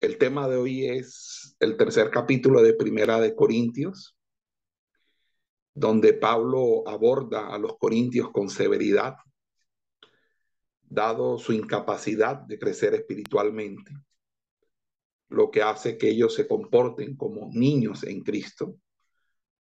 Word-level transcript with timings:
El 0.00 0.16
tema 0.16 0.46
de 0.46 0.56
hoy 0.56 0.86
es 0.86 1.56
el 1.58 1.76
tercer 1.76 2.10
capítulo 2.10 2.62
de 2.62 2.72
Primera 2.72 3.20
de 3.20 3.34
Corintios, 3.34 4.16
donde 5.74 6.12
Pablo 6.12 6.86
aborda 6.86 7.48
a 7.48 7.58
los 7.58 7.76
corintios 7.78 8.30
con 8.30 8.48
severidad, 8.48 9.16
dado 10.82 11.36
su 11.38 11.52
incapacidad 11.52 12.36
de 12.36 12.60
crecer 12.60 12.94
espiritualmente, 12.94 13.90
lo 15.30 15.50
que 15.50 15.62
hace 15.62 15.98
que 15.98 16.10
ellos 16.10 16.32
se 16.32 16.46
comporten 16.46 17.16
como 17.16 17.50
niños 17.52 18.04
en 18.04 18.22
Cristo, 18.22 18.76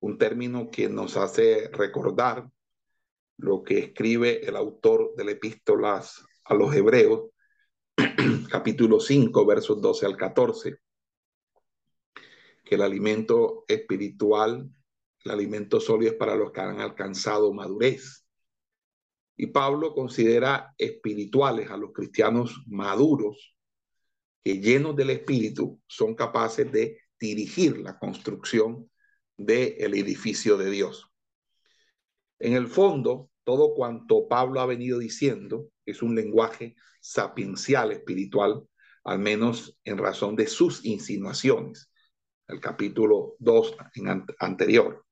un 0.02 0.18
término 0.18 0.70
que 0.70 0.90
nos 0.90 1.16
hace 1.16 1.70
recordar 1.70 2.50
lo 3.38 3.64
que 3.64 3.80
escribe 3.80 4.46
el 4.46 4.58
autor 4.58 5.16
de 5.16 5.24
la 5.24 5.32
epístolas 5.32 6.26
a 6.44 6.54
los 6.56 6.76
hebreos, 6.76 7.30
capítulo 8.50 9.00
5, 9.00 9.46
versos 9.46 9.82
12 9.82 10.06
al 10.06 10.18
14, 10.18 10.78
que 12.64 12.76
el 12.76 12.82
alimento 12.82 13.64
espiritual, 13.68 14.70
el 15.24 15.32
alimento 15.32 15.80
sólido 15.80 16.12
es 16.12 16.18
para 16.18 16.36
los 16.36 16.52
que 16.52 16.62
han 16.62 16.82
alcanzado 16.82 17.54
madurez. 17.54 18.26
Y 19.38 19.48
Pablo 19.48 19.94
considera 19.94 20.74
espirituales 20.78 21.70
a 21.70 21.78
los 21.78 21.92
cristianos 21.94 22.64
maduros, 22.68 23.56
que 24.44 24.60
llenos 24.60 24.96
del 24.96 25.12
espíritu 25.12 25.82
son 25.88 26.16
capaces 26.16 26.72
de 26.72 27.00
dirigir 27.20 27.78
la 27.78 27.98
construcción 27.98 28.90
del 29.38 29.94
edificio 29.94 30.58
de 30.58 30.70
Dios. 30.70 31.12
En 32.40 32.54
el 32.54 32.68
fondo, 32.68 33.30
todo 33.44 33.74
cuanto 33.74 34.28
Pablo 34.28 34.60
ha 34.60 34.66
venido 34.66 35.00
diciendo 35.00 35.70
es 35.86 36.02
un 36.02 36.16
lenguaje 36.16 36.76
sapiencial 37.06 37.92
espiritual, 37.92 38.64
al 39.04 39.20
menos 39.20 39.78
en 39.84 40.00
razón 40.00 40.36
de 40.36 40.48
sus 40.48 40.84
insinuaciones, 40.84 41.92
el 42.48 42.60
capítulo 42.60 43.36
2 43.38 43.78
anterior. 44.40 45.06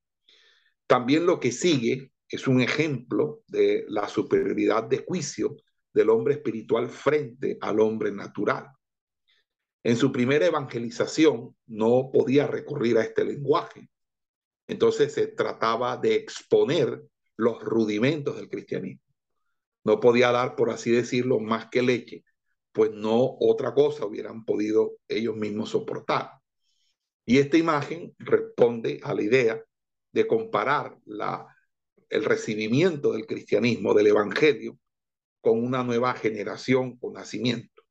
También 0.87 1.27
lo 1.27 1.39
que 1.39 1.51
sigue 1.51 2.11
es 2.27 2.47
un 2.47 2.61
ejemplo 2.61 3.43
de 3.47 3.85
la 3.89 4.07
superioridad 4.07 4.85
de 4.85 5.03
juicio 5.05 5.55
del 5.93 6.09
hombre 6.09 6.33
espiritual 6.33 6.89
frente 6.89 7.59
al 7.61 7.79
hombre 7.79 8.11
natural. 8.11 8.71
En 9.83 9.95
su 9.95 10.11
primera 10.11 10.47
evangelización 10.47 11.55
no 11.67 12.09
podía 12.11 12.47
recurrir 12.47 12.97
a 12.97 13.03
este 13.03 13.23
lenguaje. 13.23 13.87
Entonces 14.65 15.13
se 15.13 15.27
trataba 15.27 15.97
de 15.97 16.15
exponer 16.15 17.03
los 17.37 17.61
rudimentos 17.61 18.35
del 18.35 18.49
cristianismo 18.49 19.12
no 19.83 19.99
podía 19.99 20.31
dar, 20.31 20.55
por 20.55 20.69
así 20.69 20.91
decirlo, 20.91 21.39
más 21.39 21.67
que 21.69 21.81
leche, 21.81 22.23
pues 22.71 22.91
no 22.91 23.37
otra 23.39 23.73
cosa 23.73 24.05
hubieran 24.05 24.45
podido 24.45 24.93
ellos 25.07 25.35
mismos 25.35 25.69
soportar. 25.69 26.31
Y 27.25 27.37
esta 27.37 27.57
imagen 27.57 28.13
responde 28.19 28.99
a 29.03 29.13
la 29.13 29.21
idea 29.21 29.63
de 30.11 30.27
comparar 30.27 30.97
la, 31.05 31.47
el 32.09 32.25
recibimiento 32.25 33.13
del 33.13 33.25
cristianismo, 33.25 33.93
del 33.93 34.07
evangelio, 34.07 34.77
con 35.41 35.63
una 35.63 35.83
nueva 35.83 36.13
generación 36.13 36.97
con 36.97 37.13
nacimiento. 37.13 37.83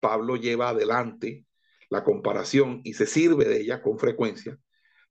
Pablo 0.00 0.36
lleva 0.36 0.70
adelante 0.70 1.46
la 1.88 2.04
comparación 2.04 2.80
y 2.84 2.94
se 2.94 3.06
sirve 3.06 3.46
de 3.46 3.60
ella 3.60 3.82
con 3.82 3.98
frecuencia 3.98 4.58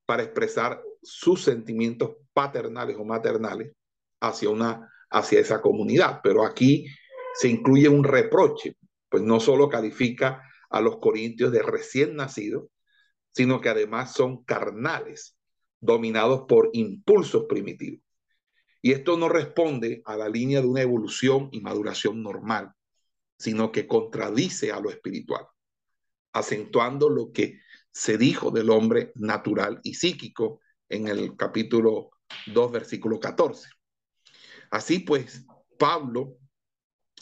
para 0.06 0.24
expresar 0.24 0.82
sus 1.02 1.44
sentimientos 1.44 2.18
paternales 2.34 2.98
o 2.98 3.06
maternales 3.06 3.74
hacia 4.20 4.50
una 4.50 4.92
hacia 5.16 5.40
esa 5.40 5.62
comunidad. 5.62 6.20
Pero 6.22 6.46
aquí 6.46 6.86
se 7.34 7.48
incluye 7.48 7.88
un 7.88 8.04
reproche, 8.04 8.76
pues 9.10 9.24
no 9.24 9.40
solo 9.40 9.70
califica 9.70 10.44
a 10.70 10.82
los 10.82 10.98
corintios 11.00 11.52
de 11.52 11.64
recién 11.64 12.16
nacidos, 12.16 12.66
sino 13.32 13.62
que 13.62 13.70
además 13.70 14.14
son 14.14 14.44
carnales, 14.44 15.38
dominados 15.80 16.46
por 16.48 16.70
impulsos 16.74 17.46
primitivos. 17.48 18.02
Y 18.82 18.92
esto 18.92 19.18
no 19.18 19.30
responde 19.30 20.02
a 20.06 20.16
la 20.18 20.30
línea 20.30 20.62
de 20.62 20.68
una 20.68 20.82
evolución 20.82 21.50
y 21.52 21.62
maduración 21.62 22.22
normal, 22.22 22.72
sino 23.38 23.72
que 23.72 23.88
contradice 23.88 24.72
a 24.72 24.80
lo 24.80 24.90
espiritual, 24.90 25.48
acentuando 26.34 27.10
lo 27.10 27.32
que 27.32 27.60
se 27.92 28.18
dijo 28.18 28.52
del 28.52 28.70
hombre 28.70 29.12
natural 29.16 29.80
y 29.84 29.96
psíquico 29.96 30.60
en 30.90 31.08
el 31.08 31.36
capítulo 31.36 32.12
2, 32.48 32.72
versículo 32.72 33.20
14. 33.20 33.70
Así 34.76 35.00
pues, 35.00 35.46
Pablo 35.80 36.38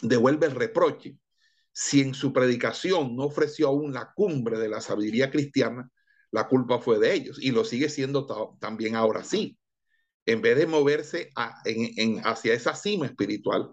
devuelve 0.02 0.48
el 0.48 0.56
reproche. 0.56 1.20
Si 1.72 2.02
en 2.02 2.16
su 2.16 2.34
predicación 2.34 3.16
no 3.16 3.26
ofreció 3.26 3.68
aún 3.68 3.94
la 3.94 4.12
cumbre 4.16 4.58
de 4.58 4.70
la 4.70 4.82
sabiduría 4.82 5.30
cristiana, 5.30 5.88
la 6.32 6.48
culpa 6.48 6.80
fue 6.80 6.98
de 6.98 7.14
ellos 7.14 7.38
y 7.40 7.52
lo 7.52 7.64
sigue 7.64 7.90
siendo 7.90 8.26
también 8.60 8.96
ahora 8.96 9.24
sí. 9.24 9.56
En 10.26 10.42
vez 10.42 10.58
de 10.58 10.66
moverse 10.66 11.30
hacia 11.36 12.56
esa 12.56 12.74
cima 12.74 13.06
espiritual, 13.06 13.70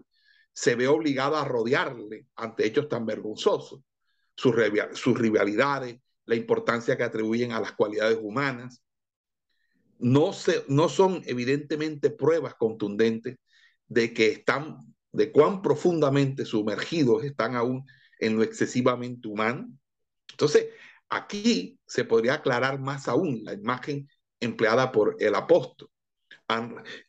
se 0.52 0.74
ve 0.74 0.86
obligado 0.86 1.38
a 1.38 1.46
rodearle 1.46 2.26
ante 2.36 2.66
hechos 2.66 2.86
tan 2.86 3.06
vergonzosos, 3.06 3.80
sus, 4.36 4.54
rivalidades, 5.18 5.98
la 6.26 6.34
importancia 6.34 6.98
que 6.98 7.04
atribuyen 7.04 7.52
a 7.52 7.60
las 7.60 7.72
cualidades 7.72 8.18
humanas. 8.20 8.82
No 9.98 10.34
son 10.34 11.22
evidentemente 11.24 12.10
pruebas 12.10 12.56
contundentes 12.56 13.38
de 13.90 14.14
que 14.14 14.28
están, 14.28 14.78
de 15.12 15.32
cuán 15.32 15.60
profundamente 15.60 16.46
sumergidos 16.46 17.24
están 17.24 17.56
aún 17.56 17.84
en 18.20 18.36
lo 18.36 18.44
excesivamente 18.44 19.28
humano. 19.28 19.68
Entonces, 20.30 20.68
aquí 21.08 21.78
se 21.86 22.04
podría 22.04 22.34
aclarar 22.34 22.78
más 22.78 23.08
aún 23.08 23.42
la 23.44 23.52
imagen 23.52 24.08
empleada 24.38 24.92
por 24.92 25.16
el 25.18 25.34
apóstol, 25.34 25.90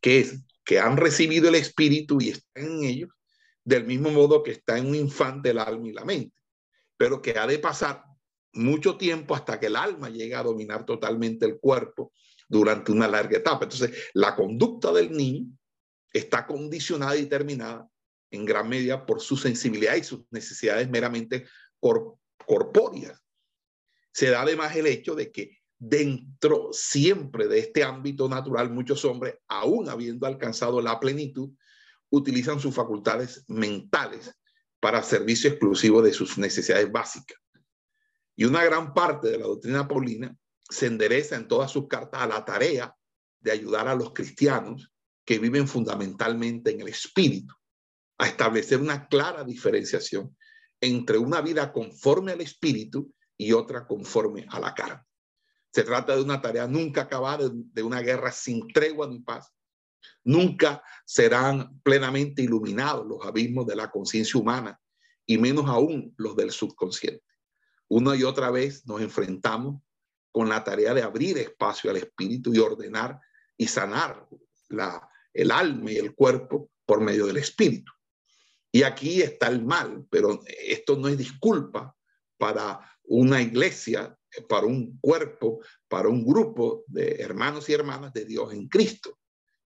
que 0.01 0.19
es 0.19 0.43
que 0.65 0.79
han 0.79 0.97
recibido 0.97 1.49
el 1.49 1.55
Espíritu 1.55 2.19
y 2.19 2.29
están 2.29 2.65
en 2.65 2.83
ellos, 2.83 3.09
del 3.63 3.85
mismo 3.85 4.09
modo 4.09 4.41
que 4.41 4.51
está 4.51 4.77
en 4.77 4.87
un 4.87 4.95
infante 4.95 5.51
el 5.51 5.59
alma 5.59 5.87
y 5.87 5.93
la 5.93 6.03
mente, 6.03 6.35
pero 6.97 7.21
que 7.21 7.37
ha 7.37 7.45
de 7.45 7.59
pasar 7.59 8.03
mucho 8.53 8.97
tiempo 8.97 9.35
hasta 9.35 9.59
que 9.59 9.67
el 9.67 9.75
alma 9.75 10.09
llegue 10.09 10.33
a 10.33 10.43
dominar 10.43 10.83
totalmente 10.83 11.45
el 11.45 11.59
cuerpo 11.59 12.11
durante 12.49 12.91
una 12.91 13.07
larga 13.07 13.37
etapa. 13.37 13.65
Entonces, 13.65 14.09
la 14.13 14.35
conducta 14.35 14.91
del 14.91 15.11
niño 15.11 15.45
está 16.13 16.45
condicionada 16.45 17.15
y 17.15 17.23
determinada 17.23 17.87
en 18.31 18.45
gran 18.45 18.67
medida 18.69 19.05
por 19.05 19.21
su 19.21 19.37
sensibilidad 19.37 19.95
y 19.95 20.03
sus 20.03 20.21
necesidades 20.31 20.89
meramente 20.89 21.45
corpóreas. 21.79 23.21
Se 24.13 24.29
da 24.29 24.41
además 24.41 24.75
el 24.75 24.87
hecho 24.87 25.15
de 25.15 25.31
que 25.31 25.59
dentro 25.77 26.69
siempre 26.71 27.47
de 27.47 27.59
este 27.59 27.83
ámbito 27.83 28.29
natural, 28.29 28.69
muchos 28.69 29.03
hombres, 29.05 29.35
aún 29.47 29.89
habiendo 29.89 30.27
alcanzado 30.27 30.81
la 30.81 30.99
plenitud, 30.99 31.51
utilizan 32.09 32.59
sus 32.59 32.75
facultades 32.75 33.43
mentales 33.47 34.31
para 34.79 35.03
servicio 35.03 35.49
exclusivo 35.49 36.01
de 36.01 36.13
sus 36.13 36.37
necesidades 36.37 36.91
básicas. 36.91 37.37
Y 38.35 38.45
una 38.45 38.63
gran 38.63 38.93
parte 38.93 39.29
de 39.29 39.37
la 39.37 39.45
doctrina 39.45 39.87
paulina 39.87 40.35
se 40.69 40.87
endereza 40.87 41.35
en 41.35 41.47
todas 41.47 41.71
sus 41.71 41.87
cartas 41.87 42.21
a 42.21 42.27
la 42.27 42.45
tarea 42.45 42.95
de 43.39 43.51
ayudar 43.51 43.87
a 43.87 43.95
los 43.95 44.13
cristianos 44.13 44.91
que 45.31 45.39
viven 45.39 45.65
fundamentalmente 45.65 46.71
en 46.71 46.81
el 46.81 46.89
espíritu, 46.89 47.55
a 48.17 48.27
establecer 48.27 48.81
una 48.81 49.07
clara 49.07 49.45
diferenciación 49.45 50.35
entre 50.81 51.17
una 51.17 51.39
vida 51.39 51.71
conforme 51.71 52.33
al 52.33 52.41
espíritu 52.41 53.13
y 53.37 53.53
otra 53.53 53.87
conforme 53.87 54.45
a 54.49 54.59
la 54.59 54.73
carne. 54.73 55.05
Se 55.71 55.83
trata 55.83 56.17
de 56.17 56.21
una 56.21 56.41
tarea 56.41 56.67
nunca 56.67 57.03
acabada, 57.03 57.49
de 57.49 57.81
una 57.81 58.01
guerra 58.01 58.29
sin 58.33 58.67
tregua 58.73 59.07
ni 59.07 59.21
paz. 59.21 59.53
Nunca 60.25 60.83
serán 61.05 61.79
plenamente 61.79 62.41
iluminados 62.41 63.07
los 63.07 63.25
abismos 63.25 63.65
de 63.65 63.77
la 63.77 63.89
conciencia 63.89 64.37
humana 64.37 64.81
y 65.25 65.37
menos 65.37 65.69
aún 65.69 66.13
los 66.17 66.35
del 66.35 66.51
subconsciente. 66.51 67.23
Una 67.87 68.17
y 68.17 68.23
otra 68.23 68.51
vez 68.51 68.85
nos 68.85 68.99
enfrentamos 68.99 69.81
con 70.33 70.49
la 70.49 70.61
tarea 70.65 70.93
de 70.93 71.03
abrir 71.03 71.37
espacio 71.37 71.89
al 71.89 71.95
espíritu 71.95 72.53
y 72.53 72.59
ordenar 72.59 73.17
y 73.55 73.67
sanar 73.67 74.27
la, 74.67 75.07
el 75.33 75.51
alma 75.51 75.91
y 75.91 75.97
el 75.97 76.13
cuerpo 76.13 76.69
por 76.85 77.01
medio 77.01 77.25
del 77.25 77.37
espíritu. 77.37 77.91
Y 78.71 78.83
aquí 78.83 79.21
está 79.21 79.47
el 79.47 79.63
mal, 79.63 80.05
pero 80.09 80.41
esto 80.45 80.95
no 80.95 81.07
es 81.07 81.17
disculpa 81.17 81.95
para 82.37 82.79
una 83.03 83.41
iglesia 83.41 84.17
para 84.47 84.65
un 84.65 84.97
cuerpo, 84.99 85.59
para 85.87 86.07
un 86.07 86.25
grupo 86.25 86.83
de 86.87 87.17
hermanos 87.19 87.69
y 87.69 87.73
hermanas 87.73 88.13
de 88.13 88.25
Dios 88.25 88.53
en 88.53 88.67
Cristo. 88.67 89.17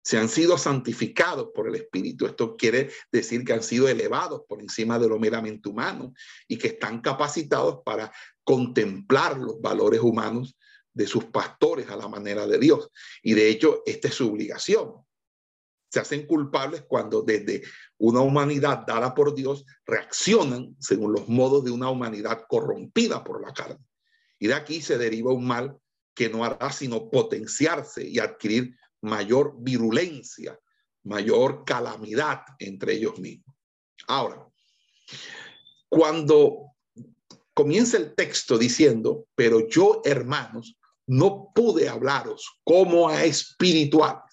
Se 0.04 0.18
han 0.18 0.30
sido 0.30 0.58
santificados 0.58 1.50
por 1.54 1.68
el 1.68 1.76
Espíritu. 1.76 2.26
Esto 2.26 2.56
quiere 2.56 2.92
decir 3.12 3.44
que 3.44 3.54
han 3.54 3.64
sido 3.64 3.88
elevados 3.88 4.44
por 4.48 4.62
encima 4.62 5.00
de 5.00 5.08
lo 5.08 5.20
meramente 5.20 5.68
humano 5.68 6.14
y 6.48 6.58
que 6.58 6.68
están 6.68 7.02
capacitados 7.02 7.80
para 7.84 8.12
contemplar 8.44 9.38
los 9.38 9.60
valores 9.62 10.02
humanos 10.02 10.58
de 10.94 11.08
sus 11.08 11.26
pastores 11.26 11.90
a 11.90 11.96
la 11.96 12.08
manera 12.08 12.46
de 12.46 12.60
Dios. 12.60 12.90
Y 13.24 13.34
de 13.34 13.50
hecho, 13.50 13.82
esta 13.86 14.08
es 14.08 14.14
su 14.14 14.30
obligación. 14.30 15.05
Se 15.96 16.02
hacen 16.02 16.28
culpables 16.28 16.84
cuando 16.90 17.22
desde 17.22 17.64
una 18.00 18.20
humanidad 18.20 18.84
dada 18.86 19.16
por 19.16 19.34
Dios 19.34 19.64
reaccionan 19.86 20.76
según 20.78 21.14
los 21.14 21.30
modos 21.30 21.64
de 21.64 21.72
una 21.72 21.90
humanidad 21.90 22.42
corrompida 22.50 23.24
por 23.24 23.42
la 23.42 23.54
carne. 23.54 23.80
Y 24.38 24.48
de 24.48 24.56
aquí 24.56 24.82
se 24.82 24.98
deriva 24.98 25.32
un 25.32 25.48
mal 25.48 25.78
que 26.14 26.28
no 26.28 26.44
hará 26.44 26.70
sino 26.74 27.10
potenciarse 27.10 28.06
y 28.06 28.20
adquirir 28.20 28.76
mayor 29.00 29.56
virulencia, 29.58 30.60
mayor 31.06 31.64
calamidad 31.64 32.42
entre 32.60 32.96
ellos 32.96 33.18
mismos. 33.18 33.56
Ahora, 34.06 34.46
cuando 35.88 36.74
comienza 37.54 37.96
el 37.96 38.16
texto 38.16 38.58
diciendo, 38.58 39.28
pero 39.34 39.70
yo, 39.70 40.02
hermanos, 40.04 40.78
no 41.08 41.54
pude 41.56 41.88
hablaros 41.88 42.60
como 42.66 43.08
a 43.08 43.24
espirituales. 43.24 44.25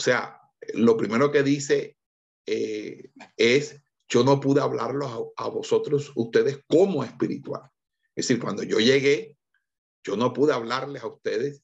O 0.00 0.02
sea, 0.02 0.40
lo 0.72 0.96
primero 0.96 1.30
que 1.30 1.42
dice 1.42 1.98
eh, 2.46 3.10
es, 3.36 3.82
yo 4.08 4.24
no 4.24 4.40
pude 4.40 4.62
hablarlos 4.62 5.10
a, 5.36 5.44
a 5.44 5.48
vosotros, 5.50 6.10
ustedes, 6.14 6.60
como 6.66 7.04
espiritual. 7.04 7.68
Es 8.14 8.26
decir, 8.26 8.42
cuando 8.42 8.62
yo 8.62 8.78
llegué, 8.78 9.36
yo 10.02 10.16
no 10.16 10.32
pude 10.32 10.54
hablarles 10.54 11.02
a 11.02 11.08
ustedes 11.08 11.62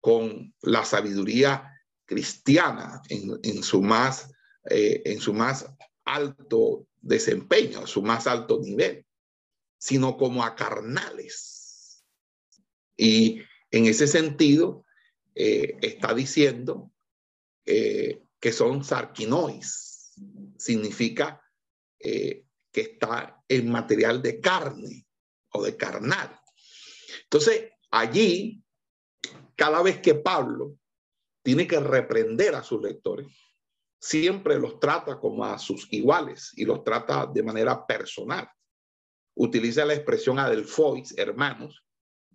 con 0.00 0.54
la 0.60 0.84
sabiduría 0.84 1.68
cristiana 2.04 3.02
en, 3.08 3.64
su, 3.64 3.82
más, 3.82 4.30
eh, 4.70 5.02
en 5.04 5.18
su 5.18 5.34
más 5.34 5.66
alto 6.04 6.86
desempeño, 7.00 7.88
su 7.88 8.00
más 8.00 8.28
alto 8.28 8.60
nivel, 8.60 9.04
sino 9.76 10.16
como 10.16 10.44
a 10.44 10.54
carnales. 10.54 12.04
Y 12.96 13.42
en 13.72 13.86
ese 13.86 14.06
sentido, 14.06 14.84
eh, 15.34 15.78
está 15.82 16.14
diciendo 16.14 16.92
eh, 17.64 18.22
que 18.40 18.52
son 18.52 18.84
sarquinois, 18.84 20.14
significa 20.58 21.40
que 21.98 22.44
está 22.72 23.40
en 23.46 23.70
material 23.70 24.20
de 24.20 24.40
carne 24.40 25.06
o 25.52 25.62
de 25.62 25.76
carnal. 25.76 26.36
Entonces, 27.22 27.70
allí 27.90 28.62
cada 29.54 29.82
vez 29.82 30.00
que 30.00 30.14
Pablo 30.14 30.76
tiene 31.42 31.66
que 31.66 31.78
reprender 31.78 32.54
a 32.54 32.62
sus 32.62 32.82
lectores, 32.82 33.28
siempre 34.00 34.58
los 34.58 34.80
trata 34.80 35.18
como 35.18 35.44
a 35.44 35.58
sus 35.58 35.86
iguales 35.92 36.52
y 36.56 36.64
los 36.64 36.82
trata 36.82 37.26
de 37.26 37.42
manera 37.42 37.86
personal. 37.86 38.48
Utiliza 39.34 39.84
la 39.84 39.94
expresión 39.94 40.38
adelfois, 40.38 41.14
hermanos, 41.16 41.84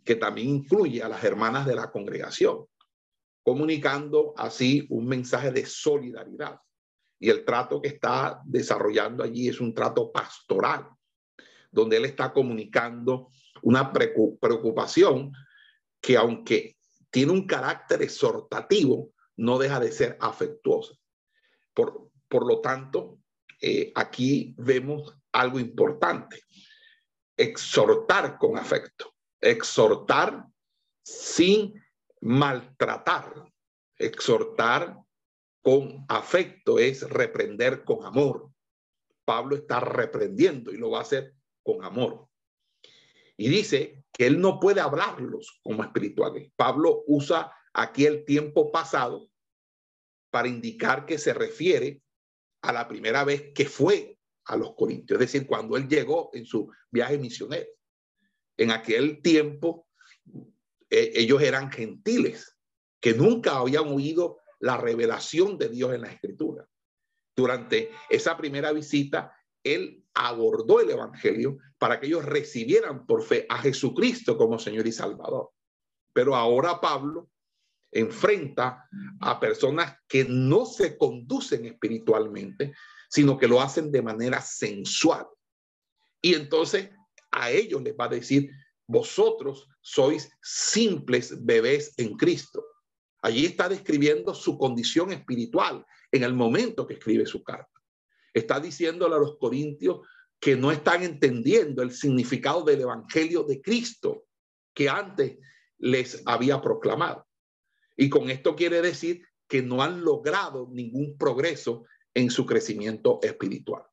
que 0.03 0.15
también 0.15 0.49
incluye 0.49 1.03
a 1.03 1.09
las 1.09 1.23
hermanas 1.23 1.65
de 1.65 1.75
la 1.75 1.91
congregación, 1.91 2.65
comunicando 3.47 4.33
así 4.35 4.85
un 4.89 5.07
mensaje 5.07 5.51
de 5.51 5.65
solidaridad. 5.65 6.59
Y 7.17 7.29
el 7.29 7.45
trato 7.45 7.81
que 7.81 7.87
está 7.87 8.41
desarrollando 8.43 9.23
allí 9.23 9.47
es 9.47 9.61
un 9.61 9.73
trato 9.73 10.11
pastoral, 10.11 10.89
donde 11.71 11.95
él 11.95 12.03
está 12.03 12.33
comunicando 12.33 13.29
una 13.61 13.93
preocupación 13.93 15.31
que 16.01 16.17
aunque 16.17 16.75
tiene 17.09 17.31
un 17.31 17.47
carácter 17.47 18.01
exhortativo, 18.01 19.13
no 19.37 19.57
deja 19.57 19.79
de 19.79 19.93
ser 19.93 20.17
afectuosa. 20.19 20.95
Por, 21.73 22.09
por 22.27 22.45
lo 22.45 22.59
tanto, 22.59 23.19
eh, 23.61 23.93
aquí 23.95 24.55
vemos 24.57 25.17
algo 25.31 25.57
importante. 25.57 26.41
Exhortar 27.37 28.37
con 28.37 28.57
afecto, 28.57 29.15
exhortar 29.39 30.43
sin 31.01 31.81
maltratar, 32.21 33.51
exhortar 33.97 34.97
con 35.61 36.05
afecto 36.07 36.79
es 36.79 37.07
reprender 37.09 37.83
con 37.83 38.05
amor. 38.05 38.49
Pablo 39.25 39.55
está 39.55 39.79
reprendiendo 39.79 40.71
y 40.71 40.77
lo 40.77 40.91
va 40.91 40.99
a 40.99 41.01
hacer 41.01 41.35
con 41.63 41.83
amor. 41.83 42.29
Y 43.35 43.49
dice 43.49 44.03
que 44.13 44.25
él 44.27 44.39
no 44.39 44.59
puede 44.59 44.81
hablarlos 44.81 45.59
como 45.61 45.83
espirituales. 45.83 46.51
Pablo 46.55 47.03
usa 47.07 47.53
aquí 47.73 48.05
el 48.05 48.25
tiempo 48.25 48.71
pasado 48.71 49.29
para 50.31 50.47
indicar 50.47 51.05
que 51.05 51.17
se 51.17 51.33
refiere 51.33 52.01
a 52.61 52.73
la 52.73 52.87
primera 52.87 53.23
vez 53.23 53.51
que 53.53 53.65
fue 53.65 54.17
a 54.45 54.55
los 54.55 54.73
Corintios, 54.75 55.19
es 55.21 55.31
decir, 55.31 55.45
cuando 55.45 55.75
él 55.75 55.87
llegó 55.87 56.29
en 56.33 56.45
su 56.45 56.71
viaje 56.89 57.17
misionero. 57.17 57.67
En 58.55 58.71
aquel 58.71 59.21
tiempo 59.21 59.87
eh, 60.89 61.11
ellos 61.15 61.41
eran 61.41 61.71
gentiles 61.71 62.57
que 62.99 63.13
nunca 63.13 63.57
habían 63.57 63.87
oído 63.87 64.39
la 64.59 64.77
revelación 64.77 65.57
de 65.57 65.69
Dios 65.69 65.93
en 65.93 66.01
la 66.01 66.11
escritura. 66.11 66.67
Durante 67.35 67.91
esa 68.09 68.35
primera 68.35 68.71
visita, 68.71 69.33
él 69.63 70.03
abordó 70.13 70.79
el 70.79 70.89
Evangelio 70.89 71.57
para 71.77 71.99
que 71.99 72.07
ellos 72.07 72.25
recibieran 72.25 73.05
por 73.05 73.23
fe 73.23 73.45
a 73.49 73.59
Jesucristo 73.59 74.37
como 74.37 74.57
Señor 74.57 74.87
y 74.87 74.91
Salvador. 74.91 75.51
Pero 76.13 76.35
ahora 76.35 76.81
Pablo 76.81 77.29
enfrenta 77.91 78.89
a 79.21 79.39
personas 79.39 79.97
que 80.07 80.25
no 80.27 80.65
se 80.65 80.97
conducen 80.97 81.65
espiritualmente, 81.65 82.73
sino 83.09 83.37
que 83.37 83.47
lo 83.47 83.61
hacen 83.61 83.91
de 83.91 84.01
manera 84.01 84.41
sensual. 84.41 85.27
Y 86.21 86.33
entonces 86.33 86.89
a 87.31 87.51
ellos 87.51 87.81
les 87.83 87.95
va 87.95 88.05
a 88.05 88.09
decir, 88.09 88.49
vosotros 88.87 89.67
sois 89.81 90.29
simples 90.41 91.45
bebés 91.45 91.93
en 91.97 92.15
Cristo. 92.15 92.63
Allí 93.21 93.45
está 93.45 93.67
describiendo 93.67 94.33
su 94.33 94.57
condición 94.57 95.11
espiritual 95.11 95.85
en 96.11 96.23
el 96.23 96.33
momento 96.33 96.87
que 96.87 96.93
escribe 96.93 97.25
su 97.25 97.43
carta 97.43 97.77
está 98.37 98.59
diciéndole 98.59 99.15
a 99.15 99.19
los 99.19 99.37
corintios 99.37 100.01
que 100.39 100.55
no 100.55 100.71
están 100.71 101.03
entendiendo 101.03 101.81
el 101.81 101.91
significado 101.91 102.63
del 102.63 102.81
Evangelio 102.81 103.43
de 103.43 103.61
Cristo 103.61 104.25
que 104.73 104.87
antes 104.87 105.37
les 105.79 106.21
había 106.25 106.61
proclamado. 106.61 107.27
Y 107.95 108.09
con 108.09 108.29
esto 108.29 108.55
quiere 108.55 108.81
decir 108.81 109.23
que 109.47 109.61
no 109.61 109.81
han 109.81 110.03
logrado 110.03 110.69
ningún 110.71 111.17
progreso 111.17 111.85
en 112.13 112.29
su 112.29 112.45
crecimiento 112.45 113.19
espiritual. 113.23 113.83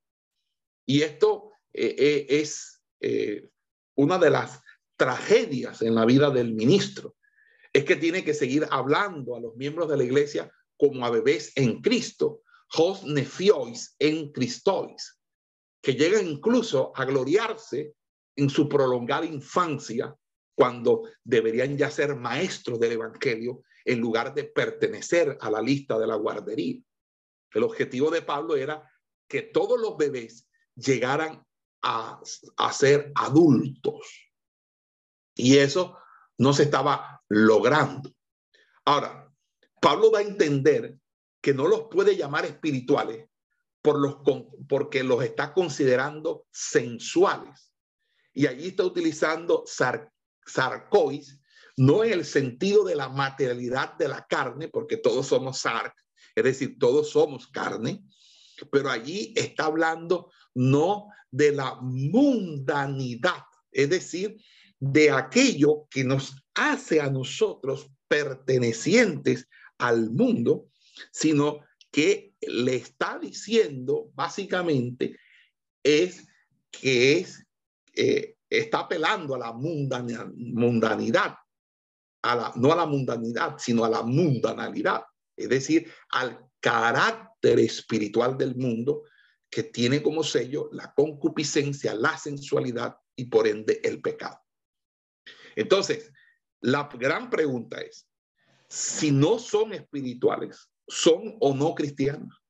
Y 0.86 1.02
esto 1.02 1.52
eh, 1.72 1.94
eh, 1.98 2.26
es 2.28 2.82
eh, 3.00 3.48
una 3.94 4.18
de 4.18 4.30
las 4.30 4.60
tragedias 4.96 5.82
en 5.82 5.94
la 5.94 6.04
vida 6.04 6.30
del 6.30 6.54
ministro, 6.54 7.16
es 7.72 7.84
que 7.84 7.96
tiene 7.96 8.24
que 8.24 8.34
seguir 8.34 8.66
hablando 8.70 9.36
a 9.36 9.40
los 9.40 9.56
miembros 9.56 9.88
de 9.88 9.96
la 9.96 10.04
iglesia 10.04 10.50
como 10.76 11.04
a 11.04 11.10
bebés 11.10 11.52
en 11.56 11.80
Cristo, 11.80 12.42
hos 12.76 13.04
nefiois 13.04 13.96
en 13.98 14.32
Cristois, 14.32 15.18
que 15.82 15.94
llega 15.94 16.22
incluso 16.22 16.92
a 16.94 17.04
gloriarse 17.04 17.94
en 18.36 18.50
su 18.50 18.68
prolongada 18.68 19.26
infancia 19.26 20.14
cuando 20.56 21.02
deberían 21.22 21.76
ya 21.76 21.90
ser 21.90 22.14
maestros 22.16 22.78
del 22.78 22.92
Evangelio 22.92 23.62
en 23.84 24.00
lugar 24.00 24.34
de 24.34 24.44
pertenecer 24.44 25.36
a 25.40 25.50
la 25.50 25.60
lista 25.60 25.98
de 25.98 26.06
la 26.06 26.16
guardería. 26.16 26.80
El 27.52 27.62
objetivo 27.62 28.10
de 28.10 28.22
Pablo 28.22 28.56
era 28.56 28.88
que 29.28 29.42
todos 29.42 29.80
los 29.80 29.96
bebés 29.96 30.48
llegaran 30.74 31.44
a, 31.82 32.20
a 32.56 32.72
ser 32.72 33.12
adultos. 33.14 34.32
Y 35.34 35.58
eso 35.58 35.98
no 36.38 36.52
se 36.52 36.64
estaba 36.64 37.22
logrando. 37.28 38.12
Ahora, 38.84 39.32
Pablo 39.80 40.10
va 40.10 40.20
a 40.20 40.22
entender 40.22 40.96
que 41.40 41.54
no 41.54 41.66
los 41.68 41.88
puede 41.90 42.16
llamar 42.16 42.46
espirituales 42.46 43.28
por 43.82 43.98
los, 43.98 44.16
porque 44.68 45.04
los 45.04 45.22
está 45.22 45.52
considerando 45.52 46.46
sensuales. 46.50 47.72
Y 48.32 48.46
allí 48.46 48.68
está 48.68 48.84
utilizando 48.84 49.64
sar, 49.66 50.10
sarcois, 50.46 51.38
no 51.76 52.04
en 52.04 52.12
el 52.12 52.24
sentido 52.24 52.84
de 52.84 52.94
la 52.94 53.08
materialidad 53.08 53.94
de 53.98 54.08
la 54.08 54.26
carne, 54.26 54.68
porque 54.68 54.96
todos 54.96 55.26
somos 55.26 55.58
sarc, 55.58 55.94
es 56.34 56.44
decir, 56.44 56.78
todos 56.78 57.10
somos 57.10 57.48
carne, 57.48 58.04
pero 58.70 58.90
allí 58.90 59.34
está 59.36 59.66
hablando 59.66 60.30
no 60.54 61.08
de 61.30 61.52
la 61.52 61.74
mundanidad, 61.80 63.44
es 63.70 63.90
decir, 63.90 64.40
de 64.92 65.10
aquello 65.10 65.86
que 65.90 66.04
nos 66.04 66.36
hace 66.54 67.00
a 67.00 67.10
nosotros 67.10 67.90
pertenecientes 68.06 69.48
al 69.78 70.10
mundo, 70.10 70.66
sino 71.10 71.60
que 71.90 72.34
le 72.40 72.76
está 72.76 73.18
diciendo 73.18 74.10
básicamente 74.14 75.16
es 75.82 76.26
que 76.70 77.18
es 77.18 77.46
eh, 77.94 78.36
está 78.50 78.80
apelando 78.80 79.34
a 79.34 79.38
la 79.38 79.52
mundanidad, 79.52 81.34
a 82.22 82.36
la, 82.36 82.52
no 82.56 82.72
a 82.72 82.76
la 82.76 82.86
mundanidad, 82.86 83.56
sino 83.58 83.84
a 83.84 83.88
la 83.88 84.02
mundanalidad, 84.02 85.02
es 85.36 85.48
decir, 85.48 85.90
al 86.10 86.38
carácter 86.60 87.58
espiritual 87.58 88.36
del 88.36 88.54
mundo 88.56 89.04
que 89.50 89.64
tiene 89.64 90.02
como 90.02 90.22
sello 90.22 90.68
la 90.72 90.92
concupiscencia, 90.94 91.94
la 91.94 92.16
sensualidad 92.18 92.96
y 93.16 93.26
por 93.26 93.46
ende 93.46 93.80
el 93.82 94.00
pecado. 94.00 94.43
Entonces, 95.56 96.12
la 96.60 96.88
gran 96.98 97.30
pregunta 97.30 97.80
es, 97.80 98.08
si 98.68 99.10
no 99.10 99.38
son 99.38 99.72
espirituales, 99.72 100.70
¿son 100.86 101.36
o 101.40 101.54
no 101.54 101.74
cristianos? 101.74 102.42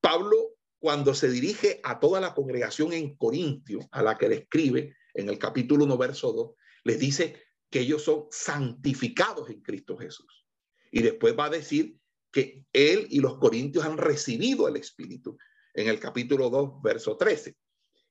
Pablo, 0.00 0.56
cuando 0.78 1.14
se 1.14 1.30
dirige 1.30 1.80
a 1.84 2.00
toda 2.00 2.20
la 2.20 2.34
congregación 2.34 2.92
en 2.92 3.14
Corintio, 3.16 3.80
a 3.92 4.02
la 4.02 4.18
que 4.18 4.28
le 4.28 4.36
escribe 4.36 4.96
en 5.14 5.28
el 5.28 5.38
capítulo 5.38 5.84
1, 5.84 5.98
verso 5.98 6.32
2, 6.32 6.50
les 6.84 6.98
dice 6.98 7.42
que 7.70 7.80
ellos 7.80 8.02
son 8.02 8.26
santificados 8.30 9.48
en 9.50 9.62
Cristo 9.62 9.96
Jesús. 9.96 10.46
Y 10.90 11.02
después 11.02 11.36
va 11.38 11.46
a 11.46 11.50
decir 11.50 11.96
que 12.30 12.64
él 12.72 13.06
y 13.10 13.20
los 13.20 13.38
corintios 13.38 13.84
han 13.84 13.98
recibido 13.98 14.68
el 14.68 14.76
Espíritu 14.76 15.38
en 15.74 15.88
el 15.88 16.00
capítulo 16.00 16.50
2, 16.50 16.82
verso 16.82 17.16
13. 17.16 17.56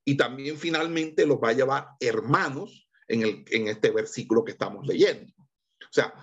Y 0.05 0.15
también 0.15 0.57
finalmente 0.57 1.25
los 1.25 1.37
va 1.37 1.49
a 1.49 1.53
llevar 1.53 1.87
hermanos 1.99 2.89
en, 3.11 3.67
este 3.67 3.91
versículo 3.91 4.43
que 4.43 4.53
estamos 4.53 4.85
leyendo. 4.87 5.33
O 5.37 5.93
sea, 5.93 6.13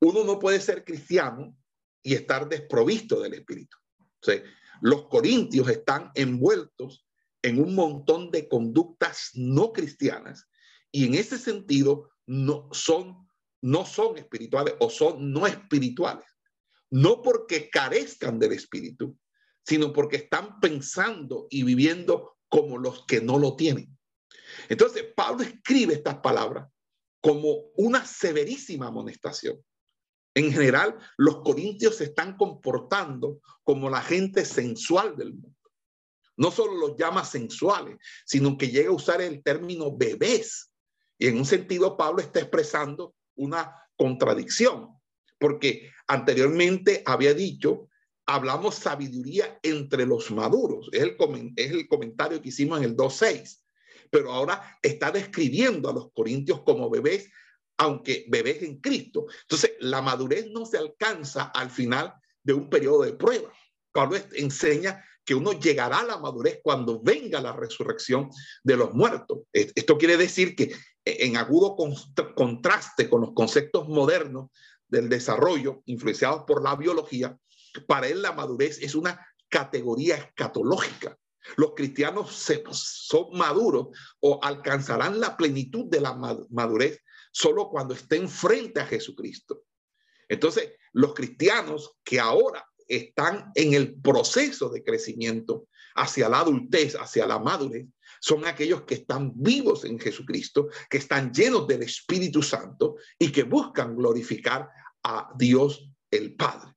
uno 0.00 0.24
no 0.24 0.38
puede 0.38 0.60
ser 0.60 0.84
cristiano 0.84 1.56
y 2.02 2.14
estar 2.14 2.48
desprovisto 2.48 3.20
del 3.20 3.34
Espíritu. 3.34 3.76
Los 4.80 5.08
corintios 5.08 5.68
están 5.68 6.10
envueltos 6.14 7.06
en 7.42 7.60
un 7.60 7.74
montón 7.74 8.30
de 8.30 8.48
conductas 8.48 9.30
no 9.34 9.72
cristianas 9.72 10.48
y 10.90 11.06
en 11.06 11.14
ese 11.14 11.38
sentido 11.38 12.10
no 12.26 12.68
son, 12.72 13.28
no 13.62 13.84
son 13.84 14.18
espirituales 14.18 14.74
o 14.80 14.90
son 14.90 15.32
no 15.32 15.46
espirituales. 15.46 16.26
No 16.90 17.22
porque 17.22 17.70
carezcan 17.70 18.38
del 18.38 18.52
Espíritu, 18.52 19.16
sino 19.64 19.92
porque 19.92 20.16
están 20.16 20.58
pensando 20.60 21.46
y 21.50 21.62
viviendo 21.62 22.36
como 22.48 22.78
los 22.78 23.06
que 23.06 23.20
no 23.20 23.38
lo 23.38 23.54
tienen. 23.54 23.96
Entonces, 24.68 25.04
Pablo 25.14 25.42
escribe 25.42 25.94
estas 25.94 26.16
palabras 26.16 26.68
como 27.20 27.70
una 27.76 28.04
severísima 28.04 28.88
amonestación. 28.88 29.62
En 30.34 30.52
general, 30.52 30.96
los 31.16 31.42
corintios 31.42 31.96
se 31.96 32.04
están 32.04 32.36
comportando 32.36 33.40
como 33.64 33.90
la 33.90 34.00
gente 34.00 34.44
sensual 34.44 35.16
del 35.16 35.34
mundo. 35.34 35.56
No 36.36 36.50
solo 36.50 36.74
los 36.74 36.96
llama 36.96 37.24
sensuales, 37.24 37.98
sino 38.24 38.56
que 38.56 38.68
llega 38.68 38.90
a 38.90 38.94
usar 38.94 39.20
el 39.20 39.42
término 39.42 39.94
bebés. 39.94 40.72
Y 41.18 41.26
en 41.26 41.36
un 41.36 41.44
sentido, 41.44 41.96
Pablo 41.96 42.22
está 42.22 42.40
expresando 42.40 43.14
una 43.34 43.74
contradicción, 43.96 44.88
porque 45.38 45.90
anteriormente 46.06 47.02
había 47.04 47.34
dicho, 47.34 47.88
hablamos 48.24 48.76
sabiduría 48.76 49.58
entre 49.62 50.06
los 50.06 50.30
maduros. 50.30 50.88
Es 50.92 51.02
el, 51.02 51.16
es 51.56 51.70
el 51.72 51.88
comentario 51.88 52.40
que 52.40 52.48
hicimos 52.48 52.78
en 52.78 52.84
el 52.84 52.96
2.6 52.96 53.60
pero 54.10 54.32
ahora 54.32 54.78
está 54.82 55.10
describiendo 55.10 55.88
a 55.88 55.92
los 55.92 56.12
corintios 56.12 56.62
como 56.62 56.90
bebés, 56.90 57.30
aunque 57.78 58.26
bebés 58.28 58.62
en 58.62 58.80
Cristo. 58.80 59.26
Entonces, 59.42 59.72
la 59.80 60.02
madurez 60.02 60.46
no 60.50 60.66
se 60.66 60.76
alcanza 60.76 61.44
al 61.44 61.70
final 61.70 62.12
de 62.42 62.52
un 62.52 62.68
periodo 62.68 63.02
de 63.02 63.12
prueba. 63.12 63.52
Pablo 63.92 64.18
enseña 64.32 65.04
que 65.24 65.34
uno 65.34 65.52
llegará 65.52 66.00
a 66.00 66.04
la 66.04 66.18
madurez 66.18 66.60
cuando 66.62 67.00
venga 67.00 67.40
la 67.40 67.52
resurrección 67.52 68.30
de 68.64 68.76
los 68.76 68.92
muertos. 68.94 69.40
Esto 69.52 69.96
quiere 69.96 70.16
decir 70.16 70.56
que 70.56 70.74
en 71.04 71.36
agudo 71.36 71.76
contraste 72.34 73.08
con 73.08 73.20
los 73.20 73.32
conceptos 73.32 73.88
modernos 73.88 74.50
del 74.88 75.08
desarrollo 75.08 75.82
influenciados 75.86 76.44
por 76.46 76.62
la 76.62 76.74
biología, 76.74 77.36
para 77.86 78.08
él 78.08 78.22
la 78.22 78.32
madurez 78.32 78.78
es 78.82 78.94
una 78.94 79.24
categoría 79.48 80.16
escatológica. 80.16 81.16
Los 81.56 81.74
cristianos 81.74 82.32
son 82.70 83.26
maduros 83.32 83.88
o 84.20 84.38
alcanzarán 84.42 85.20
la 85.20 85.36
plenitud 85.36 85.86
de 85.86 86.00
la 86.00 86.14
madurez 86.50 87.02
solo 87.32 87.68
cuando 87.68 87.94
estén 87.94 88.28
frente 88.28 88.80
a 88.80 88.86
Jesucristo. 88.86 89.64
Entonces, 90.28 90.72
los 90.92 91.14
cristianos 91.14 91.96
que 92.04 92.20
ahora 92.20 92.64
están 92.86 93.50
en 93.54 93.74
el 93.74 93.94
proceso 94.00 94.68
de 94.68 94.82
crecimiento 94.82 95.68
hacia 95.94 96.28
la 96.28 96.40
adultez, 96.40 96.94
hacia 96.96 97.26
la 97.26 97.38
madurez, 97.38 97.86
son 98.20 98.44
aquellos 98.44 98.82
que 98.82 98.94
están 98.94 99.32
vivos 99.34 99.84
en 99.84 99.98
Jesucristo, 99.98 100.68
que 100.88 100.98
están 100.98 101.32
llenos 101.32 101.66
del 101.66 101.82
Espíritu 101.82 102.42
Santo 102.42 102.96
y 103.18 103.32
que 103.32 103.44
buscan 103.44 103.96
glorificar 103.96 104.68
a 105.02 105.32
Dios 105.36 105.90
el 106.10 106.34
Padre. 106.34 106.74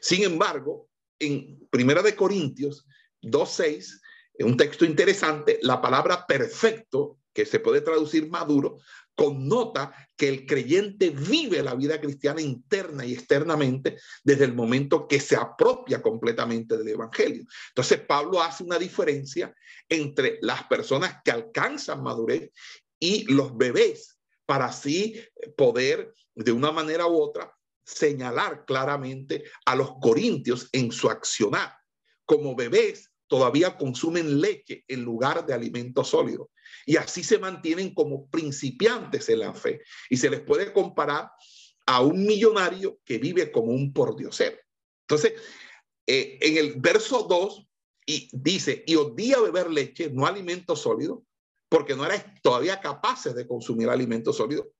Sin 0.00 0.22
embargo, 0.22 0.88
en 1.18 1.66
Primera 1.70 2.02
de 2.02 2.14
Corintios 2.14 2.86
2.6, 3.26 4.00
un 4.40 4.56
texto 4.56 4.84
interesante, 4.84 5.58
la 5.62 5.80
palabra 5.80 6.26
perfecto, 6.26 7.18
que 7.32 7.46
se 7.46 7.60
puede 7.60 7.82
traducir 7.82 8.30
maduro, 8.30 8.78
connota 9.14 9.92
que 10.16 10.28
el 10.28 10.46
creyente 10.46 11.10
vive 11.10 11.62
la 11.62 11.74
vida 11.74 12.00
cristiana 12.00 12.40
interna 12.40 13.04
y 13.04 13.14
externamente 13.14 13.98
desde 14.22 14.44
el 14.44 14.54
momento 14.54 15.08
que 15.08 15.18
se 15.20 15.36
apropia 15.36 16.02
completamente 16.02 16.76
del 16.76 16.88
Evangelio. 16.88 17.44
Entonces 17.68 18.00
Pablo 18.00 18.42
hace 18.42 18.62
una 18.62 18.78
diferencia 18.78 19.54
entre 19.88 20.38
las 20.42 20.64
personas 20.64 21.16
que 21.24 21.30
alcanzan 21.30 22.02
madurez 22.02 22.50
y 22.98 23.24
los 23.32 23.56
bebés, 23.56 24.18
para 24.44 24.66
así 24.66 25.20
poder 25.56 26.12
de 26.34 26.52
una 26.52 26.70
manera 26.70 27.06
u 27.06 27.20
otra 27.20 27.52
señalar 27.84 28.64
claramente 28.64 29.44
a 29.64 29.74
los 29.74 29.94
corintios 30.00 30.68
en 30.72 30.92
su 30.92 31.08
accionar. 31.08 31.74
Como 32.24 32.54
bebés 32.54 33.10
todavía 33.26 33.76
consumen 33.76 34.40
leche 34.40 34.84
en 34.88 35.02
lugar 35.02 35.46
de 35.46 35.54
alimento 35.54 36.04
sólido. 36.04 36.50
Y 36.84 36.96
así 36.96 37.22
se 37.22 37.38
mantienen 37.38 37.94
como 37.94 38.28
principiantes 38.28 39.28
en 39.28 39.40
la 39.40 39.54
fe. 39.54 39.82
Y 40.10 40.16
se 40.16 40.30
les 40.30 40.40
puede 40.40 40.72
comparar 40.72 41.30
a 41.86 42.00
un 42.00 42.24
millonario 42.24 42.98
que 43.04 43.18
vive 43.18 43.50
como 43.52 43.72
un 43.72 43.92
pordiosero. 43.92 44.58
Entonces, 45.02 45.34
eh, 46.06 46.38
en 46.40 46.56
el 46.56 46.74
verso 46.80 47.26
2 47.28 47.66
y 48.06 48.28
dice, 48.32 48.84
y 48.86 48.94
os 48.94 49.14
di 49.16 49.34
a 49.34 49.40
beber 49.40 49.70
leche, 49.70 50.10
no 50.12 50.26
alimento 50.26 50.76
sólido, 50.76 51.24
porque 51.68 51.96
no 51.96 52.04
erais 52.04 52.24
todavía 52.42 52.80
capaces 52.80 53.34
de 53.34 53.46
consumir 53.46 53.88
alimento 53.88 54.32
sólido. 54.32 54.70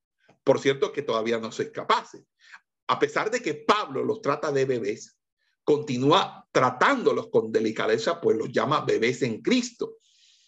Por 0.45 0.61
cierto 0.61 0.93
que 0.93 1.03
todavía 1.03 1.39
no 1.39 1.51
sois 1.51 1.71
capaces. 1.71 2.23
A 2.87 3.01
pesar 3.01 3.31
de 3.33 3.43
que 3.43 3.55
Pablo 3.55 4.05
los 4.05 4.23
trata 4.23 4.53
de 4.53 4.65
bebés, 4.65 5.19
continúa 5.67 6.47
tratándolos 6.53 7.29
con 7.29 7.51
delicadeza, 7.51 8.21
pues 8.21 8.37
los 8.37 8.53
llama 8.53 8.85
bebés 8.85 9.23
en 9.23 9.43
Cristo. 9.43 9.97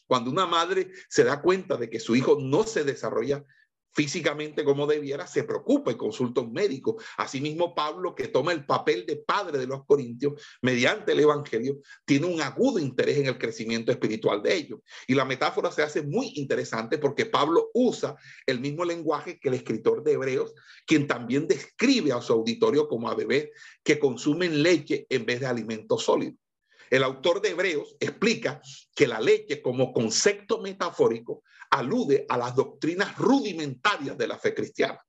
Cuando 0.07 0.31
una 0.31 0.47
madre 0.47 0.93
se 1.09 1.25
da 1.25 1.43
cuenta 1.43 1.77
de 1.77 1.91
que 1.91 1.99
su 1.99 2.15
hijo 2.15 2.39
no 2.41 2.63
se 2.63 2.85
desarrolla 2.85 3.45
físicamente 3.93 4.65
como 4.65 4.87
debiera, 4.87 5.27
se 5.27 5.45
preocupa 5.45 5.91
y 5.91 5.97
consulta 5.97 6.41
a 6.41 6.45
un 6.45 6.53
médico. 6.53 6.97
Asimismo, 7.17 7.75
Pablo, 7.75 8.15
que 8.15 8.29
toma 8.29 8.53
el 8.53 8.65
papel 8.65 9.07
de 9.07 9.17
padre 9.17 9.59
de 9.59 9.67
los 9.67 9.85
corintios 9.85 10.41
mediante 10.63 11.13
el 11.13 11.21
Evangelio, 11.21 11.79
tiene 12.05 12.27
un 12.27 12.41
agudo 12.41 12.79
interés 12.79 13.19
en 13.19 13.27
el 13.27 13.39
crecimiento 13.39 13.91
espiritual 13.91 14.43
de 14.43 14.55
ellos. 14.55 14.81
Y 15.07 15.15
la 15.15 15.25
metáfora 15.25 15.71
se 15.71 15.83
hace 15.83 16.03
muy 16.03 16.33
interesante 16.37 16.99
porque 16.99 17.27
Pablo 17.27 17.71
usa 17.75 18.17
el 18.47 18.61
mismo 18.61 18.85
lenguaje 18.85 19.39
que 19.41 19.49
el 19.49 19.55
escritor 19.55 20.03
de 20.03 20.13
Hebreos, 20.13 20.55
quien 20.87 21.07
también 21.07 21.47
describe 21.47 22.13
a 22.13 22.23
su 22.23 22.33
auditorio 22.33 22.89
como 22.89 23.09
a 23.09 23.15
bebés 23.15 23.51
que 23.83 23.99
consumen 23.99 24.63
leche 24.63 25.07
en 25.09 25.27
vez 25.27 25.41
de 25.41 25.47
alimento 25.47 25.99
sólido. 25.99 26.37
El 26.91 27.03
autor 27.03 27.43
de 27.43 27.51
Hebreos 27.51 27.97
explica 28.01 28.61
que 28.95 29.07
la 29.07 29.21
leche 29.21 29.61
como 29.61 29.93
concepto 29.93 30.61
metafórico 30.63 31.43
alude 31.71 32.27
a 32.29 32.37
las 32.37 32.55
doctrinas 32.55 33.17
rudimentarias 33.17 34.17
de 34.17 34.27
la 34.27 34.39
fe 34.39 34.55
cristiana. 34.55 35.01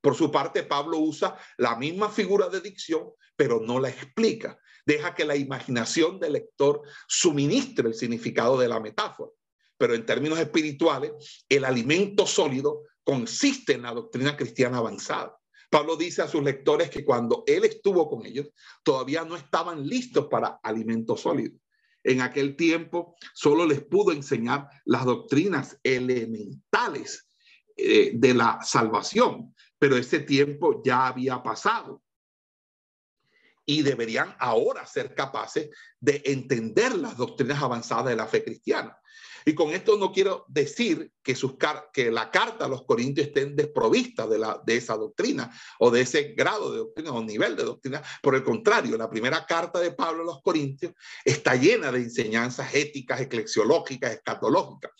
Por 0.00 0.14
su 0.14 0.30
parte, 0.30 0.62
Pablo 0.62 0.98
usa 0.98 1.36
la 1.58 1.76
misma 1.76 2.08
figura 2.08 2.48
de 2.48 2.60
dicción, 2.60 3.10
pero 3.34 3.60
no 3.60 3.80
la 3.80 3.88
explica. 3.88 4.58
Deja 4.84 5.14
que 5.14 5.24
la 5.24 5.34
imaginación 5.34 6.20
del 6.20 6.34
lector 6.34 6.82
suministre 7.08 7.88
el 7.88 7.94
significado 7.94 8.58
de 8.58 8.68
la 8.68 8.78
metáfora. 8.78 9.32
Pero 9.76 9.94
en 9.94 10.06
términos 10.06 10.38
espirituales, 10.38 11.44
el 11.48 11.64
alimento 11.64 12.26
sólido 12.26 12.82
consiste 13.02 13.74
en 13.74 13.82
la 13.82 13.92
doctrina 13.92 14.36
cristiana 14.36 14.78
avanzada. 14.78 15.36
Pablo 15.70 15.96
dice 15.96 16.22
a 16.22 16.28
sus 16.28 16.42
lectores 16.42 16.88
que 16.88 17.04
cuando 17.04 17.42
él 17.46 17.64
estuvo 17.64 18.08
con 18.08 18.24
ellos, 18.24 18.46
todavía 18.82 19.24
no 19.24 19.36
estaban 19.36 19.86
listos 19.86 20.28
para 20.30 20.60
alimento 20.62 21.16
sólido. 21.16 21.58
En 22.06 22.20
aquel 22.20 22.54
tiempo 22.54 23.16
solo 23.34 23.66
les 23.66 23.82
pudo 23.82 24.12
enseñar 24.12 24.68
las 24.84 25.04
doctrinas 25.04 25.76
elementales 25.82 27.28
eh, 27.76 28.12
de 28.14 28.32
la 28.32 28.60
salvación, 28.62 29.52
pero 29.76 29.96
ese 29.96 30.20
tiempo 30.20 30.82
ya 30.84 31.08
había 31.08 31.42
pasado. 31.42 32.04
Y 33.64 33.82
deberían 33.82 34.36
ahora 34.38 34.86
ser 34.86 35.16
capaces 35.16 35.68
de 35.98 36.22
entender 36.26 36.94
las 36.94 37.16
doctrinas 37.16 37.60
avanzadas 37.60 38.06
de 38.06 38.16
la 38.16 38.28
fe 38.28 38.44
cristiana. 38.44 38.96
Y 39.48 39.54
con 39.54 39.70
esto 39.70 39.96
no 39.96 40.10
quiero 40.10 40.44
decir 40.48 41.12
que, 41.22 42.10
la 42.10 42.30
carta 42.32 42.64
a 42.64 42.68
los 42.68 42.84
corintios 42.84 43.28
estén 43.28 43.54
desprovistas 43.54 44.28
de, 44.28 44.40
la, 44.40 44.60
de 44.66 44.76
esa 44.76 44.96
doctrina 44.96 45.56
o 45.78 45.88
de 45.88 46.00
ese 46.00 46.34
grado 46.36 46.72
de 46.72 46.78
doctrina 46.78 47.12
o 47.12 47.22
nivel 47.22 47.54
de 47.54 47.62
doctrina. 47.62 48.02
Por 48.20 48.34
el 48.34 48.42
contrario, 48.42 48.96
la 48.96 49.08
primera 49.08 49.46
carta 49.46 49.78
de 49.78 49.92
Pablo 49.92 50.22
a 50.22 50.26
los 50.26 50.42
corintios 50.42 50.94
está 51.24 51.54
llena 51.54 51.92
de 51.92 52.00
enseñanzas 52.00 52.74
éticas, 52.74 53.20
eclesiológicas, 53.20 54.14
escatológicas. 54.14 54.90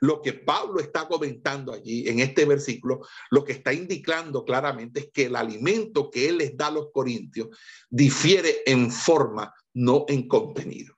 Lo 0.00 0.20
que 0.20 0.32
Pablo 0.32 0.80
está 0.80 1.06
comentando 1.06 1.72
allí 1.72 2.08
en 2.08 2.18
este 2.18 2.44
versículo, 2.44 3.06
lo 3.30 3.44
que 3.44 3.52
está 3.52 3.72
indicando 3.72 4.44
claramente 4.44 4.98
es 4.98 5.10
que 5.12 5.26
el 5.26 5.36
alimento 5.36 6.10
que 6.10 6.28
él 6.28 6.38
les 6.38 6.56
da 6.56 6.66
a 6.66 6.72
los 6.72 6.88
corintios 6.92 7.50
difiere 7.88 8.62
en 8.66 8.90
forma, 8.90 9.54
no 9.74 10.06
en 10.08 10.26
contenido. 10.26 10.96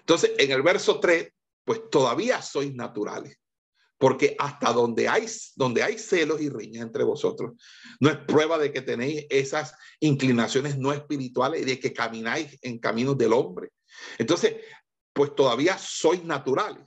Entonces, 0.00 0.32
en 0.38 0.52
el 0.52 0.62
verso 0.62 1.00
3 1.00 1.34
pues 1.68 1.90
todavía 1.90 2.40
sois 2.40 2.74
naturales. 2.74 3.36
Porque 3.98 4.34
hasta 4.38 4.72
donde 4.72 5.06
hay, 5.06 5.26
donde 5.54 5.82
hay 5.82 5.98
celos 5.98 6.40
y 6.40 6.48
riñas 6.48 6.82
entre 6.82 7.04
vosotros, 7.04 7.60
no 8.00 8.08
es 8.08 8.16
prueba 8.16 8.56
de 8.56 8.72
que 8.72 8.80
tenéis 8.80 9.26
esas 9.28 9.74
inclinaciones 10.00 10.78
no 10.78 10.94
espirituales 10.94 11.60
y 11.60 11.64
de 11.66 11.78
que 11.78 11.92
camináis 11.92 12.58
en 12.62 12.78
caminos 12.78 13.18
del 13.18 13.34
hombre. 13.34 13.68
Entonces, 14.16 14.56
pues 15.12 15.34
todavía 15.34 15.76
sois 15.76 16.24
naturales. 16.24 16.86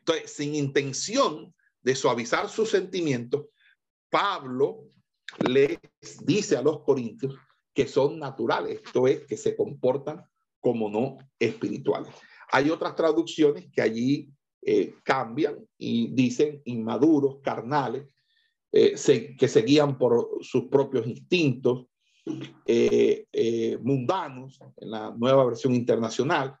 Entonces, 0.00 0.30
sin 0.30 0.54
intención 0.54 1.54
de 1.80 1.94
suavizar 1.94 2.50
sus 2.50 2.68
sentimientos, 2.68 3.46
Pablo 4.10 4.90
les 5.38 5.78
dice 6.20 6.58
a 6.58 6.62
los 6.62 6.80
corintios 6.80 7.34
que 7.72 7.88
son 7.88 8.18
naturales, 8.18 8.82
esto 8.84 9.06
es, 9.06 9.24
que 9.24 9.38
se 9.38 9.56
comportan 9.56 10.22
como 10.60 10.90
no 10.90 11.16
espirituales. 11.38 12.12
Hay 12.50 12.70
otras 12.70 12.94
traducciones 12.96 13.66
que 13.72 13.82
allí 13.82 14.30
eh, 14.62 14.96
cambian 15.02 15.56
y 15.76 16.08
dicen 16.08 16.62
inmaduros, 16.64 17.38
carnales, 17.42 18.06
eh, 18.72 18.94
que 19.38 19.48
se 19.48 19.62
guían 19.62 19.96
por 19.96 20.38
sus 20.42 20.64
propios 20.64 21.06
instintos, 21.06 21.86
eh, 22.66 23.78
mundanos, 23.80 24.58
en 24.76 24.90
la 24.90 25.14
nueva 25.16 25.46
versión 25.46 25.74
internacional. 25.74 26.56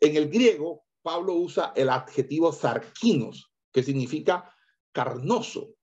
En 0.00 0.16
el 0.16 0.28
griego, 0.28 0.84
Pablo 1.02 1.34
usa 1.34 1.72
el 1.74 1.88
adjetivo 1.90 2.52
sarquinos, 2.52 3.50
que 3.72 3.82
significa 3.82 4.54
carnoso. 4.92 5.74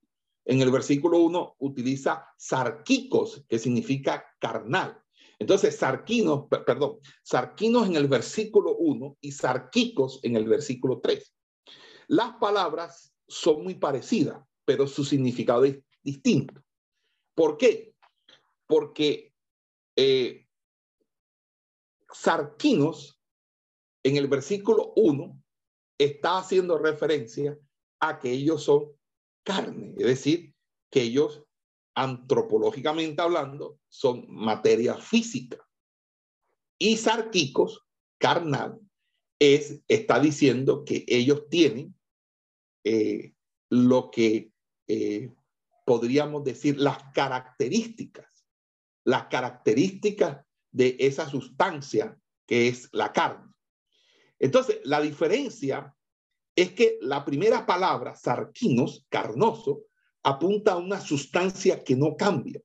En 0.46 0.62
el 0.62 0.72
versículo 0.72 1.20
1 1.20 1.56
utiliza 1.60 2.26
sarquicos, 2.38 3.46
que 3.50 3.60
significa 3.60 4.26
carnal. 4.40 4.98
Entonces, 5.40 5.78
sarquinos, 5.78 6.48
perdón, 6.50 7.00
sarquinos 7.24 7.88
en 7.88 7.96
el 7.96 8.08
versículo 8.08 8.76
1 8.76 9.18
y 9.22 9.32
sarquicos 9.32 10.20
en 10.24 10.36
el 10.36 10.46
versículo 10.46 11.00
3. 11.00 11.34
Las 12.08 12.36
palabras 12.36 13.14
son 13.28 13.64
muy 13.64 13.76
parecidas, 13.76 14.44
pero 14.66 14.86
su 14.86 15.06
significado 15.06 15.64
es 15.64 15.80
distinto. 16.04 16.62
¿Por 17.36 17.58
qué? 17.58 17.96
Porque 18.68 19.34
eh, 19.96 20.46
sarquinos 22.12 23.18
en 24.04 24.18
el 24.18 24.28
versículo 24.28 24.92
1 24.98 25.42
está 25.98 26.40
haciendo 26.40 26.78
referencia 26.78 27.58
a 28.02 28.20
que 28.20 28.32
ellos 28.32 28.64
son 28.64 28.92
carne, 29.44 29.94
es 29.98 30.06
decir, 30.06 30.54
que 30.90 31.02
ellos 31.04 31.44
antropológicamente 32.02 33.22
hablando, 33.22 33.80
son 33.90 34.26
materia 34.30 34.96
física. 34.96 35.58
Y 36.78 36.96
sarquicos, 36.96 37.86
carnal, 38.18 38.80
es, 39.38 39.82
está 39.88 40.20
diciendo 40.20 40.86
que 40.86 41.04
ellos 41.08 41.50
tienen 41.50 41.94
eh, 42.86 43.34
lo 43.70 44.10
que 44.12 44.52
eh, 44.88 45.34
podríamos 45.86 46.44
decir 46.46 46.80
las 46.80 47.04
características, 47.14 48.46
las 49.04 49.28
características 49.28 50.46
de 50.72 50.96
esa 51.00 51.30
sustancia 51.30 52.18
que 52.48 52.70
es 52.70 52.88
la 52.94 53.12
carne. 53.12 53.54
Entonces, 54.40 54.80
la 54.86 55.02
diferencia 55.02 55.94
es 56.56 56.72
que 56.72 56.98
la 57.02 57.26
primera 57.26 57.66
palabra, 57.66 58.16
sarquinos, 58.16 59.06
carnoso, 59.10 59.89
apunta 60.24 60.74
a 60.74 60.78
una 60.78 61.00
sustancia 61.00 61.84
que 61.84 61.96
no 61.96 62.16
cambia. 62.16 62.62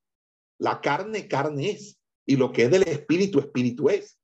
La 0.59 0.81
carne, 0.81 1.29
carne 1.29 1.71
es. 1.71 1.99
Y 2.27 2.37
lo 2.37 2.53
que 2.53 2.65
es 2.65 2.71
del 2.71 2.83
espíritu, 2.85 3.39
espíritu 3.39 3.89
es. 3.89 4.19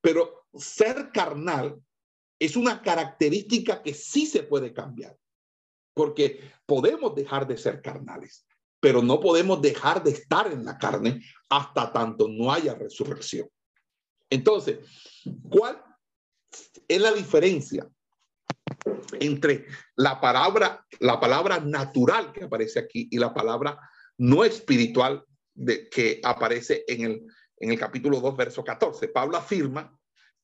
Pero 0.00 0.46
ser 0.54 1.10
carnal 1.12 1.80
es 2.38 2.56
una 2.56 2.82
característica 2.82 3.82
que 3.82 3.94
sí 3.94 4.26
se 4.26 4.42
puede 4.42 4.72
cambiar. 4.72 5.16
Porque 5.94 6.40
podemos 6.66 7.14
dejar 7.14 7.46
de 7.46 7.56
ser 7.56 7.82
carnales, 7.82 8.46
pero 8.80 9.02
no 9.02 9.20
podemos 9.20 9.60
dejar 9.60 10.02
de 10.02 10.12
estar 10.12 10.50
en 10.50 10.64
la 10.64 10.78
carne 10.78 11.22
hasta 11.48 11.92
tanto 11.92 12.28
no 12.28 12.50
haya 12.50 12.74
resurrección. 12.74 13.48
Entonces, 14.30 14.78
¿cuál 15.50 15.82
es 16.88 17.00
la 17.00 17.12
diferencia 17.12 17.88
entre 19.20 19.66
la 19.96 20.20
palabra, 20.20 20.86
la 21.00 21.20
palabra 21.20 21.60
natural 21.60 22.32
que 22.32 22.44
aparece 22.44 22.78
aquí 22.80 23.08
y 23.10 23.18
la 23.18 23.32
palabra 23.32 23.78
no 24.18 24.44
espiritual 24.44 25.24
de, 25.54 25.88
que 25.88 26.20
aparece 26.22 26.84
en 26.88 27.04
el, 27.04 27.26
en 27.58 27.70
el 27.70 27.78
capítulo 27.78 28.20
2, 28.20 28.36
verso 28.36 28.64
14. 28.64 29.08
Pablo 29.08 29.36
afirma 29.36 29.96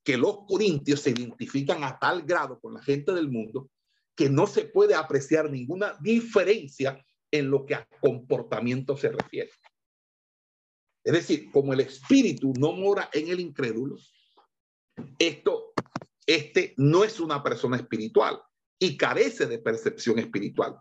que 0.04 0.16
los 0.16 0.46
corintios 0.46 1.00
se 1.00 1.10
identifican 1.10 1.84
a 1.84 1.98
tal 1.98 2.22
grado 2.22 2.58
con 2.60 2.74
la 2.74 2.82
gente 2.82 3.12
del 3.12 3.28
mundo 3.28 3.70
que 4.14 4.28
no 4.28 4.46
se 4.46 4.64
puede 4.64 4.94
apreciar 4.94 5.50
ninguna 5.50 5.96
diferencia 6.00 7.04
en 7.30 7.50
lo 7.50 7.66
que 7.66 7.74
a 7.74 7.86
comportamiento 8.00 8.96
se 8.96 9.10
refiere. 9.10 9.50
Es 11.04 11.12
decir, 11.12 11.50
como 11.52 11.72
el 11.72 11.80
espíritu 11.80 12.52
no 12.58 12.72
mora 12.72 13.08
en 13.12 13.28
el 13.28 13.40
incrédulo, 13.40 13.96
esto 15.18 15.67
este 16.28 16.74
no 16.76 17.04
es 17.04 17.20
una 17.20 17.42
persona 17.42 17.78
espiritual 17.78 18.40
y 18.78 18.96
carece 18.96 19.46
de 19.46 19.58
percepción 19.58 20.18
espiritual. 20.18 20.76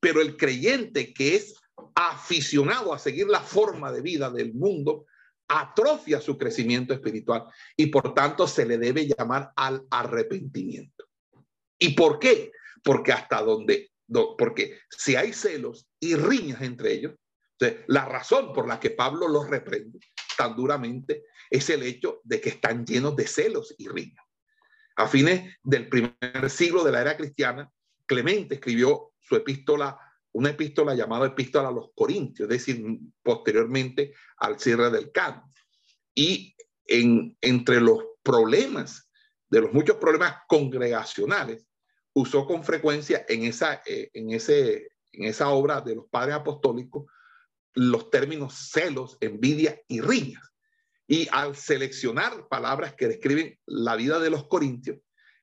Pero 0.00 0.20
el 0.20 0.36
creyente 0.36 1.12
que 1.12 1.34
es 1.34 1.56
aficionado 1.96 2.94
a 2.94 2.98
seguir 2.98 3.26
la 3.26 3.40
forma 3.40 3.90
de 3.90 4.00
vida 4.00 4.30
del 4.30 4.54
mundo, 4.54 5.06
atrofia 5.48 6.20
su 6.20 6.38
crecimiento 6.38 6.94
espiritual 6.94 7.44
y 7.76 7.86
por 7.86 8.14
tanto 8.14 8.46
se 8.46 8.64
le 8.64 8.78
debe 8.78 9.06
llamar 9.06 9.52
al 9.56 9.84
arrepentimiento. 9.90 11.04
¿Y 11.78 11.94
por 11.94 12.20
qué? 12.20 12.52
Porque 12.82 13.12
hasta 13.12 13.42
donde, 13.42 13.90
porque 14.38 14.78
si 14.88 15.16
hay 15.16 15.32
celos 15.32 15.88
y 15.98 16.14
riñas 16.14 16.62
entre 16.62 16.92
ellos, 16.92 17.14
la 17.88 18.04
razón 18.04 18.52
por 18.52 18.68
la 18.68 18.78
que 18.78 18.90
Pablo 18.90 19.26
los 19.26 19.48
reprende 19.48 19.98
tan 20.36 20.54
duramente 20.54 21.24
es 21.50 21.68
el 21.70 21.82
hecho 21.82 22.20
de 22.24 22.40
que 22.40 22.50
están 22.50 22.84
llenos 22.84 23.16
de 23.16 23.26
celos 23.26 23.74
y 23.78 23.88
riñas. 23.88 24.23
A 24.96 25.08
fines 25.08 25.56
del 25.62 25.88
primer 25.88 26.50
siglo 26.50 26.84
de 26.84 26.92
la 26.92 27.00
era 27.00 27.16
cristiana, 27.16 27.70
Clemente 28.06 28.56
escribió 28.56 29.12
su 29.18 29.34
epístola, 29.36 29.98
una 30.32 30.50
epístola 30.50 30.94
llamada 30.94 31.26
Epístola 31.26 31.68
a 31.68 31.72
los 31.72 31.90
Corintios, 31.94 32.50
es 32.50 32.58
decir, 32.58 32.84
posteriormente 33.22 34.12
al 34.36 34.58
cierre 34.60 34.90
del 34.90 35.10
canto. 35.10 35.48
Y 36.14 36.54
en, 36.86 37.36
entre 37.40 37.80
los 37.80 38.04
problemas, 38.22 39.08
de 39.48 39.62
los 39.62 39.72
muchos 39.72 39.96
problemas 39.96 40.36
congregacionales, 40.48 41.66
usó 42.12 42.46
con 42.46 42.62
frecuencia 42.62 43.24
en 43.28 43.44
esa, 43.44 43.82
eh, 43.86 44.10
obra 45.46 45.80
de 45.80 45.96
los 45.96 46.06
padres 46.08 46.34
apostólicos 46.34 47.06
los 47.74 48.10
términos 48.10 48.70
celos, 48.70 49.16
envidia 49.20 49.80
y 49.88 50.00
riñas. 50.00 50.53
Y 51.06 51.28
al 51.32 51.54
seleccionar 51.56 52.48
palabras 52.48 52.94
que 52.94 53.08
describen 53.08 53.58
la 53.66 53.96
vida 53.96 54.18
de 54.18 54.30
los 54.30 54.46
corintios, 54.48 54.98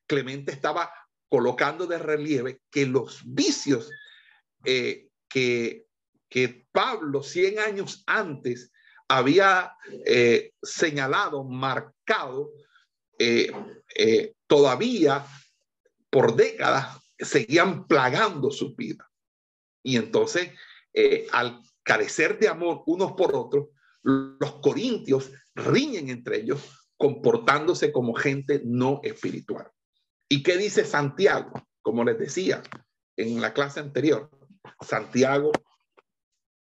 Clemente 0.06 0.52
estaba 0.52 0.92
colocando 1.28 1.86
de 1.86 1.98
relieve 1.98 2.60
que 2.70 2.84
los 2.84 3.22
vicios 3.24 3.90
eh, 4.64 5.08
que, 5.28 5.86
Pablo 6.70 7.22
100 7.22 7.58
años 7.58 8.04
antes 8.06 8.72
había 9.08 9.74
eh, 10.06 10.52
señalado, 10.62 11.44
marcado, 11.44 12.50
eh, 13.18 14.34
todavía 14.46 15.26
por 16.08 16.36
décadas 16.36 16.98
seguían 17.18 17.86
plagando 17.86 18.50
su 18.50 18.74
vida. 18.74 19.10
Y 19.82 19.96
entonces, 19.96 20.50
al 21.32 21.62
carecer 21.82 22.38
de 22.38 22.48
amor 22.48 22.82
unos 22.86 23.12
por 23.12 23.34
otros, 23.34 23.68
los 24.02 24.60
corintios 24.60 25.32
riñen 25.54 26.08
entre 26.08 26.40
ellos 26.40 26.88
comportándose 26.96 27.92
como 27.92 28.14
gente 28.14 28.62
no 28.64 29.00
espiritual. 29.02 29.68
¿Y 30.28 30.42
qué 30.42 30.56
dice 30.56 30.84
Santiago? 30.84 31.52
Como 31.82 32.04
les 32.04 32.18
decía 32.18 32.62
en 33.16 33.40
la 33.40 33.52
clase 33.52 33.80
anterior, 33.80 34.30
Santiago 34.80 35.52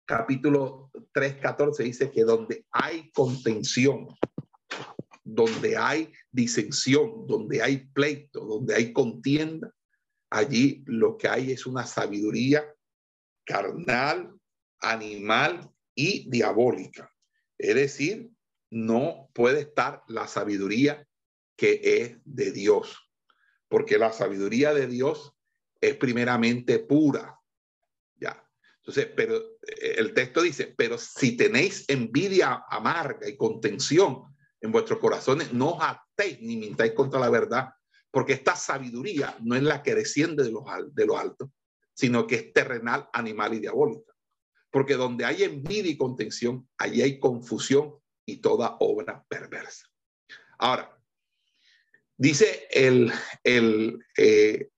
capítulo 0.06 0.90
3, 1.12 1.36
14 1.36 1.82
dice 1.82 2.10
que 2.10 2.24
donde 2.24 2.66
hay 2.72 3.10
contención, 3.12 4.08
donde 5.22 5.76
hay 5.76 6.12
disensión, 6.30 7.26
donde 7.26 7.62
hay 7.62 7.86
pleito, 7.92 8.40
donde 8.40 8.74
hay 8.74 8.92
contienda, 8.92 9.72
allí 10.30 10.82
lo 10.86 11.16
que 11.16 11.28
hay 11.28 11.52
es 11.52 11.66
una 11.66 11.86
sabiduría 11.86 12.64
carnal, 13.44 14.34
animal 14.80 15.70
y 15.94 16.28
diabólica. 16.30 17.11
Es 17.62 17.76
decir, 17.76 18.28
no 18.70 19.30
puede 19.34 19.60
estar 19.60 20.02
la 20.08 20.26
sabiduría 20.26 21.06
que 21.56 21.80
es 21.84 22.16
de 22.24 22.50
Dios, 22.50 23.08
porque 23.68 23.98
la 23.98 24.12
sabiduría 24.12 24.74
de 24.74 24.88
Dios 24.88 25.32
es 25.80 25.94
primeramente 25.94 26.80
pura. 26.80 27.38
Ya. 28.16 28.44
Entonces, 28.78 29.08
pero 29.14 29.36
eh, 29.36 29.94
el 29.98 30.12
texto 30.12 30.42
dice, 30.42 30.74
pero 30.76 30.98
si 30.98 31.36
tenéis 31.36 31.84
envidia 31.86 32.64
amarga 32.68 33.28
y 33.28 33.36
contención 33.36 34.24
en 34.60 34.72
vuestros 34.72 34.98
corazones, 34.98 35.52
no 35.52 35.74
os 35.74 35.84
atéis 35.84 36.40
ni 36.40 36.56
mintáis 36.56 36.94
contra 36.94 37.20
la 37.20 37.30
verdad, 37.30 37.68
porque 38.10 38.32
esta 38.32 38.56
sabiduría 38.56 39.36
no 39.40 39.54
es 39.54 39.62
la 39.62 39.84
que 39.84 39.94
desciende 39.94 40.42
de 40.42 40.50
los, 40.50 40.64
de 40.92 41.06
lo 41.06 41.16
alto, 41.16 41.52
sino 41.94 42.26
que 42.26 42.34
es 42.34 42.52
terrenal, 42.52 43.08
animal 43.12 43.54
y 43.54 43.60
diabólica. 43.60 44.11
Porque 44.72 44.94
donde 44.94 45.24
hay 45.24 45.44
envidia 45.44 45.92
y 45.92 45.96
contención, 45.96 46.66
allí 46.78 47.02
hay 47.02 47.20
confusión 47.20 48.02
y 48.26 48.38
toda 48.38 48.76
obra 48.80 49.24
perversa. 49.28 49.86
Ahora, 50.58 50.96
dice 52.16 52.68
el, 52.70 53.12
eh, 53.44 54.70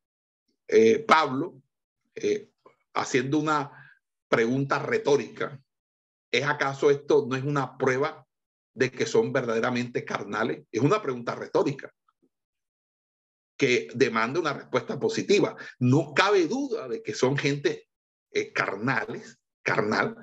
eh, 0.66 0.98
Pablo, 1.00 1.62
eh, 2.14 2.50
haciendo 2.94 3.38
una 3.38 3.70
pregunta 4.28 4.78
retórica, 4.78 5.62
¿es 6.32 6.44
acaso 6.44 6.90
esto 6.90 7.26
no 7.28 7.36
es 7.36 7.44
una 7.44 7.76
prueba 7.76 8.26
de 8.74 8.90
que 8.90 9.06
son 9.06 9.32
verdaderamente 9.32 10.04
carnales? 10.04 10.66
Es 10.72 10.80
una 10.80 11.00
pregunta 11.02 11.34
retórica 11.34 11.92
que 13.56 13.88
demanda 13.94 14.40
una 14.40 14.54
respuesta 14.54 14.98
positiva. 14.98 15.54
No 15.78 16.12
cabe 16.14 16.48
duda 16.48 16.88
de 16.88 17.02
que 17.02 17.14
son 17.14 17.36
gente 17.36 17.88
carnales, 18.52 19.38
carnal, 19.64 20.16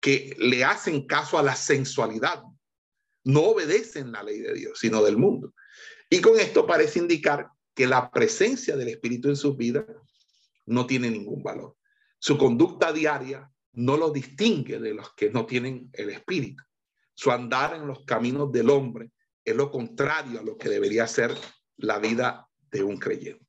que 0.00 0.34
le 0.38 0.64
hacen 0.64 1.06
caso 1.06 1.38
a 1.38 1.42
la 1.42 1.54
sensualidad, 1.54 2.42
no 3.24 3.42
obedecen 3.42 4.12
la 4.12 4.22
ley 4.22 4.40
de 4.40 4.54
Dios, 4.54 4.78
sino 4.78 5.02
del 5.02 5.16
mundo. 5.16 5.54
Y 6.10 6.20
con 6.20 6.38
esto 6.38 6.66
parece 6.66 6.98
indicar 6.98 7.48
que 7.74 7.86
la 7.86 8.10
presencia 8.10 8.76
del 8.76 8.88
Espíritu 8.88 9.28
en 9.28 9.36
sus 9.36 9.56
vidas 9.56 9.84
no 10.64 10.86
tiene 10.86 11.10
ningún 11.10 11.42
valor. 11.42 11.76
Su 12.18 12.38
conducta 12.38 12.92
diaria 12.92 13.50
no 13.72 13.96
lo 13.96 14.10
distingue 14.10 14.78
de 14.80 14.94
los 14.94 15.12
que 15.14 15.30
no 15.30 15.44
tienen 15.44 15.90
el 15.92 16.10
Espíritu. 16.10 16.64
Su 17.14 17.30
andar 17.30 17.74
en 17.74 17.86
los 17.86 18.04
caminos 18.04 18.50
del 18.52 18.70
hombre 18.70 19.10
es 19.44 19.54
lo 19.54 19.70
contrario 19.70 20.40
a 20.40 20.42
lo 20.42 20.56
que 20.56 20.68
debería 20.68 21.06
ser 21.06 21.32
la 21.76 21.98
vida 21.98 22.48
de 22.70 22.82
un 22.82 22.98
creyente. 22.98 23.44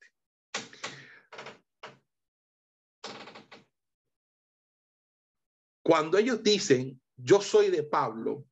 Cuando 5.88 6.17
ellos 6.17 6.43
dicen, 6.43 7.02
yo 7.15 7.39
soy 7.39 7.69
de 7.69 7.82
Pablo, 7.82 8.45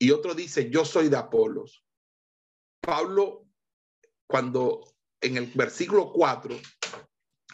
y 0.00 0.10
otro 0.10 0.34
dice, 0.34 0.68
yo 0.68 0.84
soy 0.84 1.08
de 1.08 1.16
Apolos, 1.16 1.84
Pablo, 2.80 3.46
cuando 4.26 4.92
en 5.20 5.36
el 5.36 5.46
versículo 5.54 6.12
4 6.12 6.56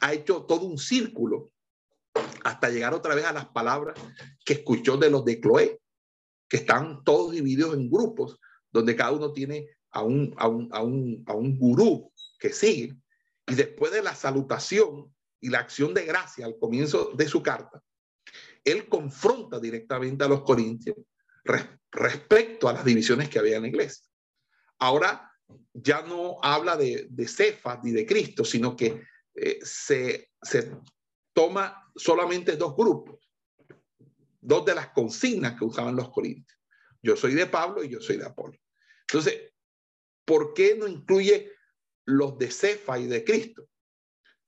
ha 0.00 0.14
hecho 0.14 0.44
todo 0.44 0.64
un 0.64 0.78
círculo 0.78 1.50
hasta 2.42 2.70
llegar 2.70 2.94
otra 2.94 3.14
vez 3.14 3.26
a 3.26 3.34
las 3.34 3.44
palabras 3.48 4.00
que 4.46 4.54
escuchó 4.54 4.96
de 4.96 5.10
los 5.10 5.26
de 5.26 5.38
Cloé, 5.38 5.78
que 6.48 6.56
están 6.56 7.04
todos 7.04 7.32
divididos 7.32 7.74
en 7.74 7.90
grupos, 7.90 8.40
donde 8.72 8.96
cada 8.96 9.12
uno 9.12 9.34
tiene 9.34 9.68
a 9.90 10.04
un, 10.04 10.34
a 10.38 10.48
un, 10.48 10.70
a 10.72 10.82
un, 10.82 11.22
a 11.26 11.34
un 11.34 11.58
gurú 11.58 12.10
que 12.38 12.50
sigue. 12.54 12.96
Y 13.46 13.56
después 13.56 13.92
de 13.92 14.02
la 14.02 14.14
salutación 14.14 15.14
y 15.38 15.50
la 15.50 15.58
acción 15.58 15.92
de 15.92 16.06
gracia 16.06 16.46
al 16.46 16.58
comienzo 16.58 17.12
de 17.14 17.28
su 17.28 17.42
carta, 17.42 17.82
él 18.64 18.88
confronta 18.88 19.58
directamente 19.58 20.24
a 20.24 20.28
los 20.28 20.42
corintios 20.42 20.96
respecto 21.90 22.68
a 22.68 22.72
las 22.72 22.84
divisiones 22.84 23.28
que 23.28 23.38
había 23.38 23.56
en 23.56 23.62
la 23.62 23.68
iglesia. 23.68 24.04
Ahora 24.78 25.32
ya 25.72 26.02
no 26.02 26.38
habla 26.42 26.76
de, 26.76 27.06
de 27.10 27.28
Cefas 27.28 27.78
ni 27.82 27.92
de 27.92 28.06
Cristo, 28.06 28.44
sino 28.44 28.76
que 28.76 29.02
eh, 29.34 29.58
se, 29.62 30.30
toma 31.32 31.90
solamente 31.94 32.56
dos 32.56 32.74
grupos, 32.76 33.20
dos 34.40 34.64
de 34.64 34.74
las 34.74 34.88
consignas 34.88 35.56
que 35.56 35.64
usaban 35.64 35.94
los 35.94 36.10
corintios. 36.10 36.58
Yo 37.00 37.16
soy 37.16 37.34
de 37.34 37.46
Pablo 37.46 37.84
y 37.84 37.88
yo 37.88 38.00
soy 38.00 38.16
de 38.16 38.26
Apolo. 38.26 38.58
Entonces, 39.02 39.52
¿por 40.24 40.52
qué 40.54 40.74
no 40.76 40.88
incluye 40.88 41.52
los 42.04 42.36
de 42.38 42.50
Cefa 42.50 42.98
y 42.98 43.06
de 43.06 43.24
Cristo? 43.24 43.68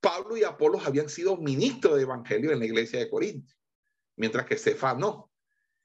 Pablo 0.00 0.36
y 0.36 0.42
Apolo 0.42 0.80
habían 0.80 1.08
sido 1.08 1.36
ministros 1.36 1.96
de 1.96 2.02
evangelio 2.02 2.50
en 2.50 2.58
la 2.58 2.66
iglesia 2.66 2.98
de 2.98 3.10
Corinto 3.10 3.54
mientras 4.20 4.44
que 4.44 4.58
Cefa 4.58 4.94
no. 4.94 5.32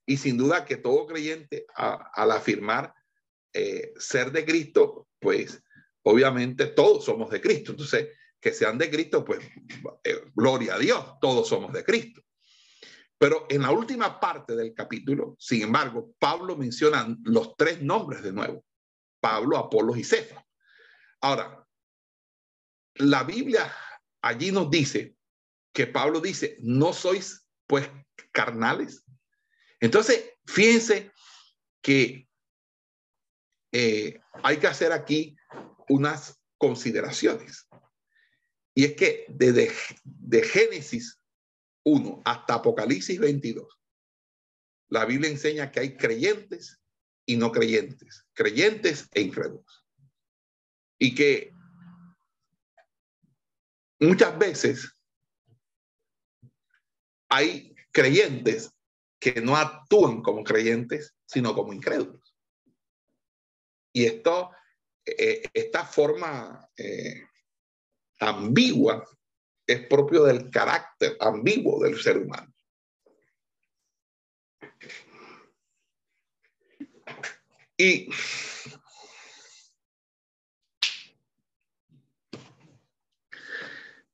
Y 0.06 0.18
sin 0.18 0.38
duda 0.38 0.66
que 0.66 0.78
todo 0.78 1.08
creyente 1.08 1.66
al 1.76 2.32
afirmar 2.32 2.94
eh, 3.54 3.94
ser 3.98 4.32
de 4.32 4.46
Cristo, 4.46 5.08
pues 5.20 5.64
obviamente 6.04 6.68
todos 6.68 7.06
somos 7.06 7.32
de 7.32 7.40
Cristo. 7.40 7.72
Entonces, 7.72 8.10
que 8.40 8.52
sean 8.52 8.78
de 8.78 8.92
Cristo, 8.92 9.24
pues 9.24 9.40
eh, 10.04 10.26
gloria 10.36 10.76
a 10.76 10.80
Dios, 10.80 11.14
todos 11.22 11.48
somos 11.48 11.72
de 11.72 11.84
Cristo. 11.84 12.22
Pero 13.18 13.48
en 13.50 13.62
la 13.62 13.72
última 13.72 14.20
parte 14.20 14.56
del 14.56 14.74
capítulo, 14.74 15.38
sin 15.40 15.64
embargo, 15.64 16.14
Pablo 16.20 16.58
menciona 16.58 17.08
los 17.24 17.56
tres 17.56 17.82
nombres 17.82 18.22
de 18.22 18.34
nuevo. 18.34 18.66
Pablo, 19.22 19.58
Apolo 19.58 19.96
y 19.96 20.04
Cefa. 20.04 20.46
Ahora, 21.22 21.66
la 22.96 23.24
Biblia 23.24 23.74
allí 24.22 24.52
nos 24.52 24.70
dice 24.70 25.16
que 25.74 25.88
Pablo 25.88 26.20
dice, 26.20 26.58
no 26.62 26.94
sois 26.94 27.45
pues 27.68 27.90
carnales. 28.32 29.04
Entonces, 29.80 30.34
fíjense 30.46 31.12
que 31.82 32.28
eh, 33.72 34.20
hay 34.44 34.58
que 34.58 34.68
hacer 34.68 34.92
aquí 34.92 35.36
unas 35.90 36.40
consideraciones. 36.58 37.68
Y 38.74 38.86
es 38.86 38.96
que 38.96 39.26
desde 39.30 39.72
de 40.04 40.44
Génesis 40.44 41.20
1 41.84 42.22
hasta 42.26 42.56
Apocalipsis 42.56 43.20
22, 43.20 43.68
la 44.90 45.06
Biblia 45.06 45.30
enseña 45.30 45.72
que 45.72 45.80
hay 45.80 45.98
creyentes 45.98 46.82
y 47.26 47.38
no 47.38 47.52
creyentes, 47.52 48.26
creyentes 48.34 49.08
e 49.14 49.22
incrédulos. 49.22 49.86
Y 50.98 51.14
que 51.16 51.54
muchas 54.00 54.38
veces 54.38 54.95
hay 57.36 57.76
creyentes 57.92 58.72
que 59.20 59.42
no 59.42 59.58
actúan 59.58 60.22
como 60.22 60.44
creyentes, 60.44 61.14
sino 61.26 61.54
como 61.54 61.74
incrédulos. 61.74 62.34
Y 63.94 64.06
esto, 64.06 64.52
eh, 65.06 65.44
esta 65.54 65.86
forma 65.86 66.70
eh, 66.78 67.26
ambigua 68.20 69.06
es 69.68 69.86
propio 69.88 70.24
del 70.24 70.50
carácter 70.50 71.18
ambiguo 71.20 71.84
del 71.84 72.02
ser 72.02 72.20
humano. 72.20 72.54
Y 77.78 78.10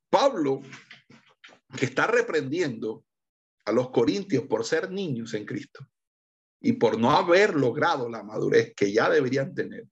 Pablo 0.09 0.63
que 1.77 1.85
está 1.85 2.07
reprendiendo 2.07 3.05
los 3.71 3.91
corintios 3.91 4.45
por 4.45 4.65
ser 4.65 4.91
niños 4.91 5.33
en 5.33 5.45
Cristo 5.45 5.87
y 6.59 6.73
por 6.73 6.99
no 6.99 7.11
haber 7.11 7.55
logrado 7.55 8.09
la 8.09 8.23
madurez 8.23 8.73
que 8.75 8.91
ya 8.91 9.09
deberían 9.09 9.53
tener, 9.53 9.87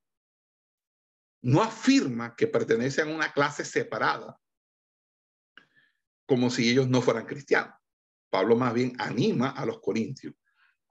no 1.41 1.61
afirma 1.61 2.35
que 2.35 2.47
pertenecen 2.47 3.09
a 3.09 3.15
una 3.15 3.31
clase 3.31 3.65
separada, 3.65 4.39
como 6.25 6.49
si 6.49 6.69
ellos 6.69 6.87
no 6.87 7.01
fueran 7.01 7.25
cristianos. 7.25 7.73
Pablo 8.29 8.55
más 8.55 8.73
bien 8.73 8.93
anima 8.99 9.49
a 9.49 9.65
los 9.65 9.79
corintios 9.79 10.35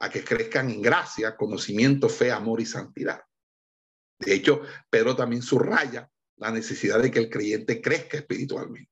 a 0.01 0.11
que 0.11 0.25
crezcan 0.25 0.71
en 0.71 0.81
gracia, 0.81 1.37
conocimiento, 1.37 2.09
fe, 2.09 2.31
amor 2.31 2.61
y 2.61 2.67
santidad. 2.67 3.21
De 4.19 4.35
hecho, 4.35 4.63
Pedro 4.91 5.17
también 5.17 5.43
subraya 5.43 6.09
la 6.37 6.51
necesidad 6.51 7.01
de 7.01 7.11
que 7.11 7.19
el 7.19 7.31
creyente 7.31 7.81
crezca 7.81 8.19
espiritualmente. 8.19 8.91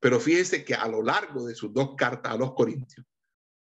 Pero 0.00 0.20
fíjense 0.20 0.64
que 0.64 0.74
a 0.74 0.88
lo 0.88 1.02
largo 1.02 1.46
de 1.46 1.54
sus 1.54 1.72
dos 1.72 1.94
cartas 1.96 2.32
a 2.32 2.36
los 2.36 2.54
Corintios, 2.54 3.06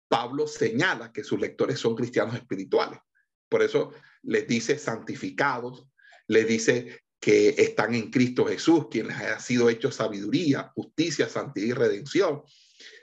Pablo 0.09 0.47
señala 0.47 1.13
que 1.13 1.25
sus 1.25 1.41
lectores 1.41 1.79
son 1.79 1.95
cristianos 1.95 2.35
espirituales. 2.35 3.01
Por 3.49 3.63
eso 3.63 3.93
les 4.23 4.47
dice 4.47 4.79
santificados, 4.79 5.87
les 6.29 6.47
dice 6.47 7.05
que 7.21 7.51
están 7.59 7.95
en 7.95 8.11
Cristo 8.11 8.45
Jesús, 8.45 8.89
quien 8.91 9.09
les 9.09 9.17
ha 9.17 9.41
sido 9.41 9.71
hecho 9.71 9.91
sabiduría, 9.91 10.71
justicia, 10.75 11.29
santidad 11.29 11.67
y 11.67 11.73
redención. 11.73 12.43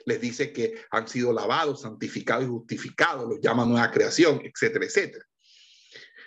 Les 0.06 0.20
dice 0.20 0.52
que 0.52 0.84
han 0.90 1.08
sido 1.08 1.32
lavados, 1.32 1.82
santificados 1.82 2.44
y 2.44 2.48
justificados, 2.48 3.28
los 3.28 3.40
llama 3.40 3.64
nueva 3.64 3.90
creación, 3.90 4.40
etcétera, 4.44 4.84
etcétera. 4.84 5.26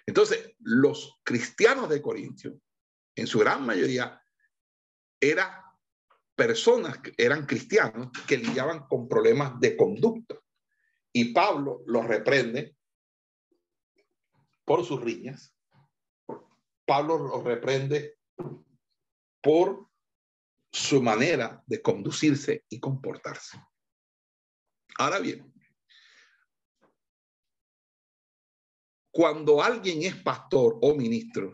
Entonces, 0.06 0.54
los 0.60 1.20
cristianos 1.24 1.90
de 1.90 2.02
Corintios, 2.02 2.56
en 3.16 3.28
su 3.28 3.40
gran 3.40 3.66
mayoría, 3.66 4.22
era 5.20 5.65
personas 6.36 7.00
eran 7.18 7.46
cristianos 7.46 8.10
que 8.28 8.38
lidiaban 8.38 8.88
con 8.88 9.08
problemas 9.08 9.60
de 9.60 9.76
conducta. 9.76 10.36
Y 11.12 11.34
Pablo 11.34 11.82
los 11.86 12.06
reprende 12.06 12.76
por 14.66 14.86
sus 14.86 15.02
riñas. 15.02 15.56
Pablo 16.86 17.18
los 17.18 17.44
reprende 17.44 18.18
por 19.42 19.90
su 20.72 21.02
manera 21.02 21.64
de 21.66 21.82
conducirse 21.82 22.66
y 22.68 22.80
comportarse. 22.80 23.58
Ahora 24.98 25.20
bien, 25.20 25.54
cuando 29.12 29.64
alguien 29.64 30.04
es 30.04 30.16
pastor 30.16 30.78
o 30.82 30.94
ministro, 30.94 31.54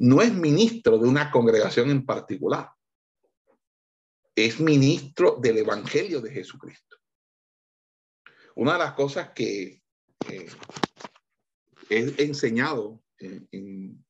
no 0.00 0.22
es 0.22 0.32
ministro 0.32 0.98
de 0.98 1.06
una 1.06 1.30
congregación 1.30 1.90
en 1.90 2.06
particular, 2.06 2.70
es 4.34 4.58
ministro 4.58 5.36
del 5.40 5.58
Evangelio 5.58 6.22
de 6.22 6.32
Jesucristo. 6.32 6.96
Una 8.54 8.74
de 8.74 8.78
las 8.78 8.94
cosas 8.94 9.30
que 9.34 9.82
eh, 10.26 10.48
he 11.90 12.24
enseñado 12.24 13.02
en, 13.18 14.02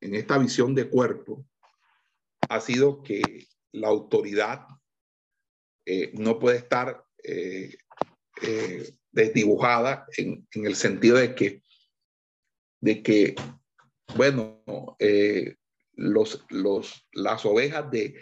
esta 0.00 0.38
visión 0.38 0.74
de 0.74 0.88
cuerpo 0.88 1.46
ha 2.48 2.60
sido 2.60 3.02
que 3.02 3.46
la 3.70 3.88
autoridad 3.88 4.66
eh, 5.86 6.10
no 6.14 6.40
puede 6.40 6.58
estar 6.58 7.06
eh, 7.22 7.76
desdibujada 9.12 10.06
en, 10.16 10.48
en, 10.52 10.66
el 10.66 10.74
sentido 10.74 11.16
de 11.16 11.34
que, 11.36 11.62
de 12.80 13.02
que 13.02 13.36
bueno, 14.16 14.62
eh, 14.98 15.56
los, 15.94 16.46
las 17.12 17.44
ovejas 17.44 17.90
de, 17.90 18.14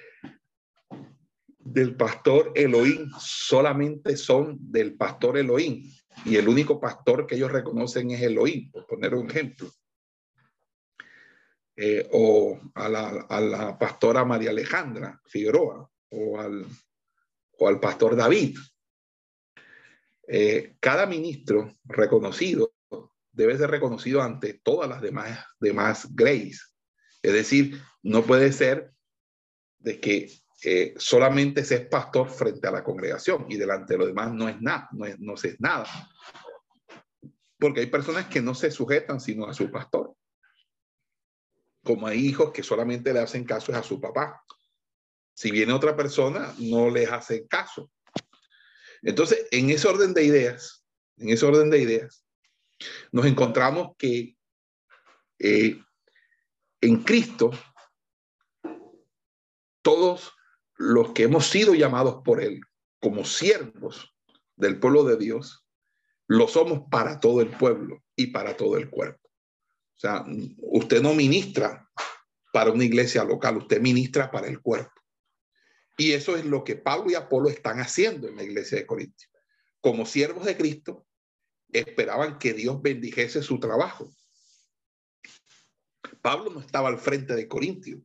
del 1.59 1.97
pastor 1.97 2.53
Elohim 2.55 3.11
solamente 3.19 4.17
son 4.17 4.57
del 4.61 4.97
pastor 4.97 5.39
Elohim 5.39 5.83
y 6.25 6.37
el 6.37 6.49
único 6.49 6.81
pastor 6.81 7.27
que 7.27 7.37
ellos 7.37 7.53
reconocen 7.53 8.11
es 8.11 8.23
Elohim, 8.23 8.71
por 8.71 8.87
poner 8.87 9.15
un 9.15 9.31
ejemplo. 9.31 9.71
Eh, 11.77 12.09
o 12.11 12.59
a 12.75 12.89
la, 12.89 13.09
a 13.29 13.41
la, 13.41 13.79
pastora 13.79 14.25
María 14.25 14.51
Alejandra 14.51 15.21
Figueroa 15.27 15.89
o 16.11 16.41
al, 16.41 16.67
o 17.59 17.69
al 17.69 17.79
pastor 17.79 18.17
David. 18.17 18.59
Eh, 20.27 20.75
cada 20.81 21.07
ministro 21.07 21.73
reconocido 21.85 22.73
debe 23.39 23.57
ser 23.57 23.71
reconocido 23.71 24.21
ante 24.21 24.55
todas 24.55 24.89
las 24.91 25.01
demás, 25.01 25.39
demás. 25.61 26.09
Es 27.23 27.33
decir, 27.33 27.81
no 28.03 28.25
puede 28.25 28.53
ser 28.53 28.91
de 29.79 30.01
que 30.01 30.29
eh, 30.65 30.95
solamente 30.97 31.65
se 31.65 31.77
es 31.77 31.87
pastor 31.87 32.29
frente 32.29 32.67
a 32.67 32.73
la 32.73 32.83
congregación 32.83 33.47
y 33.49 33.57
delante 33.57 33.95
de 33.95 33.99
los 33.99 34.09
demás 34.09 34.33
no 34.33 34.49
es 34.49 34.61
nada, 34.61 34.89
no, 34.91 35.07
no 35.21 35.37
se 35.37 35.51
es 35.51 35.61
nada. 35.61 35.87
Porque 37.61 37.81
hay 37.81 37.87
personas 37.87 38.27
que 38.27 38.43
no 38.43 38.57
se 38.57 38.73
sujetan 38.73 39.21
sino 39.21 39.47
a 39.47 39.55
su 39.55 39.71
pastor. 39.71 40.17
Como 41.85 42.09
hay 42.09 42.19
hijos 42.19 42.51
que 42.53 42.65
solamente 42.65 43.13
le 43.13 43.21
hacen 43.21 43.45
caso 43.45 43.73
a 43.73 43.85
su 43.85 44.01
papá. 44.01 44.43
Si 45.33 45.53
viene 45.53 45.73
otra 45.73 45.97
persona, 45.97 46.53
no 46.59 46.91
les 46.91 47.09
hacen 47.09 47.47
caso. 47.47 47.89
Entonces, 49.01 49.47
en 49.53 49.71
ese 49.71 49.87
orden 49.87 50.13
de 50.13 50.25
ideas, 50.25 50.85
en 51.19 51.29
ese 51.29 51.47
orden 51.47 51.71
de 51.71 51.79
ideas, 51.79 52.28
nos 53.13 53.27
encontramos 53.27 53.97
que 53.97 54.37
eh, 55.39 55.81
en 56.81 57.03
Cristo 57.03 57.51
todos 59.83 60.33
los 60.77 61.13
que 61.13 61.25
hemos 61.25 61.47
sido 61.47 61.75
llamados 61.75 62.23
por 62.25 62.43
Él 62.43 62.61
como 63.01 63.25
siervos 63.25 64.15
del 64.57 64.79
pueblo 64.79 65.05
de 65.05 65.17
Dios, 65.17 65.65
lo 66.27 66.49
somos 66.49 66.83
para 66.91 67.21
todo 67.21 67.41
el 67.41 67.49
pueblo 67.49 68.03
y 68.17 68.29
para 68.29 68.57
todo 68.57 68.77
el 68.77 68.91
cuerpo. 68.91 69.29
O 69.97 70.01
sea, 70.01 70.25
usted 70.59 71.03
no 71.03 71.15
ministra 71.15 71.89
para 72.53 72.71
una 72.71 72.85
iglesia 72.85 73.25
local, 73.25 73.57
usted 73.57 73.81
ministra 73.81 74.31
para 74.31 74.47
el 74.47 74.61
cuerpo. 74.61 74.93
Y 75.97 76.13
eso 76.13 76.37
es 76.37 76.45
lo 76.45 76.63
que 76.63 76.77
Pablo 76.77 77.11
y 77.11 77.15
Apolo 77.15 77.49
están 77.49 77.81
haciendo 77.81 78.29
en 78.29 78.37
la 78.37 78.45
iglesia 78.45 78.79
de 78.79 78.87
Corintios. 78.87 79.31
Como 79.81 80.07
siervos 80.07 80.45
de 80.45 80.57
Cristo, 80.57 81.08
esperaban 81.73 82.39
que 82.39 82.55
Dios 82.55 82.81
bendijese 82.81 83.43
su 83.43 83.59
trabajo. 83.59 84.11
Pablo 86.23 86.51
no 86.51 86.61
estaba 86.61 86.89
al 86.89 86.99
frente 86.99 87.35
de 87.35 87.49
Corintio, 87.49 88.01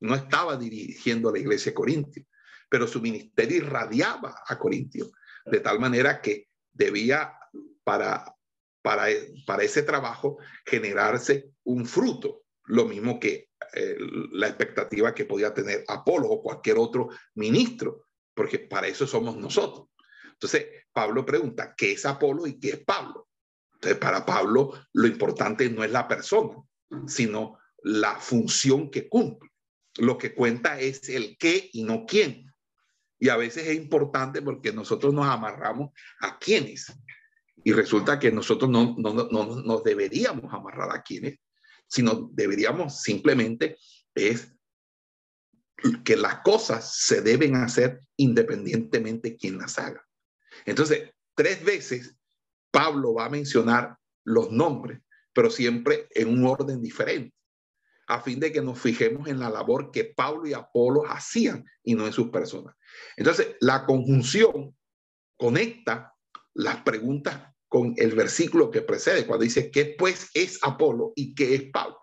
no 0.00 0.14
estaba 0.14 0.56
dirigiendo 0.56 1.30
la 1.30 1.38
iglesia 1.38 1.70
de 1.70 1.74
Corintio, 1.74 2.24
pero 2.68 2.86
su 2.86 3.00
ministerio 3.00 3.58
irradiaba 3.58 4.42
a 4.46 4.58
Corintio, 4.58 5.10
de 5.44 5.60
tal 5.60 5.78
manera 5.78 6.20
que 6.20 6.48
debía 6.72 7.36
para, 7.84 8.34
para, 8.82 9.06
para 9.46 9.62
ese 9.62 9.82
trabajo 9.82 10.38
generarse 10.64 11.50
un 11.64 11.86
fruto, 11.86 12.44
lo 12.64 12.84
mismo 12.86 13.18
que 13.18 13.50
eh, 13.74 13.96
la 14.32 14.48
expectativa 14.48 15.14
que 15.14 15.24
podía 15.24 15.54
tener 15.54 15.84
Apolo 15.88 16.28
o 16.28 16.42
cualquier 16.42 16.78
otro 16.78 17.10
ministro, 17.34 18.06
porque 18.34 18.58
para 18.58 18.86
eso 18.86 19.06
somos 19.06 19.36
nosotros. 19.36 19.88
Entonces, 20.42 20.86
Pablo 20.92 21.24
pregunta, 21.24 21.72
¿qué 21.76 21.92
es 21.92 22.04
Apolo 22.04 22.48
y 22.48 22.58
qué 22.58 22.70
es 22.70 22.78
Pablo? 22.80 23.28
Entonces, 23.74 23.98
para 24.00 24.26
Pablo, 24.26 24.72
lo 24.92 25.06
importante 25.06 25.70
no 25.70 25.84
es 25.84 25.92
la 25.92 26.08
persona, 26.08 26.56
sino 27.06 27.60
la 27.84 28.16
función 28.16 28.90
que 28.90 29.08
cumple. 29.08 29.50
Lo 29.98 30.18
que 30.18 30.34
cuenta 30.34 30.80
es 30.80 31.08
el 31.08 31.36
qué 31.38 31.70
y 31.72 31.84
no 31.84 32.06
quién. 32.06 32.52
Y 33.20 33.28
a 33.28 33.36
veces 33.36 33.68
es 33.68 33.76
importante 33.76 34.42
porque 34.42 34.72
nosotros 34.72 35.14
nos 35.14 35.26
amarramos 35.26 35.90
a 36.20 36.40
quiénes. 36.40 36.92
Y 37.62 37.72
resulta 37.72 38.18
que 38.18 38.32
nosotros 38.32 38.68
no, 38.68 38.96
no, 38.98 39.14
no, 39.14 39.28
no 39.30 39.62
nos 39.62 39.84
deberíamos 39.84 40.52
amarrar 40.52 40.90
a 40.90 41.02
quiénes, 41.02 41.38
sino 41.86 42.28
deberíamos 42.32 43.00
simplemente 43.00 43.76
es 44.12 44.52
que 46.04 46.16
las 46.16 46.40
cosas 46.40 46.96
se 46.96 47.20
deben 47.22 47.54
hacer 47.54 48.00
independientemente 48.16 49.30
de 49.30 49.36
quién 49.36 49.58
las 49.58 49.78
haga. 49.78 50.04
Entonces, 50.64 51.10
tres 51.34 51.64
veces 51.64 52.16
Pablo 52.70 53.14
va 53.14 53.26
a 53.26 53.30
mencionar 53.30 53.96
los 54.24 54.50
nombres, 54.50 55.00
pero 55.32 55.50
siempre 55.50 56.08
en 56.10 56.28
un 56.28 56.46
orden 56.46 56.80
diferente, 56.80 57.34
a 58.06 58.20
fin 58.20 58.40
de 58.40 58.52
que 58.52 58.60
nos 58.60 58.80
fijemos 58.80 59.28
en 59.28 59.38
la 59.38 59.50
labor 59.50 59.90
que 59.90 60.04
Pablo 60.04 60.46
y 60.46 60.52
Apolo 60.52 61.04
hacían 61.08 61.64
y 61.82 61.94
no 61.94 62.06
en 62.06 62.12
sus 62.12 62.30
personas. 62.30 62.74
Entonces, 63.16 63.56
la 63.60 63.84
conjunción 63.86 64.76
conecta 65.36 66.14
las 66.54 66.82
preguntas 66.82 67.52
con 67.68 67.94
el 67.96 68.14
versículo 68.14 68.70
que 68.70 68.82
precede, 68.82 69.26
cuando 69.26 69.44
dice, 69.44 69.70
¿qué 69.70 69.94
pues 69.98 70.28
es 70.34 70.58
Apolo 70.62 71.12
y 71.16 71.34
qué 71.34 71.54
es 71.54 71.62
Pablo? 71.72 72.01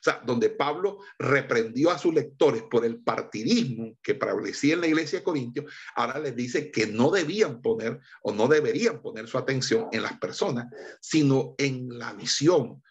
O 0.00 0.02
sea, 0.02 0.22
donde 0.24 0.48
Pablo 0.48 0.98
reprendió 1.18 1.90
a 1.90 1.98
sus 1.98 2.14
lectores 2.14 2.62
por 2.62 2.86
el 2.86 3.00
partidismo 3.02 3.98
que 4.02 4.14
prevalecía 4.14 4.74
en 4.74 4.80
la 4.80 4.86
iglesia 4.86 5.18
de 5.18 5.24
Corintios, 5.24 5.72
ahora 5.94 6.18
les 6.18 6.34
dice 6.34 6.70
que 6.70 6.86
no 6.86 7.10
debían 7.10 7.60
poner 7.60 8.00
o 8.22 8.32
no 8.32 8.48
deberían 8.48 9.02
poner 9.02 9.28
su 9.28 9.36
atención 9.36 9.88
en 9.92 10.02
las 10.02 10.18
personas, 10.18 10.72
sino 11.00 11.54
en 11.58 11.98
la 11.98 12.14
visión, 12.14 12.82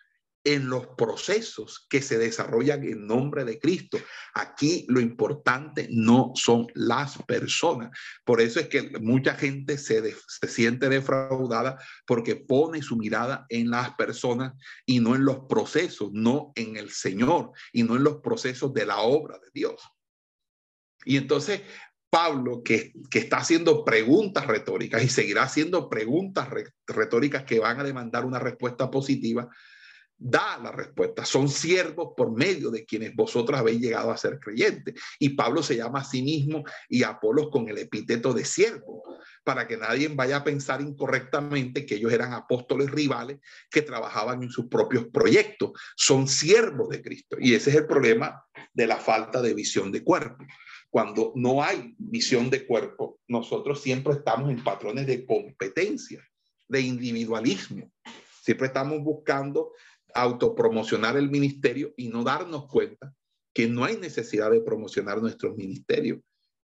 en 0.44 0.70
los 0.70 0.88
procesos 0.98 1.86
que 1.90 2.02
se 2.02 2.18
desarrollan 2.18 2.84
en 2.84 3.06
nombre 3.06 3.44
de 3.44 3.60
Cristo. 3.60 3.98
Aquí 4.34 4.86
lo 4.88 5.00
importante 5.00 5.88
no 5.92 6.32
son 6.36 6.68
las 6.76 7.22
personas. 7.24 7.92
Por 8.24 8.42
eso 8.42 8.60
es 8.60 8.68
que 8.68 9.00
mucha 9.00 9.36
gente 9.36 9.78
se, 9.78 10.16
se, 10.28 10.48
siente 10.48 10.88
defraudada 10.88 11.78
porque 12.06 12.36
pone 12.36 12.82
su 12.82 12.96
mirada 12.96 13.46
en 13.50 13.70
las 13.70 13.96
personas 13.96 14.54
y 14.86 15.00
no 15.00 15.16
en 15.16 15.26
los 15.26 15.42
procesos, 15.50 16.10
no 16.14 16.52
en 16.56 16.78
el 16.78 16.90
Señor 16.92 17.52
y 17.74 17.84
no 17.84 17.96
en 17.96 18.04
los 18.04 18.18
procesos 18.18 18.74
de 18.74 18.86
la 18.86 19.00
obra 19.00 19.38
de 19.40 19.50
Dios. 19.54 19.82
Y 21.06 21.18
entonces 21.18 21.62
Pablo, 22.10 22.64
que, 22.64 22.94
que, 23.12 23.20
está 23.20 23.38
haciendo 23.38 23.86
preguntas 23.86 24.48
retóricas 24.48 25.04
y 25.04 25.10
seguirá 25.10 25.44
haciendo 25.44 25.90
preguntas 25.90 26.50
retóricas 26.88 27.44
que 27.44 27.60
van 27.60 27.80
a 27.80 27.84
demandar 27.84 28.26
una 28.26 28.40
respuesta 28.40 28.90
positiva, 28.90 29.48
da 30.20 30.60
la 30.62 30.72
respuesta. 30.72 31.24
Son 31.24 31.48
siervos 31.48 32.10
por 32.16 32.32
medio 32.32 32.70
de 32.70 32.86
quienes 32.86 33.16
vosotros 33.16 33.58
habéis 33.58 33.80
llegado 33.80 34.12
a 34.12 34.18
ser 34.18 34.38
creyentes. 34.40 34.96
Y 35.18 35.30
Pablo 35.30 35.64
se 35.64 35.78
llama 35.78 36.02
a 36.02 36.04
sí 36.04 36.22
mismo 36.22 36.64
y 36.90 37.04
Apolos 37.04 37.50
con 37.50 37.70
el 37.70 37.78
epíteto 37.78 38.34
de 38.34 38.44
siervo, 38.44 39.04
para 39.46 39.66
que 39.66 39.78
nadie 39.78 40.10
vaya 40.10 40.38
a 40.38 40.44
pensar 40.44 40.82
incorrectamente 40.82 41.86
que 41.86 41.96
ellos 41.96 42.12
eran 42.12 42.34
apóstoles 42.34 42.92
rivales 42.92 43.40
que 43.72 43.82
trabajaban 43.82 44.44
en 44.44 44.50
sus 44.50 44.68
propios 44.68 45.08
proyectos. 45.08 45.72
Son 45.96 46.28
siervos 46.28 46.90
de 46.90 47.02
Cristo. 47.02 47.38
Y 47.40 47.56
ese 47.56 47.70
es 47.70 47.78
el 47.78 47.88
problema 47.88 48.44
de 48.74 48.88
la 48.88 48.98
falta 48.98 49.42
de 49.42 49.54
visión 49.54 49.92
de 49.92 50.04
cuerpo. 50.04 50.44
Cuando 50.90 51.32
no 51.36 51.64
hay 51.64 51.96
visión 51.98 52.50
de 52.50 52.66
cuerpo, 52.66 53.20
nosotros 53.28 53.82
siempre 53.82 54.14
estamos 54.14 54.50
en 54.50 54.64
patrones 54.64 55.08
de 55.08 55.26
competencia, 55.26 56.28
de 56.68 56.82
individualismo. 56.82 57.92
Siempre 58.42 58.68
estamos 58.68 59.04
buscando 59.04 59.74
autopromocionar 60.14 61.18
el 61.18 61.30
ministerio 61.30 61.94
y 61.98 62.10
no 62.10 62.24
darnos 62.24 62.68
cuenta 62.68 63.14
que 63.54 63.68
no 63.68 63.84
hay 63.84 63.98
necesidad 63.98 64.52
de 64.52 64.62
promocionar 64.62 65.22
nuestros 65.22 65.56
ministerios. 65.56 66.20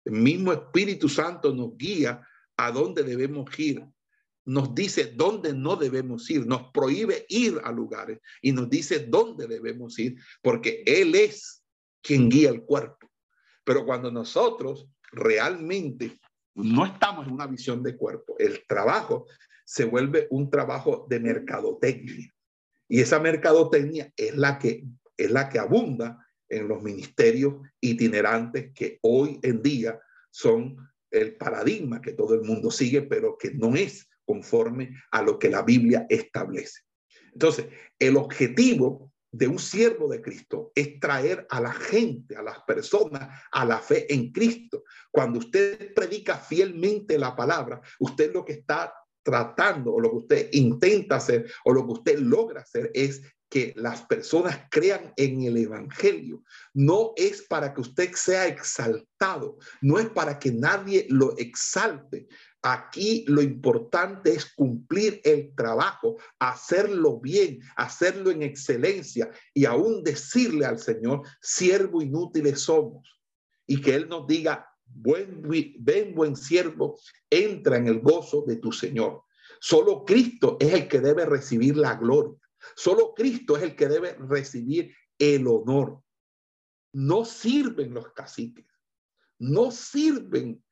El 0.04 0.14
mismo 0.14 0.52
Espíritu 0.52 1.08
Santo 1.08 1.54
nos 1.54 1.76
guía 1.76 2.26
a 2.56 2.70
dónde 2.70 3.02
debemos 3.02 3.46
ir. 3.58 3.84
Nos 4.44 4.74
dice 4.74 5.12
dónde 5.14 5.54
no 5.54 5.76
debemos 5.76 6.28
ir, 6.28 6.44
nos 6.46 6.72
prohíbe 6.72 7.24
ir 7.28 7.60
a 7.62 7.70
lugares 7.70 8.18
y 8.40 8.50
nos 8.50 8.68
dice 8.68 8.98
dónde 8.98 9.46
debemos 9.46 9.96
ir, 10.00 10.16
porque 10.42 10.82
Él 10.84 11.14
es 11.14 11.62
quien 12.02 12.28
guía 12.28 12.50
el 12.50 12.62
cuerpo. 12.62 13.08
Pero 13.64 13.86
cuando 13.86 14.10
nosotros 14.10 14.88
realmente 15.12 16.18
no 16.56 16.84
estamos 16.84 17.28
en 17.28 17.34
una 17.34 17.46
visión 17.46 17.84
de 17.84 17.96
cuerpo, 17.96 18.34
el 18.38 18.66
trabajo 18.66 19.26
se 19.64 19.84
vuelve 19.84 20.26
un 20.30 20.50
trabajo 20.50 21.06
de 21.08 21.20
mercadotecnia. 21.20 22.34
Y 22.92 23.00
esa 23.00 23.18
mercadotecnia 23.18 24.12
es 24.18 24.36
la 24.36 24.58
que, 24.58 24.84
es 25.16 25.30
la 25.30 25.48
que 25.48 25.58
abunda 25.58 26.28
en 26.46 26.68
los 26.68 26.82
ministerios 26.82 27.54
itinerantes 27.80 28.70
que 28.74 28.98
hoy 29.00 29.40
en 29.42 29.62
día 29.62 29.98
son 30.30 30.76
el 31.10 31.36
paradigma 31.36 32.02
que 32.02 32.12
todo 32.12 32.34
el 32.34 32.42
mundo 32.42 32.70
sigue, 32.70 33.00
pero 33.00 33.38
que 33.38 33.54
no 33.54 33.74
es 33.76 34.10
conforme 34.26 34.94
a 35.10 35.22
lo 35.22 35.38
que 35.38 35.48
la 35.48 35.62
Biblia 35.62 36.04
establece. 36.10 36.82
Entonces, 37.32 37.68
el 37.98 38.18
objetivo 38.18 39.10
de 39.30 39.48
un 39.48 39.58
siervo 39.58 40.06
de 40.06 40.20
Cristo 40.20 40.70
es 40.74 41.00
traer 41.00 41.46
a 41.48 41.62
la 41.62 41.72
gente, 41.72 42.36
a 42.36 42.42
las 42.42 42.58
personas, 42.64 43.40
a 43.52 43.64
la 43.64 43.78
fe 43.78 44.12
en 44.12 44.32
Cristo. 44.32 44.84
Cuando 45.10 45.38
usted 45.38 45.94
predica 45.94 46.36
fielmente 46.36 47.18
la 47.18 47.34
palabra, 47.34 47.80
usted 48.00 48.34
lo 48.34 48.44
que 48.44 48.52
está 48.52 48.92
tratando 49.22 49.92
o 49.92 50.00
lo 50.00 50.10
que 50.10 50.16
usted 50.16 50.48
intenta 50.52 51.16
hacer 51.16 51.50
o 51.64 51.72
lo 51.72 51.86
que 51.86 51.92
usted 51.92 52.18
logra 52.18 52.60
hacer 52.60 52.90
es 52.94 53.22
que 53.52 53.74
las 53.76 54.00
personas 54.06 54.60
crean 54.70 55.12
en 55.16 55.42
el 55.42 55.58
Evangelio. 55.58 56.42
No 56.72 57.12
es 57.16 57.42
para 57.42 57.74
que 57.74 57.82
usted 57.82 58.10
sea 58.14 58.46
exaltado, 58.46 59.58
no 59.82 59.98
es 59.98 60.08
para 60.08 60.38
que 60.38 60.50
nadie 60.50 61.06
lo 61.10 61.36
exalte. 61.36 62.28
Aquí 62.62 63.26
lo 63.28 63.42
importante 63.42 64.32
es 64.32 64.54
cumplir 64.54 65.20
el 65.24 65.54
trabajo, 65.54 66.16
hacerlo 66.38 67.20
bien, 67.20 67.60
hacerlo 67.76 68.30
en 68.30 68.42
excelencia 68.42 69.30
y 69.52 69.66
aún 69.66 70.02
decirle 70.02 70.64
al 70.64 70.78
Señor, 70.78 71.20
siervo 71.42 72.00
inútiles 72.00 72.60
somos. 72.60 73.06
Y 73.66 73.82
que 73.82 73.94
Él 73.94 74.08
nos 74.08 74.26
diga, 74.26 74.71
buen, 74.94 75.42
ven 75.78 76.14
buen 76.14 76.36
siervo, 76.36 76.98
entra 77.30 77.76
en 77.76 77.88
el 77.88 78.00
gozo 78.00 78.44
de 78.46 78.56
tu 78.56 78.72
Señor. 78.72 79.24
Solo 79.60 80.04
Cristo 80.04 80.56
es 80.60 80.72
el 80.72 80.88
que 80.88 81.00
debe 81.00 81.24
recibir 81.24 81.76
la 81.76 81.94
gloria. 81.94 82.38
Solo 82.76 83.14
Cristo 83.14 83.56
es 83.56 83.62
el 83.62 83.76
que 83.76 83.88
debe 83.88 84.14
recibir 84.14 84.94
el 85.18 85.46
honor. 85.46 86.02
No 86.92 87.24
sirven 87.24 87.94
los 87.94 88.12
caciques, 88.12 88.66
no 89.38 89.70
sirven 89.70 90.62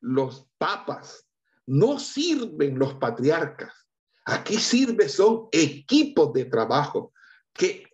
los 0.00 0.48
papas, 0.58 1.26
no 1.66 1.98
sirven 1.98 2.78
los 2.78 2.94
patriarcas. 2.94 3.72
Aquí 4.24 4.56
sirve 4.56 5.08
son 5.08 5.48
equipos 5.52 6.32
de 6.32 6.44
trabajo 6.46 7.12
que 7.52 7.84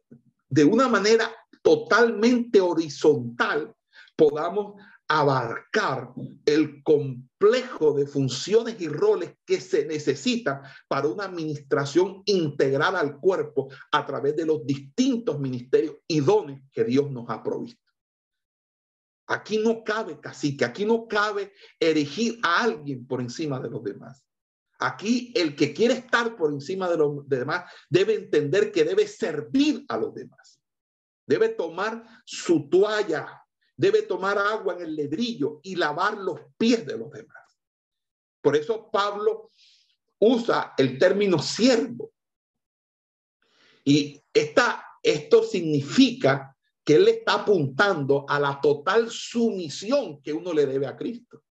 de 0.48 0.64
una 0.64 0.88
manera 0.88 1.30
totalmente 1.62 2.60
horizontal 2.60 3.74
podamos 4.16 4.80
abarcar 5.08 6.12
el 6.44 6.82
complejo 6.82 7.92
de 7.94 8.06
funciones 8.06 8.80
y 8.80 8.88
roles 8.88 9.34
que 9.44 9.60
se 9.60 9.86
necesitan 9.86 10.62
para 10.88 11.06
una 11.06 11.24
administración 11.24 12.22
integrada 12.26 13.00
al 13.00 13.18
cuerpo 13.18 13.68
a 13.92 14.04
través 14.04 14.34
de 14.34 14.46
los 14.46 14.66
distintos 14.66 15.38
ministerios 15.38 15.96
y 16.08 16.20
dones 16.20 16.62
que 16.72 16.84
Dios 16.84 17.10
nos 17.10 17.28
ha 17.28 17.42
provisto. 17.42 17.80
Aquí 19.28 19.58
no 19.58 19.82
cabe 19.84 20.20
cacique, 20.20 20.64
aquí 20.64 20.84
no 20.84 21.06
cabe 21.06 21.52
erigir 21.80 22.38
a 22.42 22.64
alguien 22.64 23.06
por 23.06 23.20
encima 23.20 23.60
de 23.60 23.70
los 23.70 23.82
demás. 23.82 24.24
Aquí 24.78 25.32
el 25.34 25.56
que 25.56 25.72
quiere 25.72 25.94
estar 25.94 26.36
por 26.36 26.52
encima 26.52 26.88
de 26.88 26.98
los 26.98 27.28
demás 27.28 27.64
debe 27.88 28.14
entender 28.14 28.70
que 28.72 28.84
debe 28.84 29.06
servir 29.06 29.84
a 29.88 29.96
los 29.96 30.14
demás. 30.14 30.60
Debe 31.26 31.48
tomar 31.48 32.04
su 32.24 32.68
toalla 32.68 33.45
debe 33.76 34.02
tomar 34.02 34.38
agua 34.38 34.74
en 34.74 34.82
el 34.82 34.96
ledrillo 34.96 35.60
y 35.62 35.76
lavar 35.76 36.16
los 36.18 36.40
pies 36.56 36.86
de 36.86 36.96
los 36.96 37.10
demás. 37.10 37.60
Por 38.40 38.56
eso 38.56 38.90
Pablo 38.90 39.50
usa 40.18 40.74
el 40.78 40.98
término 40.98 41.38
siervo. 41.38 42.12
Y 43.84 44.20
esta, 44.32 44.84
esto 45.02 45.42
significa 45.42 46.56
que 46.84 46.94
él 46.94 47.08
está 47.08 47.34
apuntando 47.34 48.24
a 48.28 48.38
la 48.38 48.60
total 48.60 49.10
sumisión 49.10 50.22
que 50.22 50.32
uno 50.32 50.52
le 50.52 50.66
debe 50.66 50.86
a 50.86 50.96
Cristo. 50.96 51.42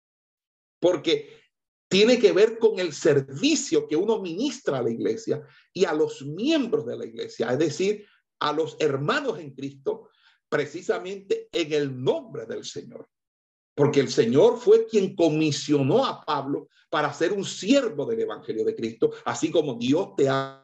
Porque 0.81 1.43
tiene 1.89 2.19
que 2.19 2.33
ver 2.33 2.59
con 2.59 2.79
el 2.79 2.93
servicio 2.93 3.87
que 3.87 3.97
uno 3.97 4.21
ministra 4.21 4.79
a 4.79 4.83
la 4.83 4.91
iglesia 4.91 5.43
y 5.73 5.85
a 5.85 5.93
los 5.93 6.23
miembros 6.23 6.87
de 6.87 6.97
la 6.97 7.07
iglesia, 7.07 7.53
es 7.53 7.59
decir, 7.59 8.07
a 8.41 8.53
los 8.53 8.77
hermanos 8.81 9.39
en 9.39 9.55
Cristo 9.55 10.09
precisamente 10.55 11.49
en 11.51 11.73
el 11.73 12.05
nombre 12.05 12.47
del 12.47 12.65
Señor. 12.65 13.09
Porque 13.75 13.99
el 13.99 14.09
Señor 14.09 14.57
fue 14.57 14.87
quien 14.87 15.17
comisionó 15.17 16.07
a 16.07 16.25
Pablo 16.25 16.69
para 16.89 17.13
ser 17.13 17.33
un 17.33 17.45
siervo 17.45 18.07
del 18.07 18.21
Evangelio 18.21 18.65
de 18.65 18.77
Cristo, 18.77 19.11
así 19.25 19.51
como 19.51 19.75
Dios 19.75 20.15
te 20.17 20.29
ha 20.29 20.64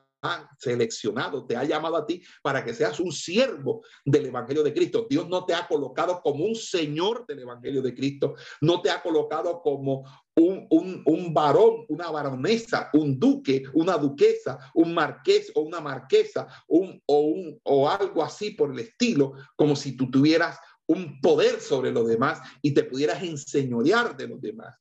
seleccionado, 0.58 1.46
te 1.46 1.56
ha 1.56 1.64
llamado 1.64 1.96
a 1.96 2.06
ti 2.06 2.22
para 2.42 2.64
que 2.64 2.74
seas 2.74 3.00
un 3.00 3.12
siervo 3.12 3.82
del 4.04 4.26
Evangelio 4.26 4.62
de 4.62 4.74
Cristo. 4.74 5.06
Dios 5.08 5.28
no 5.28 5.44
te 5.44 5.54
ha 5.54 5.66
colocado 5.66 6.20
como 6.22 6.44
un 6.44 6.54
señor 6.54 7.24
del 7.26 7.40
Evangelio 7.40 7.82
de 7.82 7.94
Cristo, 7.94 8.34
no 8.60 8.82
te 8.82 8.90
ha 8.90 9.02
colocado 9.02 9.60
como 9.62 10.04
un, 10.36 10.66
un, 10.70 11.02
un 11.06 11.34
varón, 11.34 11.84
una 11.88 12.10
baronesa, 12.10 12.90
un 12.92 13.18
duque, 13.18 13.62
una 13.74 13.96
duquesa, 13.96 14.58
un 14.74 14.94
marqués 14.94 15.50
o 15.54 15.62
una 15.62 15.80
marquesa, 15.80 16.46
un, 16.68 17.00
o, 17.06 17.20
un, 17.20 17.60
o 17.64 17.88
algo 17.88 18.22
así 18.22 18.50
por 18.50 18.72
el 18.72 18.78
estilo, 18.78 19.32
como 19.56 19.76
si 19.76 19.96
tú 19.96 20.10
tuvieras 20.10 20.58
un 20.86 21.20
poder 21.20 21.60
sobre 21.60 21.92
los 21.92 22.08
demás 22.08 22.40
y 22.62 22.74
te 22.74 22.82
pudieras 22.84 23.22
enseñorear 23.22 24.16
de 24.16 24.28
los 24.28 24.40
demás. 24.40 24.74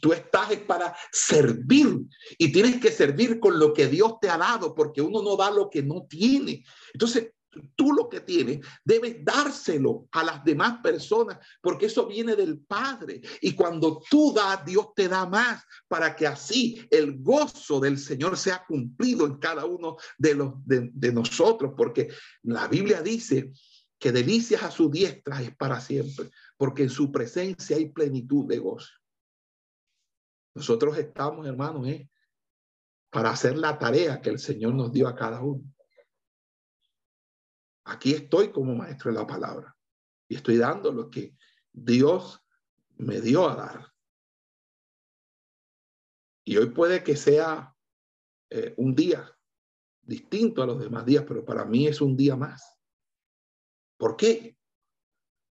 Tú, 0.00 0.12
estás 0.12 0.56
para 0.66 0.96
servir 1.12 2.06
y 2.38 2.50
tienes 2.50 2.80
que 2.80 2.90
servir 2.90 3.38
con 3.38 3.58
lo 3.58 3.74
que 3.74 3.86
Dios 3.86 4.14
te 4.20 4.30
ha 4.30 4.38
dado 4.38 4.74
porque 4.74 5.02
uno 5.02 5.22
no 5.22 5.36
da 5.36 5.50
lo 5.50 5.68
que 5.68 5.82
no 5.82 6.06
tiene. 6.08 6.64
Entonces, 6.94 7.32
tú 7.76 7.92
lo 7.92 8.08
que 8.08 8.20
tienes 8.20 8.60
debes 8.84 9.24
dárselo 9.24 10.08
a 10.12 10.22
las 10.22 10.44
demás 10.44 10.78
personas 10.82 11.38
porque 11.60 11.86
eso 11.86 12.06
viene 12.06 12.34
del 12.34 12.60
Padre. 12.60 13.20
Y 13.42 13.52
cuando 13.52 14.00
tú 14.10 14.32
das, 14.32 14.64
Dios 14.64 14.88
te 14.94 15.08
da 15.08 15.26
más 15.26 15.62
para 15.86 16.16
que 16.16 16.26
así 16.26 16.86
el 16.90 17.18
gozo 17.22 17.80
del 17.80 17.98
Señor 17.98 18.36
sea 18.36 18.64
cumplido 18.66 19.26
en 19.26 19.36
cada 19.38 19.64
uno 19.64 19.96
de, 20.16 20.34
los, 20.34 20.54
de, 20.64 20.90
de 20.92 21.12
nosotros. 21.12 21.74
Porque 21.76 22.08
la 22.42 22.68
Biblia 22.68 23.02
dice 23.02 23.52
que 23.98 24.12
delicias 24.12 24.62
a 24.62 24.70
su 24.70 24.90
diestra 24.90 25.42
es 25.42 25.54
para 25.56 25.80
siempre, 25.80 26.30
porque 26.56 26.84
en 26.84 26.90
su 26.90 27.10
presencia 27.10 27.76
hay 27.76 27.90
plenitud 27.90 28.46
de 28.46 28.58
gozo. 28.58 28.88
Nosotros 30.58 30.98
estamos, 30.98 31.46
hermanos, 31.46 31.86
¿eh? 31.86 32.10
para 33.10 33.30
hacer 33.30 33.56
la 33.56 33.78
tarea 33.78 34.20
que 34.20 34.30
el 34.30 34.40
Señor 34.40 34.74
nos 34.74 34.92
dio 34.92 35.06
a 35.06 35.14
cada 35.14 35.40
uno. 35.40 35.62
Aquí 37.84 38.12
estoy 38.12 38.50
como 38.50 38.74
maestro 38.74 39.12
de 39.12 39.18
la 39.20 39.26
palabra 39.26 39.76
y 40.26 40.34
estoy 40.34 40.56
dando 40.56 40.90
lo 40.90 41.08
que 41.10 41.36
Dios 41.70 42.44
me 42.96 43.20
dio 43.20 43.48
a 43.48 43.54
dar. 43.54 43.92
Y 46.44 46.56
hoy 46.56 46.70
puede 46.70 47.04
que 47.04 47.14
sea 47.14 47.72
eh, 48.50 48.74
un 48.78 48.96
día 48.96 49.30
distinto 50.02 50.60
a 50.60 50.66
los 50.66 50.80
demás 50.80 51.06
días, 51.06 51.24
pero 51.24 51.44
para 51.44 51.64
mí 51.66 51.86
es 51.86 52.00
un 52.00 52.16
día 52.16 52.34
más. 52.34 52.76
¿Por 53.96 54.16
qué? 54.16 54.58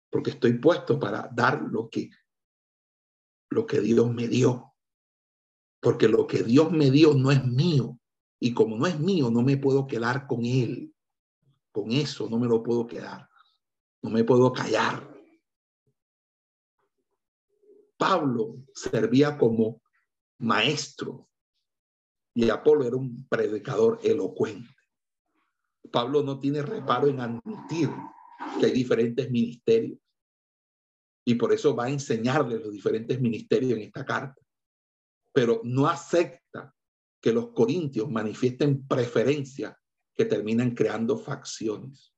Porque 0.09 0.31
estoy 0.31 0.55
puesto 0.55 0.99
para 0.99 1.29
dar 1.31 1.61
lo 1.61 1.91
que, 1.91 2.09
lo 3.51 3.67
que 3.67 3.81
Dios 3.81 4.11
me 4.11 4.29
dio 4.29 4.74
porque 5.85 6.09
lo 6.09 6.26
que 6.26 6.43
Dios 6.43 6.72
me 6.72 6.91
dio 6.91 7.12
no 7.12 7.30
es 7.30 7.45
mío. 7.45 7.99
Y 8.41 8.55
como 8.55 8.78
no 8.78 8.87
es 8.87 8.99
mío, 8.99 9.30
no 9.30 9.43
me 9.43 9.59
puedo 9.59 9.87
quedar 9.87 10.26
con 10.26 10.47
él. 10.47 10.95
Con 11.70 11.93
eso 11.93 12.26
no 12.30 12.39
me 12.39 12.49
lo 12.49 12.62
puedo 12.62 12.87
quedar. 12.87 13.28
No 14.01 14.09
me 14.09 14.24
puedo 14.24 14.51
callar. 14.51 15.14
Pablo 17.99 18.64
servía 18.72 19.37
como 19.37 19.82
maestro 20.39 21.28
y 22.32 22.49
Apolo 22.49 22.87
era 22.87 22.97
un 22.97 23.28
predicador 23.28 24.01
elocuente. 24.03 24.74
Pablo 25.93 26.22
no 26.22 26.41
tiene 26.41 26.62
reparo 26.62 27.09
en 27.09 27.20
admitir 27.20 27.91
que 28.59 28.66
hay 28.66 28.72
diferentes 28.72 29.30
ministerios 29.30 29.99
y 31.26 31.35
por 31.35 31.53
eso 31.53 31.76
va 31.76 31.85
a 31.85 31.91
enseñarle 31.91 32.59
los 32.59 32.72
diferentes 32.72 33.20
ministerios 33.20 33.72
en 33.72 33.82
esta 33.82 34.05
carta 34.05 34.44
pero 35.35 35.61
no 35.64 35.89
acepta 35.89 36.72
que 37.20 37.32
los 37.32 37.49
corintios 37.49 38.09
manifiesten 38.09 38.87
preferencia 38.87 39.76
que 40.14 40.24
terminan 40.26 40.76
creando 40.76 41.18
facciones. 41.18 42.14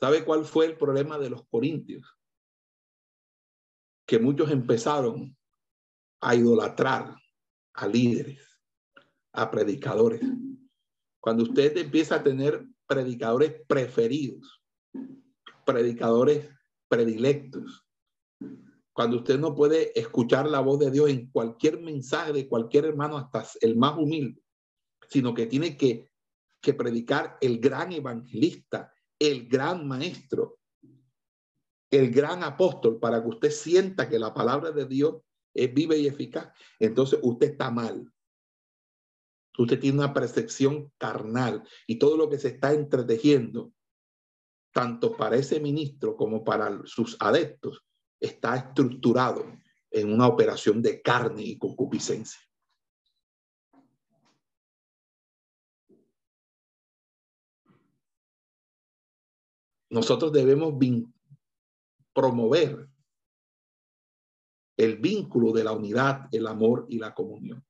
¿Sabe 0.00 0.24
cuál 0.24 0.46
fue 0.46 0.64
el 0.64 0.78
problema 0.78 1.18
de 1.18 1.28
los 1.28 1.46
corintios? 1.46 2.18
Que 4.06 4.18
muchos 4.18 4.50
empezaron 4.50 5.36
a 6.22 6.34
idolatrar 6.34 7.14
a 7.74 7.86
líderes, 7.86 8.58
a 9.32 9.50
predicadores. 9.50 10.22
Cuando 11.20 11.42
usted 11.42 11.76
empieza 11.76 12.16
a 12.16 12.22
tener 12.22 12.66
predicadores 12.86 13.60
preferidos, 13.66 14.62
predicadores 15.66 16.48
predilectos, 16.88 17.86
cuando 18.96 19.18
usted 19.18 19.38
no 19.38 19.54
puede 19.54 19.92
escuchar 20.00 20.48
la 20.48 20.60
voz 20.60 20.78
de 20.78 20.90
Dios 20.90 21.10
en 21.10 21.30
cualquier 21.30 21.78
mensaje 21.82 22.32
de 22.32 22.48
cualquier 22.48 22.86
hermano, 22.86 23.18
hasta 23.18 23.44
el 23.60 23.76
más 23.76 23.98
humilde, 23.98 24.42
sino 25.06 25.34
que 25.34 25.44
tiene 25.44 25.76
que, 25.76 26.10
que 26.62 26.72
predicar 26.72 27.36
el 27.42 27.60
gran 27.60 27.92
evangelista, 27.92 28.90
el 29.18 29.48
gran 29.48 29.86
maestro, 29.86 30.60
el 31.90 32.10
gran 32.10 32.42
apóstol, 32.42 32.98
para 32.98 33.20
que 33.20 33.28
usted 33.28 33.50
sienta 33.50 34.08
que 34.08 34.18
la 34.18 34.32
palabra 34.32 34.70
de 34.72 34.86
Dios 34.86 35.16
es 35.52 35.74
viva 35.74 35.94
y 35.94 36.06
eficaz, 36.06 36.48
entonces 36.78 37.18
usted 37.22 37.50
está 37.50 37.70
mal. 37.70 38.10
Usted 39.58 39.78
tiene 39.78 39.98
una 39.98 40.14
percepción 40.14 40.90
carnal 40.96 41.68
y 41.86 41.98
todo 41.98 42.16
lo 42.16 42.30
que 42.30 42.38
se 42.38 42.48
está 42.48 42.72
entretejiendo, 42.72 43.74
tanto 44.72 45.14
para 45.18 45.36
ese 45.36 45.60
ministro 45.60 46.16
como 46.16 46.42
para 46.44 46.80
sus 46.86 47.18
adeptos, 47.20 47.82
está 48.20 48.56
estructurado 48.56 49.44
en 49.90 50.12
una 50.12 50.26
operación 50.26 50.82
de 50.82 51.00
carne 51.00 51.42
y 51.42 51.58
concupiscencia. 51.58 52.40
Nosotros 59.88 60.32
debemos 60.32 60.74
promover 62.12 62.88
el 64.76 64.98
vínculo 64.98 65.52
de 65.52 65.64
la 65.64 65.72
unidad, 65.72 66.28
el 66.32 66.46
amor 66.46 66.86
y 66.88 66.98
la 66.98 67.14
comunión. 67.14 67.64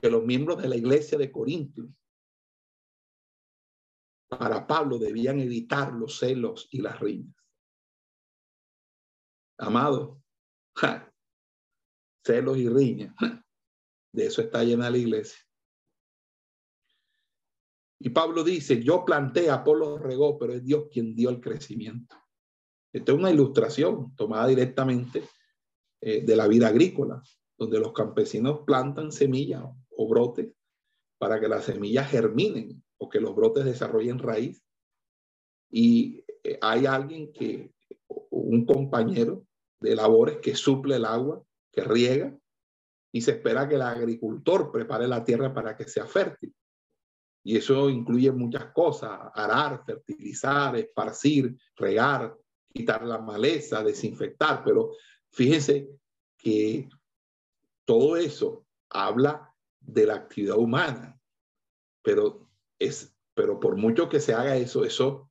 Que 0.00 0.10
los 0.10 0.24
miembros 0.24 0.62
de 0.62 0.68
la 0.68 0.76
iglesia 0.76 1.18
de 1.18 1.30
Corintios 1.30 1.88
para 4.38 4.66
Pablo 4.66 4.98
debían 4.98 5.40
evitar 5.40 5.92
los 5.92 6.18
celos 6.18 6.68
y 6.70 6.80
las 6.80 7.00
riñas. 7.00 7.34
Amado, 9.58 10.22
celos 12.24 12.58
y 12.58 12.68
riñas, 12.68 13.14
de 14.12 14.26
eso 14.26 14.42
está 14.42 14.64
llena 14.64 14.90
la 14.90 14.98
iglesia. 14.98 15.38
Y 18.00 18.10
Pablo 18.10 18.44
dice, 18.44 18.82
yo 18.82 19.04
planté, 19.04 19.50
Apolo 19.50 19.96
regó, 19.96 20.38
pero 20.38 20.52
es 20.52 20.62
Dios 20.62 20.88
quien 20.92 21.14
dio 21.14 21.30
el 21.30 21.40
crecimiento. 21.40 22.16
Esta 22.92 23.12
es 23.12 23.18
una 23.18 23.30
ilustración 23.30 24.14
tomada 24.14 24.46
directamente 24.46 25.26
eh, 26.00 26.22
de 26.22 26.36
la 26.36 26.46
vida 26.46 26.68
agrícola, 26.68 27.22
donde 27.56 27.80
los 27.80 27.92
campesinos 27.92 28.60
plantan 28.66 29.10
semillas 29.10 29.64
o 29.96 30.08
brotes 30.08 30.52
para 31.18 31.40
que 31.40 31.48
las 31.48 31.64
semillas 31.64 32.10
germinen 32.10 32.83
que 33.08 33.20
los 33.20 33.34
brotes 33.34 33.64
desarrollen 33.64 34.18
raíz. 34.18 34.62
Y 35.70 36.24
eh, 36.42 36.58
hay 36.60 36.86
alguien 36.86 37.32
que, 37.32 37.72
un 38.30 38.64
compañero 38.64 39.46
de 39.80 39.96
labores 39.96 40.38
que 40.38 40.54
suple 40.54 40.96
el 40.96 41.04
agua, 41.04 41.42
que 41.72 41.82
riega, 41.82 42.36
y 43.12 43.20
se 43.20 43.32
espera 43.32 43.68
que 43.68 43.76
el 43.76 43.82
agricultor 43.82 44.72
prepare 44.72 45.06
la 45.06 45.24
tierra 45.24 45.54
para 45.54 45.76
que 45.76 45.84
sea 45.84 46.06
fértil. 46.06 46.54
Y 47.44 47.56
eso 47.56 47.90
incluye 47.90 48.32
muchas 48.32 48.72
cosas, 48.72 49.20
arar, 49.34 49.84
fertilizar, 49.84 50.76
esparcir, 50.76 51.56
regar, 51.76 52.36
quitar 52.72 53.04
la 53.04 53.18
maleza, 53.18 53.84
desinfectar, 53.84 54.64
pero 54.64 54.92
fíjense 55.30 55.88
que 56.36 56.88
todo 57.84 58.16
eso 58.16 58.66
habla 58.90 59.54
de 59.80 60.06
la 60.06 60.14
actividad 60.14 60.56
humana, 60.56 61.20
pero 62.02 62.43
pero 63.34 63.58
por 63.58 63.76
mucho 63.76 64.08
que 64.08 64.20
se 64.20 64.34
haga 64.34 64.56
eso, 64.56 64.84
eso 64.84 65.30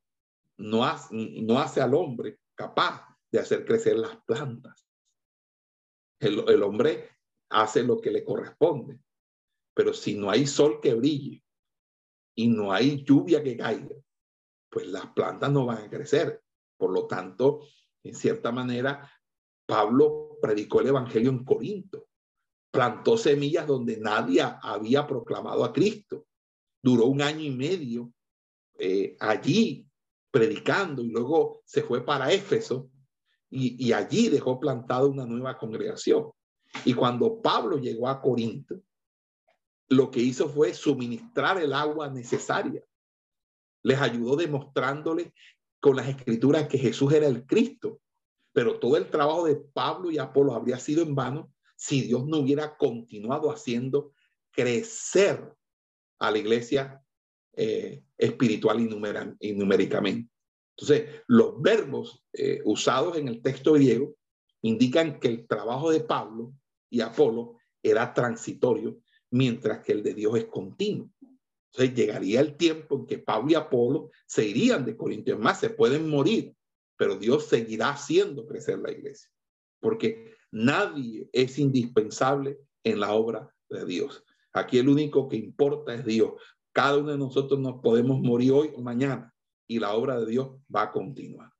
no 0.56 0.84
hace, 0.84 1.80
al 1.80 1.94
hombre 1.94 2.38
capaz 2.54 3.06
de 3.30 3.38
hacer 3.40 3.64
crecer 3.64 3.96
las 3.96 4.16
plantas. 4.24 4.86
El 6.20 6.62
hombre 6.62 7.10
hace 7.50 7.82
lo 7.82 8.00
que 8.00 8.10
le 8.10 8.24
corresponde, 8.24 9.00
pero 9.74 9.92
si 9.92 10.14
no 10.14 10.30
hay 10.30 10.46
sol 10.46 10.80
que 10.80 10.94
brille, 10.94 11.44
y 12.34 12.48
no 12.48 12.72
hay 12.72 13.04
lluvia 13.04 13.42
que 13.42 13.56
caiga, 13.56 13.96
pues 14.68 14.88
las 14.88 15.06
plantas 15.08 15.50
no 15.50 15.66
van 15.66 15.84
a 15.84 15.90
crecer. 15.90 16.42
Por 16.76 16.90
lo 16.90 17.06
tanto, 17.06 17.60
en 18.02 18.14
cierta 18.14 18.50
manera, 18.50 19.10
Pablo 19.66 20.38
predicó 20.42 20.80
el 20.80 20.88
Evangelio 20.88 21.30
en 21.30 21.44
Corinto, 21.44 22.08
plantó 22.70 23.16
semillas 23.16 23.66
donde 23.66 23.98
nadie 23.98 24.42
había 24.42 25.06
proclamado 25.06 25.64
a 25.64 25.72
Cristo. 25.72 26.26
Duró 26.84 27.06
un 27.06 27.22
año 27.22 27.40
y 27.40 27.50
medio 27.50 28.12
eh, 28.78 29.16
allí 29.18 29.88
predicando 30.30 31.02
y 31.02 31.08
luego 31.08 31.62
se 31.64 31.82
fue 31.82 32.04
para 32.04 32.30
Éfeso 32.30 32.90
y, 33.48 33.82
y 33.82 33.94
allí 33.94 34.28
dejó 34.28 34.60
plantada 34.60 35.06
una 35.06 35.24
nueva 35.24 35.56
congregación. 35.56 36.30
Y 36.84 36.92
cuando 36.92 37.40
Pablo 37.40 37.78
llegó 37.78 38.06
a 38.06 38.20
Corinto, 38.20 38.82
lo 39.88 40.10
que 40.10 40.20
hizo 40.20 40.50
fue 40.50 40.74
suministrar 40.74 41.58
el 41.58 41.72
agua 41.72 42.10
necesaria. 42.10 42.84
Les 43.82 43.98
ayudó 43.98 44.36
demostrándoles 44.36 45.32
con 45.80 45.96
las 45.96 46.06
escrituras 46.06 46.68
que 46.68 46.76
Jesús 46.76 47.14
era 47.14 47.28
el 47.28 47.46
Cristo. 47.46 47.98
Pero 48.52 48.78
todo 48.78 48.98
el 48.98 49.08
trabajo 49.08 49.46
de 49.46 49.56
Pablo 49.56 50.10
y 50.10 50.18
Apolo 50.18 50.52
habría 50.52 50.78
sido 50.78 51.02
en 51.02 51.14
vano 51.14 51.50
si 51.76 52.02
Dios 52.02 52.26
no 52.26 52.40
hubiera 52.40 52.76
continuado 52.76 53.50
haciendo 53.50 54.12
crecer 54.50 55.56
a 56.18 56.30
la 56.30 56.38
iglesia 56.38 57.02
eh, 57.56 58.02
espiritual 58.18 58.80
y, 58.80 59.52
numéricamente. 59.52 60.30
Entonces, 60.76 61.22
los 61.28 61.60
verbos 61.60 62.24
eh, 62.32 62.60
usados 62.64 63.16
en 63.16 63.28
el 63.28 63.42
texto 63.42 63.74
griego 63.74 64.16
indican 64.62 65.20
que 65.20 65.28
el 65.28 65.46
trabajo 65.46 65.90
de 65.90 66.00
Pablo 66.00 66.52
y 66.90 67.00
Apolo 67.00 67.58
era 67.82 68.12
transitorio 68.12 68.98
mientras 69.30 69.84
que 69.84 69.92
el 69.92 70.02
de 70.02 70.14
Dios 70.14 70.36
es 70.36 70.46
continuo. 70.46 71.10
Entonces 71.72 71.96
llegaría 71.96 72.40
el 72.40 72.56
tiempo 72.56 72.96
en 72.96 73.06
que 73.06 73.18
Pablo 73.18 73.50
y 73.50 73.54
Apolo 73.54 74.10
se 74.26 74.46
irían 74.46 74.84
de 74.84 74.96
Corintios. 74.96 75.38
Más, 75.38 75.58
se 75.58 75.70
pueden 75.70 76.08
morir, 76.08 76.54
pero 76.96 77.18
Dios 77.18 77.46
seguirá 77.46 77.90
haciendo 77.90 78.46
crecer 78.46 78.78
la 78.78 78.92
iglesia, 78.92 79.28
porque 79.80 80.34
nadie 80.52 81.28
es 81.32 81.58
indispensable 81.58 82.58
en 82.84 83.00
la 83.00 83.12
obra 83.12 83.52
de 83.68 83.84
Dios. 83.86 84.24
Aquí 84.54 84.78
el 84.78 84.88
único 84.88 85.28
que 85.28 85.36
importa 85.36 85.94
es 85.94 86.04
Dios. 86.04 86.32
Cada 86.72 86.98
uno 86.98 87.10
de 87.10 87.18
nosotros 87.18 87.60
nos 87.60 87.80
podemos 87.82 88.20
morir 88.20 88.52
hoy 88.52 88.70
o 88.74 88.80
mañana 88.80 89.34
y 89.66 89.78
la 89.78 89.94
obra 89.94 90.18
de 90.18 90.26
Dios 90.26 90.56
va 90.74 90.82
a 90.82 90.92
continuar. 90.92 91.52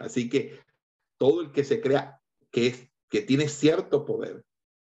Así 0.00 0.28
que 0.28 0.58
todo 1.18 1.42
el 1.42 1.52
que 1.52 1.64
se 1.64 1.80
crea 1.80 2.20
que 2.50 3.22
tiene 3.26 3.48
cierto 3.48 4.04
poder, 4.04 4.44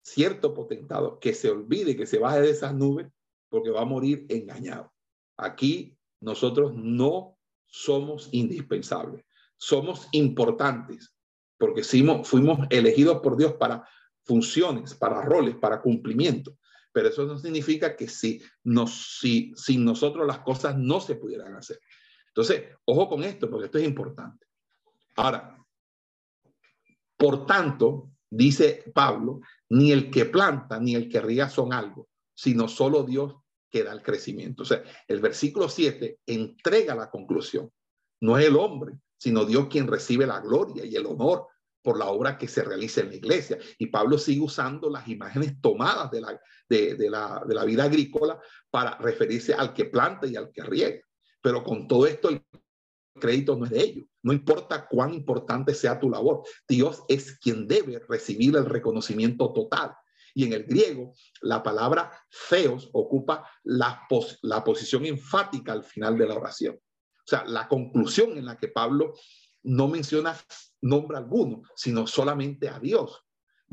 cierto 0.02 0.52
potentado 0.52 1.18
que 1.18 1.32
se 1.32 1.50
olvide, 1.50 1.96
que 1.96 2.06
se 2.06 2.18
baje 2.18 2.40
de 2.40 2.50
esas 2.50 2.74
nubes, 2.74 3.06
porque 3.48 3.70
va 3.70 3.82
a 3.82 3.86
morir 3.86 4.26
engañado. 4.28 4.92
Aquí 5.36 5.96
nosotros 6.20 6.74
no 6.74 7.38
somos 7.66 8.28
indispensables, 8.32 9.24
somos 9.56 10.08
importantes, 10.12 11.14
porque 11.58 11.84
fuimos 11.84 12.66
elegidos 12.70 13.20
por 13.20 13.36
Dios 13.36 13.54
para 13.54 13.88
funciones, 14.24 14.94
para 14.94 15.22
roles, 15.22 15.56
para 15.56 15.80
cumplimiento. 15.80 16.56
Pero 16.94 17.08
eso 17.08 17.26
no 17.26 17.36
significa 17.36 17.96
que 17.96 18.06
si, 18.06 18.40
nos, 18.62 19.18
si 19.18 19.52
sin 19.56 19.84
nosotros 19.84 20.24
las 20.24 20.38
cosas 20.38 20.78
no 20.78 21.00
se 21.00 21.16
pudieran 21.16 21.56
hacer. 21.56 21.80
Entonces, 22.28 22.66
ojo 22.84 23.08
con 23.08 23.24
esto, 23.24 23.50
porque 23.50 23.66
esto 23.66 23.78
es 23.78 23.84
importante. 23.84 24.46
Ahora, 25.16 25.58
por 27.16 27.46
tanto, 27.46 28.12
dice 28.30 28.84
Pablo, 28.94 29.40
ni 29.70 29.90
el 29.90 30.08
que 30.08 30.26
planta 30.26 30.78
ni 30.78 30.94
el 30.94 31.08
que 31.08 31.20
ría 31.20 31.48
son 31.48 31.72
algo, 31.72 32.08
sino 32.32 32.68
solo 32.68 33.02
Dios 33.02 33.34
que 33.68 33.82
da 33.82 33.92
el 33.92 34.02
crecimiento. 34.02 34.62
O 34.62 34.66
sea, 34.66 34.84
el 35.08 35.20
versículo 35.20 35.68
7 35.68 36.20
entrega 36.26 36.94
la 36.94 37.10
conclusión. 37.10 37.72
No 38.20 38.38
es 38.38 38.46
el 38.46 38.54
hombre, 38.54 39.00
sino 39.16 39.44
Dios 39.44 39.66
quien 39.66 39.88
recibe 39.88 40.28
la 40.28 40.38
gloria 40.38 40.84
y 40.84 40.94
el 40.94 41.06
honor 41.06 41.48
por 41.84 41.98
la 41.98 42.06
obra 42.06 42.38
que 42.38 42.48
se 42.48 42.64
realiza 42.64 43.02
en 43.02 43.10
la 43.10 43.16
iglesia. 43.16 43.58
Y 43.78 43.88
Pablo 43.88 44.16
sigue 44.16 44.40
usando 44.40 44.88
las 44.88 45.06
imágenes 45.06 45.60
tomadas 45.60 46.10
de 46.10 46.22
la, 46.22 46.40
de, 46.66 47.10
la, 47.10 47.44
de 47.46 47.54
la 47.54 47.64
vida 47.66 47.84
agrícola 47.84 48.40
para 48.70 48.96
referirse 48.96 49.52
al 49.52 49.74
que 49.74 49.84
planta 49.84 50.26
y 50.26 50.34
al 50.34 50.50
que 50.50 50.62
riega. 50.62 51.04
Pero 51.42 51.62
con 51.62 51.86
todo 51.86 52.06
esto, 52.06 52.30
el 52.30 52.42
crédito 53.20 53.54
no 53.54 53.66
es 53.66 53.70
de 53.70 53.82
ellos. 53.82 54.06
No 54.22 54.32
importa 54.32 54.88
cuán 54.88 55.12
importante 55.12 55.74
sea 55.74 56.00
tu 56.00 56.08
labor, 56.08 56.42
Dios 56.66 57.04
es 57.06 57.38
quien 57.38 57.68
debe 57.68 58.02
recibir 58.08 58.56
el 58.56 58.64
reconocimiento 58.64 59.52
total. 59.52 59.94
Y 60.32 60.46
en 60.46 60.54
el 60.54 60.64
griego, 60.64 61.12
la 61.42 61.62
palabra 61.62 62.10
feos 62.30 62.88
ocupa 62.94 63.46
la, 63.62 64.08
la 64.40 64.64
posición 64.64 65.04
enfática 65.04 65.72
al 65.72 65.84
final 65.84 66.16
de 66.16 66.26
la 66.26 66.34
oración. 66.34 66.76
O 66.76 67.26
sea, 67.26 67.44
la 67.44 67.68
conclusión 67.68 68.38
en 68.38 68.46
la 68.46 68.56
que 68.56 68.68
Pablo 68.68 69.12
no 69.64 69.88
menciona 69.88 70.36
nombre 70.80 71.16
alguno, 71.16 71.62
sino 71.74 72.06
solamente 72.06 72.68
a 72.68 72.78
Dios 72.78 73.24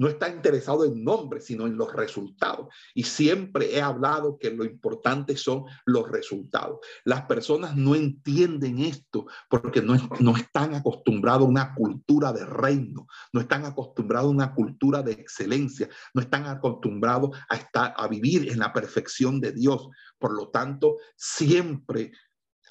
no 0.02 0.08
está 0.08 0.30
interesado 0.30 0.84
en 0.84 1.04
nombres, 1.04 1.46
sino 1.46 1.68
en 1.68 1.78
los 1.78 1.94
resultados. 1.94 2.74
Y 2.96 3.04
siempre 3.04 3.76
he 3.76 3.82
hablado 3.84 4.40
que 4.40 4.50
lo 4.50 4.66
importante 4.66 5.38
son 5.38 5.66
los 5.86 6.10
resultados. 6.10 6.80
Las 7.06 7.24
personas 7.28 7.76
no 7.76 7.94
entienden 7.94 8.80
esto 8.80 9.28
porque 9.48 9.80
no, 9.84 9.96
no 10.20 10.36
están 10.36 10.74
acostumbrados 10.74 11.46
a 11.46 11.50
una 11.50 11.76
cultura 11.76 12.34
de 12.34 12.48
reino, 12.48 13.06
no 13.32 13.42
están 13.42 13.64
acostumbrados 13.64 14.30
a 14.30 14.34
una 14.34 14.56
cultura 14.56 15.04
de 15.04 15.12
excelencia, 15.12 15.88
no 16.16 16.22
están 16.24 16.48
acostumbrados 16.48 17.38
a, 17.48 17.58
estar, 17.58 17.94
a 17.96 18.08
vivir 18.08 18.50
en 18.52 18.58
la 18.58 18.74
perfección 18.74 19.40
de 19.40 19.52
Dios. 19.52 19.88
Por 20.18 20.34
lo 20.34 20.50
tanto, 20.50 20.98
siempre 21.16 22.12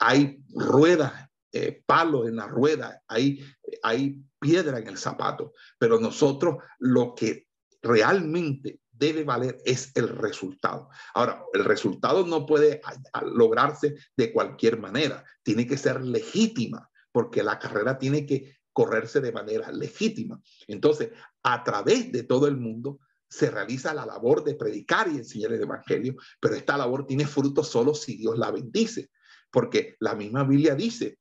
hay 0.00 0.42
ruedas 0.48 1.29
eh, 1.52 1.82
palo 1.84 2.28
en 2.28 2.36
la 2.36 2.46
rueda, 2.46 3.02
hay, 3.08 3.44
hay 3.82 4.22
piedra 4.38 4.78
en 4.78 4.88
el 4.88 4.98
zapato, 4.98 5.52
pero 5.78 5.98
nosotros 5.98 6.56
lo 6.78 7.14
que 7.14 7.46
realmente 7.82 8.80
debe 8.90 9.24
valer 9.24 9.58
es 9.64 9.92
el 9.94 10.08
resultado. 10.08 10.90
Ahora, 11.14 11.42
el 11.54 11.64
resultado 11.64 12.26
no 12.26 12.44
puede 12.44 12.80
lograrse 13.22 13.96
de 14.16 14.32
cualquier 14.32 14.78
manera, 14.78 15.24
tiene 15.42 15.66
que 15.66 15.78
ser 15.78 16.02
legítima, 16.02 16.88
porque 17.10 17.42
la 17.42 17.58
carrera 17.58 17.98
tiene 17.98 18.26
que 18.26 18.58
correrse 18.72 19.20
de 19.20 19.32
manera 19.32 19.72
legítima. 19.72 20.40
Entonces, 20.68 21.10
a 21.42 21.64
través 21.64 22.12
de 22.12 22.22
todo 22.22 22.46
el 22.46 22.56
mundo 22.58 23.00
se 23.28 23.50
realiza 23.50 23.94
la 23.94 24.04
labor 24.04 24.44
de 24.44 24.54
predicar 24.54 25.08
y 25.08 25.16
enseñar 25.16 25.52
el 25.52 25.62
Evangelio, 25.62 26.16
pero 26.40 26.54
esta 26.54 26.76
labor 26.76 27.06
tiene 27.06 27.26
fruto 27.26 27.64
solo 27.64 27.94
si 27.94 28.16
Dios 28.16 28.36
la 28.36 28.50
bendice, 28.50 29.10
porque 29.50 29.96
la 30.00 30.14
misma 30.14 30.44
Biblia 30.44 30.74
dice, 30.74 31.18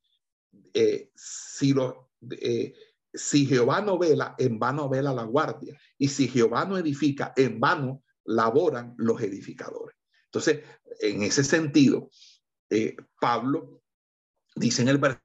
eh, 0.73 1.11
si, 1.15 1.73
lo, 1.73 2.11
eh, 2.31 2.73
si 3.13 3.45
Jehová 3.45 3.81
no 3.81 3.97
vela, 3.97 4.35
en 4.37 4.59
vano 4.59 4.89
vela 4.89 5.13
la 5.13 5.23
guardia. 5.23 5.79
Y 5.97 6.07
si 6.07 6.27
Jehová 6.27 6.65
no 6.65 6.77
edifica, 6.77 7.33
en 7.35 7.59
vano 7.59 8.03
laboran 8.25 8.93
los 8.97 9.21
edificadores. 9.21 9.95
Entonces, 10.25 10.63
en 10.99 11.23
ese 11.23 11.43
sentido, 11.43 12.09
eh, 12.69 12.95
Pablo 13.19 13.81
dice 14.55 14.81
en 14.81 14.89
el 14.89 14.97
verso 14.97 15.19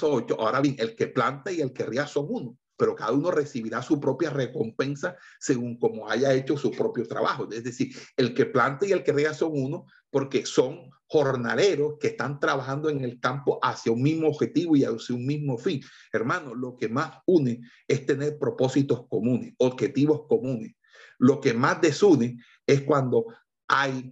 8, 0.00 0.36
ahora 0.38 0.60
bien, 0.60 0.76
el 0.78 0.94
que 0.94 1.06
planta 1.06 1.50
y 1.50 1.60
el 1.60 1.72
que 1.72 1.86
ría 1.86 2.06
son 2.06 2.26
uno 2.28 2.58
pero 2.80 2.96
cada 2.96 3.12
uno 3.12 3.30
recibirá 3.30 3.82
su 3.82 4.00
propia 4.00 4.30
recompensa 4.30 5.14
según 5.38 5.78
como 5.78 6.08
haya 6.08 6.32
hecho 6.32 6.56
su 6.56 6.70
propio 6.70 7.06
trabajo. 7.06 7.46
Es 7.52 7.62
decir, 7.62 7.94
el 8.16 8.32
que 8.32 8.46
planta 8.46 8.86
y 8.86 8.92
el 8.92 9.04
que 9.04 9.12
riega 9.12 9.34
son 9.34 9.50
uno 9.52 9.84
porque 10.08 10.46
son 10.46 10.88
jornaleros 11.04 11.98
que 12.00 12.06
están 12.06 12.40
trabajando 12.40 12.88
en 12.88 13.04
el 13.04 13.20
campo 13.20 13.58
hacia 13.62 13.92
un 13.92 14.00
mismo 14.00 14.28
objetivo 14.28 14.76
y 14.76 14.84
hacia 14.84 15.14
un 15.14 15.26
mismo 15.26 15.58
fin. 15.58 15.82
Hermano, 16.10 16.54
lo 16.54 16.74
que 16.78 16.88
más 16.88 17.18
une 17.26 17.60
es 17.86 18.06
tener 18.06 18.38
propósitos 18.38 19.06
comunes, 19.08 19.52
objetivos 19.58 20.22
comunes. 20.26 20.72
Lo 21.18 21.38
que 21.38 21.52
más 21.52 21.82
desune 21.82 22.38
es 22.66 22.80
cuando 22.80 23.26
hay 23.68 24.10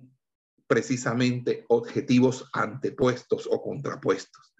precisamente 0.66 1.64
objetivos 1.68 2.50
antepuestos 2.52 3.48
o 3.50 3.62
contrapuestos. 3.62 4.52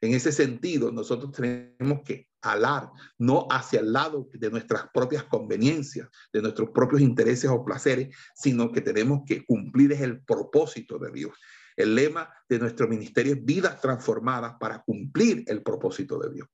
En 0.00 0.14
ese 0.14 0.30
sentido, 0.30 0.92
nosotros 0.92 1.32
tenemos 1.32 2.02
que 2.04 2.28
alar, 2.52 2.90
no 3.18 3.46
hacia 3.50 3.80
el 3.80 3.92
lado 3.92 4.28
de 4.32 4.50
nuestras 4.50 4.88
propias 4.92 5.24
conveniencias, 5.24 6.08
de 6.32 6.42
nuestros 6.42 6.70
propios 6.70 7.00
intereses 7.00 7.50
o 7.50 7.64
placeres, 7.64 8.14
sino 8.34 8.72
que 8.72 8.80
tenemos 8.80 9.22
que 9.26 9.44
cumplir 9.44 9.92
el 9.92 10.20
propósito 10.20 10.98
de 10.98 11.12
Dios. 11.12 11.32
El 11.76 11.94
lema 11.94 12.32
de 12.48 12.58
nuestro 12.58 12.88
ministerio 12.88 13.34
es 13.34 13.44
vidas 13.44 13.80
transformadas 13.80 14.54
para 14.58 14.82
cumplir 14.82 15.44
el 15.46 15.62
propósito 15.62 16.18
de 16.18 16.32
Dios. 16.32 16.48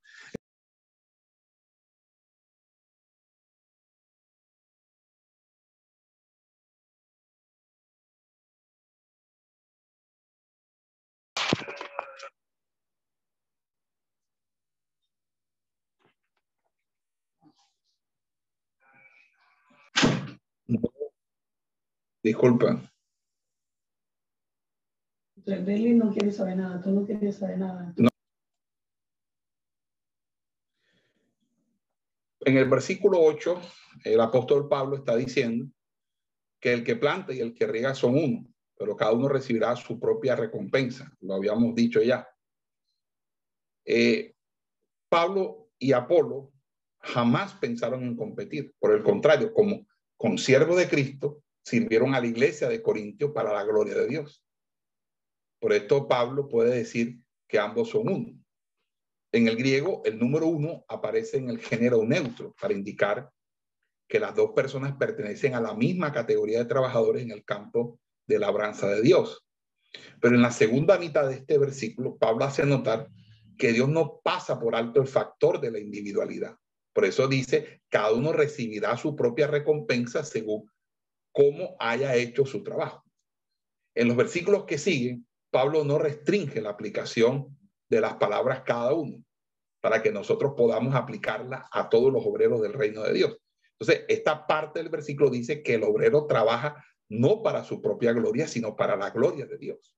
Disculpa. 22.23 22.81
no 25.45 26.11
quiere 26.13 26.31
saber 26.31 26.57
nada, 26.57 26.81
tú 26.81 26.91
no 26.91 27.05
quieres 27.05 27.37
saber 27.37 27.59
nada. 27.59 27.93
En 32.45 32.57
el 32.57 32.69
versículo 32.69 33.21
8, 33.21 33.61
el 34.05 34.21
apóstol 34.21 34.69
Pablo 34.69 34.97
está 34.97 35.17
diciendo 35.17 35.67
que 36.61 36.73
el 36.73 36.85
que 36.85 36.97
planta 36.97 37.33
y 37.33 37.41
el 37.41 37.55
que 37.55 37.67
riega 37.67 37.95
son 37.95 38.17
uno, 38.17 38.47
pero 38.77 38.97
cada 38.97 39.13
uno 39.13 39.29
recibirá 39.29 39.75
su 39.77 39.99
propia 39.99 40.37
recompensa. 40.37 41.13
Lo 41.21 41.35
habíamos 41.35 41.75
dicho 41.75 42.01
ya. 42.03 42.29
Eh, 43.85 44.35
Pablo 45.09 45.71
y 45.79 45.93
Apolo 45.93 46.53
jamás 47.01 47.55
pensaron 47.55 48.05
en 48.05 48.17
competir. 48.17 48.75
Por 48.79 48.93
el 48.93 49.03
contrario, 49.03 49.53
como 49.53 49.87
consiervo 50.17 50.77
de 50.77 50.89
Cristo, 50.89 51.43
sirvieron 51.65 52.15
a 52.15 52.21
la 52.21 52.27
iglesia 52.27 52.69
de 52.69 52.83
Corintio 52.83 53.33
para 53.33 53.53
la 53.53 53.65
gloria 53.65 53.95
de 53.95 54.09
Dios. 54.09 54.45
Por 55.61 55.73
esto 55.73 56.09
Pablo 56.09 56.49
puede 56.49 56.75
decir 56.75 57.21
que 57.49 57.59
ambos 57.59 57.91
son 57.91 58.09
uno. 58.09 58.43
En 59.33 59.49
el 59.49 59.57
griego, 59.57 60.03
el 60.05 60.19
número 60.19 60.47
uno 60.47 60.85
aparece 60.89 61.39
en 61.39 61.49
el 61.49 61.59
género 61.59 62.05
neutro 62.05 62.55
para 62.61 62.75
indicar 62.75 63.31
que 64.09 64.21
las 64.21 64.35
dos 64.35 64.51
personas 64.51 64.95
pertenecen 64.97 65.55
a 65.55 65.61
la 65.61 65.75
misma 65.75 66.13
categoría 66.13 66.59
de 66.59 66.65
trabajadores 66.67 67.23
en 67.23 67.31
el 67.31 67.45
campo 67.45 67.99
de 68.27 68.39
labranza 68.39 68.89
de 68.89 69.01
Dios. 69.01 69.47
Pero 70.21 70.35
en 70.35 70.43
la 70.43 70.51
segunda 70.51 70.99
mitad 70.99 71.29
de 71.29 71.37
este 71.37 71.57
versículo, 71.59 72.17
Pablo 72.17 72.45
hace 72.45 72.67
notar 72.67 73.09
que 73.57 73.73
Dios 73.73 73.89
no 73.89 74.21
pasa 74.23 74.59
por 74.59 74.75
alto 74.75 75.01
el 75.01 75.07
factor 75.07 75.61
de 75.61 75.71
la 75.71 75.79
individualidad. 75.79 76.57
Por 76.93 77.05
eso 77.05 77.27
dice, 77.27 77.83
cada 77.89 78.13
uno 78.13 78.33
recibirá 78.33 78.97
su 78.97 79.17
propia 79.17 79.47
recompensa 79.47 80.25
según 80.25 80.71
cómo 81.33 81.77
haya 81.79 82.15
hecho 82.15 82.47
su 82.47 82.63
trabajo. 82.63 83.05
En 83.95 84.09
los 84.09 84.17
versículos 84.17 84.65
que 84.65 84.79
siguen, 84.79 85.27
Pablo 85.51 85.85
no 85.85 85.99
restringe 85.99 86.61
la 86.61 86.71
aplicación 86.71 87.59
de 87.89 88.01
las 88.01 88.15
palabras 88.15 88.63
cada 88.65 88.95
uno 88.95 89.23
para 89.81 90.03
que 90.03 90.13
nosotros 90.13 90.55
podamos 90.57 90.95
aplicarla 90.95 91.69
a 91.71 91.89
todos 91.89 92.13
los 92.13 92.25
obreros 92.25 92.63
del 92.63 92.73
reino 92.73 93.03
de 93.03 93.13
Dios. 93.13 93.37
Entonces, 93.79 94.05
esta 94.09 94.47
parte 94.47 94.79
del 94.79 94.89
versículo 94.89 95.29
dice 95.29 95.63
que 95.63 95.75
el 95.75 95.83
obrero 95.83 96.27
trabaja 96.27 96.85
no 97.09 97.43
para 97.43 97.65
su 97.65 97.83
propia 97.83 98.13
gloria, 98.13 98.47
sino 98.47 98.77
para 98.77 98.97
la 98.97 99.11
gloria 99.11 99.45
de 99.45 99.59
Dios. 99.59 99.95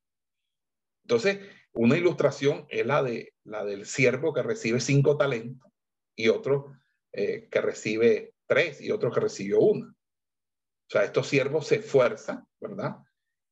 Entonces, 1.04 1.40
una 1.74 1.96
ilustración 1.96 2.66
es 2.68 2.86
la, 2.86 3.02
de, 3.02 3.34
la 3.44 3.64
del 3.64 3.84
siervo 3.84 4.32
que 4.32 4.42
recibe 4.42 4.80
cinco 4.80 5.16
talentos 5.16 5.70
y 6.16 6.28
otro 6.28 6.72
eh, 7.12 7.48
que 7.50 7.60
recibe 7.60 8.34
tres 8.46 8.80
y 8.80 8.90
otro 8.90 9.12
que 9.12 9.20
recibió 9.20 9.60
uno. 9.60 9.93
O 10.86 10.90
sea, 10.90 11.04
estos 11.04 11.26
siervos 11.28 11.66
se 11.66 11.76
esfuerzan, 11.76 12.46
¿verdad? 12.60 12.96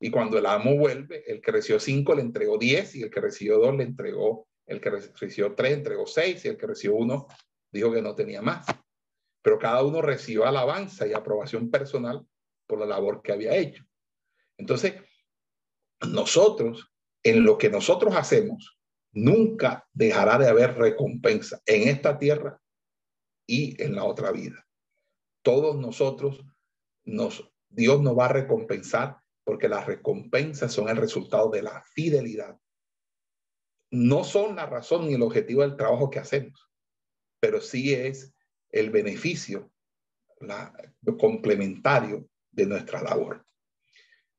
Y 0.01 0.11
cuando 0.11 0.39
el 0.39 0.47
amo 0.47 0.77
vuelve, 0.77 1.25
el 1.31 1.41
que 1.41 1.53
recibió 1.53 1.79
cinco 1.79 2.15
le 2.15 2.23
entregó 2.23 2.59
diez 2.59 2.95
y 2.95 3.03
el 3.03 3.11
que 3.11 3.21
recibió 3.21 3.59
dos 3.59 3.75
le 3.77 3.85
entregó, 3.85 4.49
el 4.67 4.81
que 4.81 4.91
recibió 4.91 5.55
tres 5.55 5.75
entregó 5.75 6.07
seis 6.07 6.45
y 6.45 6.49
el 6.49 6.57
que 6.57 6.67
recibió 6.67 6.97
uno 6.97 7.27
dijo 7.71 7.93
que 7.93 8.03
no 8.03 8.15
tenía 8.15 8.43
más. 8.43 8.67
Pero 9.43 9.59
cada 9.59 9.83
uno 9.83 10.03
recibió 10.03 10.45
alabanza 10.45 11.07
y 11.07 11.13
aprobación 11.13 11.71
personal 11.71 12.27
por 12.67 12.81
la 12.81 12.87
labor 12.87 13.23
que 13.23 13.33
había 13.33 13.57
hecho. 13.57 13.85
Entonces, 14.57 14.95
nosotros, 16.09 16.93
en 17.23 17.45
lo 17.45 17.57
que 17.59 17.71
nosotros 17.71 18.15
hacemos, 18.17 18.79
nunca 19.13 19.89
dejará 19.93 20.39
de 20.39 20.49
haber 20.49 20.77
recompensa 20.77 21.61
en 21.67 21.89
esta 21.89 22.19
tierra 22.19 22.61
y 23.47 23.81
en 23.83 23.95
la 23.95 24.05
otra 24.05 24.33
vida. 24.33 24.67
Todos 25.43 25.77
nosotros 25.77 26.45
nos, 27.05 27.51
Dios 27.69 28.03
nos 28.03 28.19
va 28.19 28.27
a 28.27 28.33
recompensar 28.33 29.19
porque 29.45 29.69
las 29.69 29.87
recompensas 29.87 30.73
son 30.73 30.89
el 30.89 30.97
resultado 30.97 31.51
de 31.51 31.63
la 31.63 31.83
fidelidad. 31.83 32.59
No 33.91 34.25
son 34.25 34.57
la 34.57 34.67
razón 34.67 35.07
ni 35.07 35.15
el 35.15 35.23
objetivo 35.23 35.63
del 35.63 35.77
trabajo 35.77 36.11
que 36.11 36.19
hacemos, 36.19 36.71
pero 37.41 37.61
sí 37.61 37.93
es 37.93 38.35
el 38.71 38.91
beneficio 38.91 39.71
la, 40.41 40.73
complementario 41.19 42.29
de 42.51 42.67
nuestra 42.67 43.03
labor. 43.03 43.45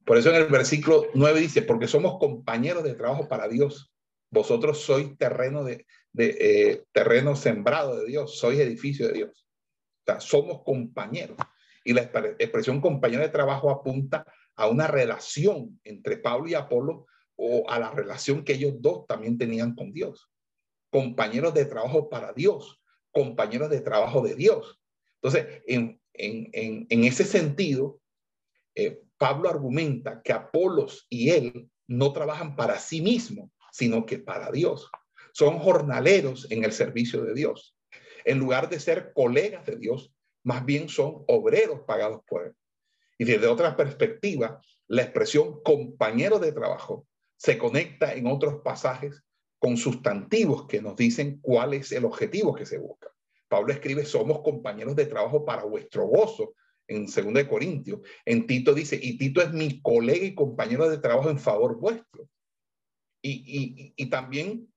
Por 0.05 0.17
eso 0.17 0.29
en 0.29 0.35
el 0.35 0.47
versículo 0.47 1.07
9 1.13 1.39
dice, 1.39 1.61
porque 1.61 1.87
somos 1.87 2.19
compañeros 2.19 2.83
de 2.83 2.93
trabajo 2.93 3.27
para 3.27 3.47
Dios. 3.47 3.93
Vosotros 4.29 4.81
sois 4.81 5.17
terreno 5.17 5.63
de, 5.63 5.85
eh, 6.17 6.83
terreno 6.91 7.35
sembrado 7.35 7.97
de 7.99 8.07
Dios, 8.07 8.37
sois 8.37 8.59
edificio 8.59 9.07
de 9.07 9.13
Dios. 9.13 9.47
O 10.01 10.03
sea, 10.05 10.19
somos 10.19 10.63
compañeros. 10.63 11.37
Y 11.83 11.93
la 11.93 12.03
expresión 12.03 12.81
compañero 12.81 13.23
de 13.23 13.29
trabajo 13.29 13.69
apunta 13.69 14.25
a 14.55 14.67
una 14.67 14.87
relación 14.87 15.79
entre 15.83 16.17
Pablo 16.17 16.47
y 16.47 16.53
Apolo 16.53 17.07
o 17.35 17.69
a 17.69 17.79
la 17.79 17.91
relación 17.91 18.43
que 18.43 18.53
ellos 18.53 18.75
dos 18.79 19.05
también 19.07 19.37
tenían 19.37 19.75
con 19.75 19.91
Dios. 19.91 20.29
Compañeros 20.89 21.53
de 21.53 21.65
trabajo 21.65 22.09
para 22.09 22.33
Dios, 22.33 22.81
compañeros 23.11 23.69
de 23.69 23.81
trabajo 23.81 24.21
de 24.21 24.35
Dios. 24.35 24.79
Entonces, 25.21 25.63
en, 25.67 25.99
ese 26.89 27.23
sentido, 27.23 27.99
eh, 28.75 29.01
Pablo 29.17 29.49
argumenta 29.49 30.21
que 30.21 30.33
Apolos 30.33 31.07
y 31.09 31.29
él 31.29 31.69
no 31.87 32.13
trabajan 32.13 32.55
para 32.55 32.79
sí 32.79 33.01
mismos, 33.01 33.49
sino 33.71 34.05
que 34.05 34.19
para 34.19 34.51
Dios. 34.51 34.89
Son 35.33 35.57
jornaleros 35.59 36.49
en 36.51 36.63
el 36.63 36.71
servicio 36.71 37.23
de 37.23 37.33
Dios. 37.33 37.75
En 38.25 38.39
lugar 38.39 38.69
de 38.69 38.79
ser 38.79 39.11
colegas 39.13 39.65
de 39.65 39.77
Dios, 39.77 40.12
más 40.43 40.65
bien 40.65 40.89
son 40.89 41.23
obreros 41.27 41.81
pagados 41.81 42.21
por 42.27 42.47
Él. 42.47 42.53
Y 43.17 43.25
desde 43.25 43.47
otra 43.47 43.75
perspectiva, 43.75 44.61
la 44.87 45.03
expresión 45.03 45.61
compañero 45.63 46.39
de 46.39 46.51
trabajo 46.51 47.07
se 47.37 47.57
conecta 47.57 48.13
en 48.13 48.27
otros 48.27 48.61
pasajes 48.63 49.23
con 49.59 49.77
sustantivos 49.77 50.67
que 50.67 50.81
nos 50.81 50.95
dicen 50.95 51.39
cuál 51.41 51.73
es 51.73 51.91
el 51.91 52.05
objetivo 52.05 52.53
que 52.53 52.65
se 52.65 52.77
busca. 52.77 53.09
Pablo 53.47 53.71
escribe, 53.71 54.05
somos 54.05 54.41
compañeros 54.41 54.95
de 54.95 55.05
trabajo 55.05 55.45
para 55.45 55.63
vuestro 55.63 56.05
gozo, 56.05 56.53
en 56.87 57.05
2 57.05 57.43
Corintios. 57.45 58.01
En 58.25 58.45
Tito 58.45 58.73
dice, 58.73 58.99
y 59.01 59.17
Tito 59.17 59.41
es 59.41 59.51
mi 59.53 59.81
colega 59.81 60.25
y 60.25 60.35
compañero 60.35 60.89
de 60.89 60.97
trabajo 60.97 61.29
en 61.29 61.39
favor 61.39 61.79
vuestro. 61.79 62.27
Y, 63.21 64.09
también 64.09 64.67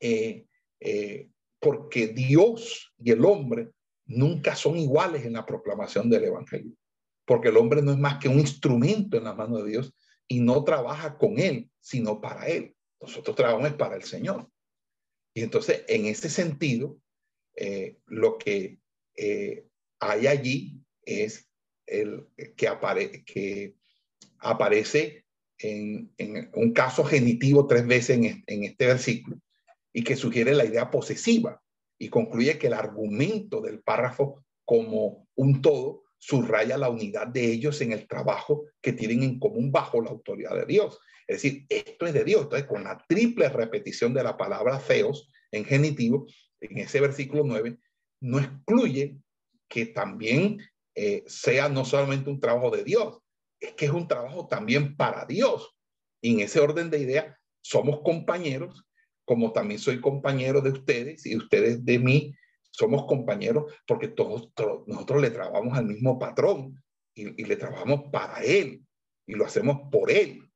eh, 0.00 0.44
eh, 0.80 1.30
porque 1.60 2.08
Dios 2.08 2.92
y 2.98 3.12
el 3.12 3.24
hombre 3.24 3.70
nunca 4.08 4.56
son 4.56 4.76
iguales 4.76 5.24
en 5.24 5.34
la 5.34 5.46
proclamación 5.46 6.10
del 6.10 6.24
Evangelio. 6.24 6.72
Porque 7.24 7.48
el 7.48 7.56
hombre 7.56 7.82
no 7.82 7.92
es 7.92 7.98
más 7.98 8.18
que 8.18 8.28
un 8.28 8.40
instrumento 8.40 9.16
en 9.16 9.24
la 9.24 9.34
mano 9.34 9.58
de 9.58 9.70
Dios 9.70 9.94
y 10.26 10.40
no 10.40 10.64
trabaja 10.64 11.16
con 11.16 11.38
él, 11.38 11.70
sino 11.80 12.20
para 12.20 12.48
él. 12.48 12.74
Nosotros 13.00 13.36
trabajamos 13.36 13.74
para 13.74 13.96
el 13.96 14.02
Señor. 14.02 14.50
Y 15.34 15.42
entonces, 15.42 15.84
en 15.88 16.06
ese 16.06 16.30
sentido, 16.30 16.98
eh, 17.54 17.98
lo 18.06 18.38
que 18.38 18.80
hay 20.00 20.26
allí 20.26 20.80
es 21.02 21.48
el 21.86 22.26
que, 22.56 22.68
apare, 22.68 23.24
que 23.24 23.74
aparece 24.38 25.24
en, 25.58 26.12
un 26.54 26.72
caso 26.72 27.04
genitivo 27.04 27.66
tres 27.66 27.86
veces 27.86 28.18
en, 28.46 28.64
este 28.64 28.86
versículo 28.86 29.38
y 29.92 30.04
que 30.04 30.16
sugiere 30.16 30.54
la 30.54 30.64
idea 30.64 30.90
posesiva 30.90 31.62
y 31.98 32.08
concluye 32.08 32.58
que 32.58 32.68
el 32.68 32.74
argumento 32.74 33.60
del 33.60 33.80
párrafo 33.80 34.44
como 34.64 35.26
un 35.34 35.60
todo 35.60 36.04
subraya 36.18 36.76
la 36.76 36.90
unidad 36.90 37.28
de 37.28 37.44
ellos 37.44 37.80
en 37.80 37.92
el 37.92 38.06
trabajo 38.06 38.66
que 38.80 38.92
tienen 38.92 39.22
en 39.22 39.38
común 39.38 39.70
bajo 39.70 40.00
la 40.00 40.10
autoridad 40.10 40.54
de 40.54 40.66
Dios. 40.66 40.98
Es 41.26 41.42
decir, 41.42 41.66
esto 41.68 42.06
es 42.06 42.12
de 42.12 42.24
Dios. 42.24 42.42
Entonces, 42.42 42.68
con 42.68 42.84
la 42.84 43.04
triple 43.08 43.48
repetición 43.48 44.14
de 44.14 44.24
la 44.24 44.36
palabra 44.36 44.80
feos 44.80 45.30
en 45.52 45.64
genitivo, 45.64 46.26
en 46.60 46.78
ese 46.78 47.00
versículo 47.00 47.44
9, 47.44 47.78
no 48.20 48.38
excluye 48.38 49.18
que 49.68 49.86
también 49.86 50.58
eh, 50.94 51.22
sea 51.26 51.68
no 51.68 51.84
solamente 51.84 52.30
un 52.30 52.40
trabajo 52.40 52.70
de 52.70 52.82
Dios, 52.82 53.20
es 53.60 53.72
que 53.74 53.86
es 53.86 53.92
un 53.92 54.08
trabajo 54.08 54.48
también 54.48 54.96
para 54.96 55.24
Dios. 55.24 55.76
Y 56.20 56.34
en 56.34 56.40
ese 56.40 56.60
orden 56.60 56.90
de 56.90 56.98
ideas, 56.98 57.36
somos 57.60 58.00
compañeros, 58.02 58.84
como 59.28 59.52
también 59.52 59.78
soy 59.78 60.00
compañero 60.00 60.62
de 60.62 60.70
ustedes 60.70 61.26
y 61.26 61.36
ustedes 61.36 61.84
de 61.84 61.98
mí, 61.98 62.34
somos 62.70 63.04
compañeros 63.04 63.70
porque 63.86 64.08
todos, 64.08 64.50
nosotros 64.86 65.20
le 65.20 65.30
trabajamos 65.30 65.76
al 65.76 65.84
mismo 65.84 66.18
patrón 66.18 66.82
y, 67.14 67.44
le 67.44 67.56
trabajamos 67.56 68.04
para 68.10 68.42
él 68.42 68.86
y 69.26 69.34
lo 69.34 69.44
hacemos 69.44 69.90
por 69.92 70.10
él. 70.10 70.50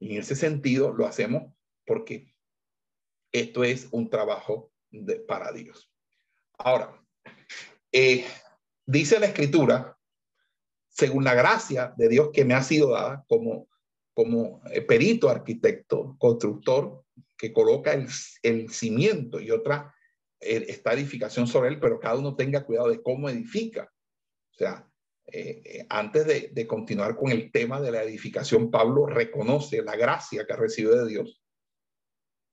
Y 0.00 0.14
en 0.14 0.18
ese 0.18 0.34
sentido 0.34 0.92
lo 0.92 1.06
hacemos 1.06 1.54
porque 1.86 2.34
esto 3.30 3.62
es 3.62 3.86
un 3.92 4.10
trabajo 4.10 4.72
de, 4.90 5.20
para 5.20 5.52
Dios. 5.52 5.88
Ahora, 6.58 7.00
eh, 7.92 8.24
dice 8.84 9.20
la 9.20 9.26
escritura, 9.26 9.96
según 10.88 11.22
la 11.22 11.34
gracia 11.34 11.94
de 11.96 12.08
Dios 12.08 12.30
que 12.32 12.44
me 12.44 12.54
ha 12.54 12.64
sido 12.64 12.90
dada 12.90 13.24
como, 13.28 13.68
como 14.12 14.60
eh, 14.72 14.82
perito, 14.82 15.28
arquitecto, 15.28 16.16
constructor, 16.18 17.01
que 17.36 17.52
coloca 17.52 17.92
el, 17.92 18.06
el 18.42 18.70
cimiento 18.70 19.40
y 19.40 19.50
otra 19.50 19.94
eh, 20.40 20.66
esta 20.68 20.92
edificación 20.92 21.46
sobre 21.46 21.70
él, 21.70 21.80
pero 21.80 22.00
cada 22.00 22.18
uno 22.18 22.34
tenga 22.34 22.64
cuidado 22.64 22.90
de 22.90 23.02
cómo 23.02 23.28
edifica. 23.28 23.92
O 24.52 24.54
sea, 24.54 24.88
eh, 25.26 25.86
antes 25.88 26.26
de, 26.26 26.50
de, 26.52 26.66
continuar 26.66 27.16
con 27.16 27.30
el 27.30 27.52
tema 27.52 27.80
de 27.80 27.92
la 27.92 28.02
edificación, 28.02 28.70
Pablo 28.70 29.06
reconoce 29.06 29.82
la 29.82 29.96
gracia 29.96 30.44
que 30.44 30.52
ha 30.52 30.56
recibido 30.56 31.04
de 31.04 31.08
Dios 31.08 31.42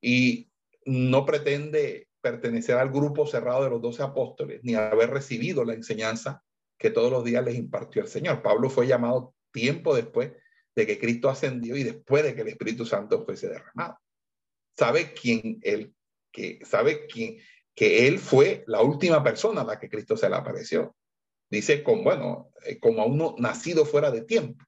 y 0.00 0.50
no 0.86 1.26
pretende 1.26 2.08
pertenecer 2.20 2.76
al 2.76 2.90
grupo 2.90 3.26
cerrado 3.26 3.64
de 3.64 3.70
los 3.70 3.82
doce 3.82 4.02
apóstoles, 4.02 4.60
ni 4.62 4.74
haber 4.74 5.10
recibido 5.10 5.64
la 5.64 5.74
enseñanza 5.74 6.42
que 6.78 6.90
todos 6.90 7.10
los 7.10 7.24
días 7.24 7.44
les 7.44 7.56
impartió 7.56 8.02
el 8.02 8.08
Señor. 8.08 8.42
Pablo 8.42 8.70
fue 8.70 8.86
llamado 8.86 9.34
tiempo 9.52 9.94
después 9.94 10.32
de 10.74 10.86
que 10.86 10.98
Cristo 10.98 11.28
ascendió 11.28 11.76
y 11.76 11.82
después 11.82 12.22
de 12.22 12.34
que 12.34 12.42
el 12.42 12.48
Espíritu 12.48 12.86
Santo 12.86 13.24
fuese 13.24 13.48
derramado. 13.48 13.98
Sabe 14.76 15.12
quién 15.12 15.58
él, 15.62 15.94
que 16.32 16.60
sabe 16.64 17.06
quién, 17.06 17.38
que 17.74 18.06
él 18.06 18.18
fue 18.18 18.64
la 18.66 18.82
última 18.82 19.22
persona 19.22 19.62
a 19.62 19.64
la 19.64 19.78
que 19.78 19.88
Cristo 19.88 20.16
se 20.16 20.28
le 20.28 20.36
apareció. 20.36 20.96
Dice, 21.50 21.82
con, 21.82 22.04
bueno, 22.04 22.52
eh, 22.64 22.78
como 22.78 23.02
a 23.02 23.06
uno 23.06 23.34
nacido 23.38 23.84
fuera 23.84 24.10
de 24.10 24.22
tiempo. 24.22 24.64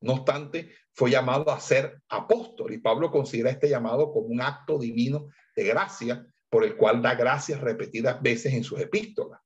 No 0.00 0.14
obstante, 0.14 0.72
fue 0.92 1.10
llamado 1.10 1.50
a 1.50 1.60
ser 1.60 2.00
apóstol 2.08 2.72
y 2.72 2.78
Pablo 2.78 3.10
considera 3.10 3.50
este 3.50 3.68
llamado 3.68 4.12
como 4.12 4.26
un 4.26 4.40
acto 4.40 4.78
divino 4.78 5.28
de 5.54 5.64
gracia 5.64 6.26
por 6.50 6.64
el 6.64 6.76
cual 6.76 7.02
da 7.02 7.14
gracias 7.14 7.60
repetidas 7.60 8.22
veces 8.22 8.54
en 8.54 8.64
sus 8.64 8.80
epístolas. 8.80 9.40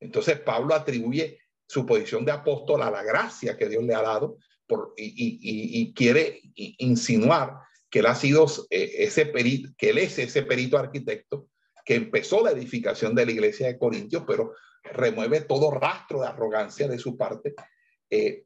Entonces 0.00 0.40
Pablo 0.40 0.74
atribuye 0.74 1.38
su 1.66 1.84
posición 1.86 2.24
de 2.24 2.32
apóstol 2.32 2.82
a 2.82 2.90
la 2.90 3.02
gracia 3.02 3.56
que 3.56 3.68
Dios 3.68 3.84
le 3.84 3.94
ha 3.94 4.02
dado 4.02 4.38
por, 4.66 4.94
y, 4.96 5.92
quiere 5.94 6.40
insinuar 6.54 7.58
que 7.90 7.98
él 7.98 8.06
ha 8.06 8.14
sido 8.14 8.46
eh, 8.70 8.92
ese 8.98 9.26
perito, 9.26 9.70
que 9.76 9.90
él 9.90 9.98
es 9.98 10.18
ese 10.18 10.42
perito 10.42 10.78
arquitecto 10.78 11.48
que 11.84 11.96
empezó 11.96 12.42
la 12.42 12.52
edificación 12.52 13.14
de 13.14 13.26
la 13.26 13.32
iglesia 13.32 13.66
de 13.66 13.78
Corintios, 13.78 14.22
pero 14.26 14.54
remueve 14.84 15.40
todo 15.40 15.72
rastro 15.72 16.20
de 16.20 16.28
arrogancia 16.28 16.86
de 16.86 16.98
su 16.98 17.16
parte, 17.16 17.54
eh, 18.08 18.44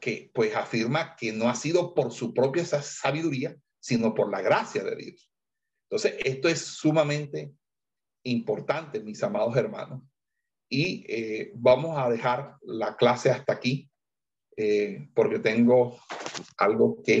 que 0.00 0.30
pues 0.34 0.54
afirma 0.56 1.14
que 1.14 1.32
no 1.32 1.48
ha 1.48 1.54
sido 1.54 1.94
por 1.94 2.12
su 2.12 2.34
propia 2.34 2.64
sabiduría, 2.64 3.56
sino 3.78 4.14
por 4.14 4.30
la 4.30 4.42
gracia 4.42 4.82
de 4.82 4.96
Dios. 4.96 5.30
Entonces, 5.88 6.16
esto 6.24 6.48
es 6.48 6.60
sumamente 6.60 7.52
importante, 8.24 9.00
mis 9.00 9.22
amados 9.22 9.56
hermanos. 9.56 10.02
Y 10.68 11.04
eh, 11.08 11.52
vamos 11.54 11.96
a 11.98 12.08
dejar 12.08 12.56
la 12.62 12.96
clase 12.96 13.30
hasta 13.30 13.52
aquí, 13.52 13.88
porque 15.14 15.38
tengo 15.38 16.00
algo 16.56 17.00
que... 17.02 17.20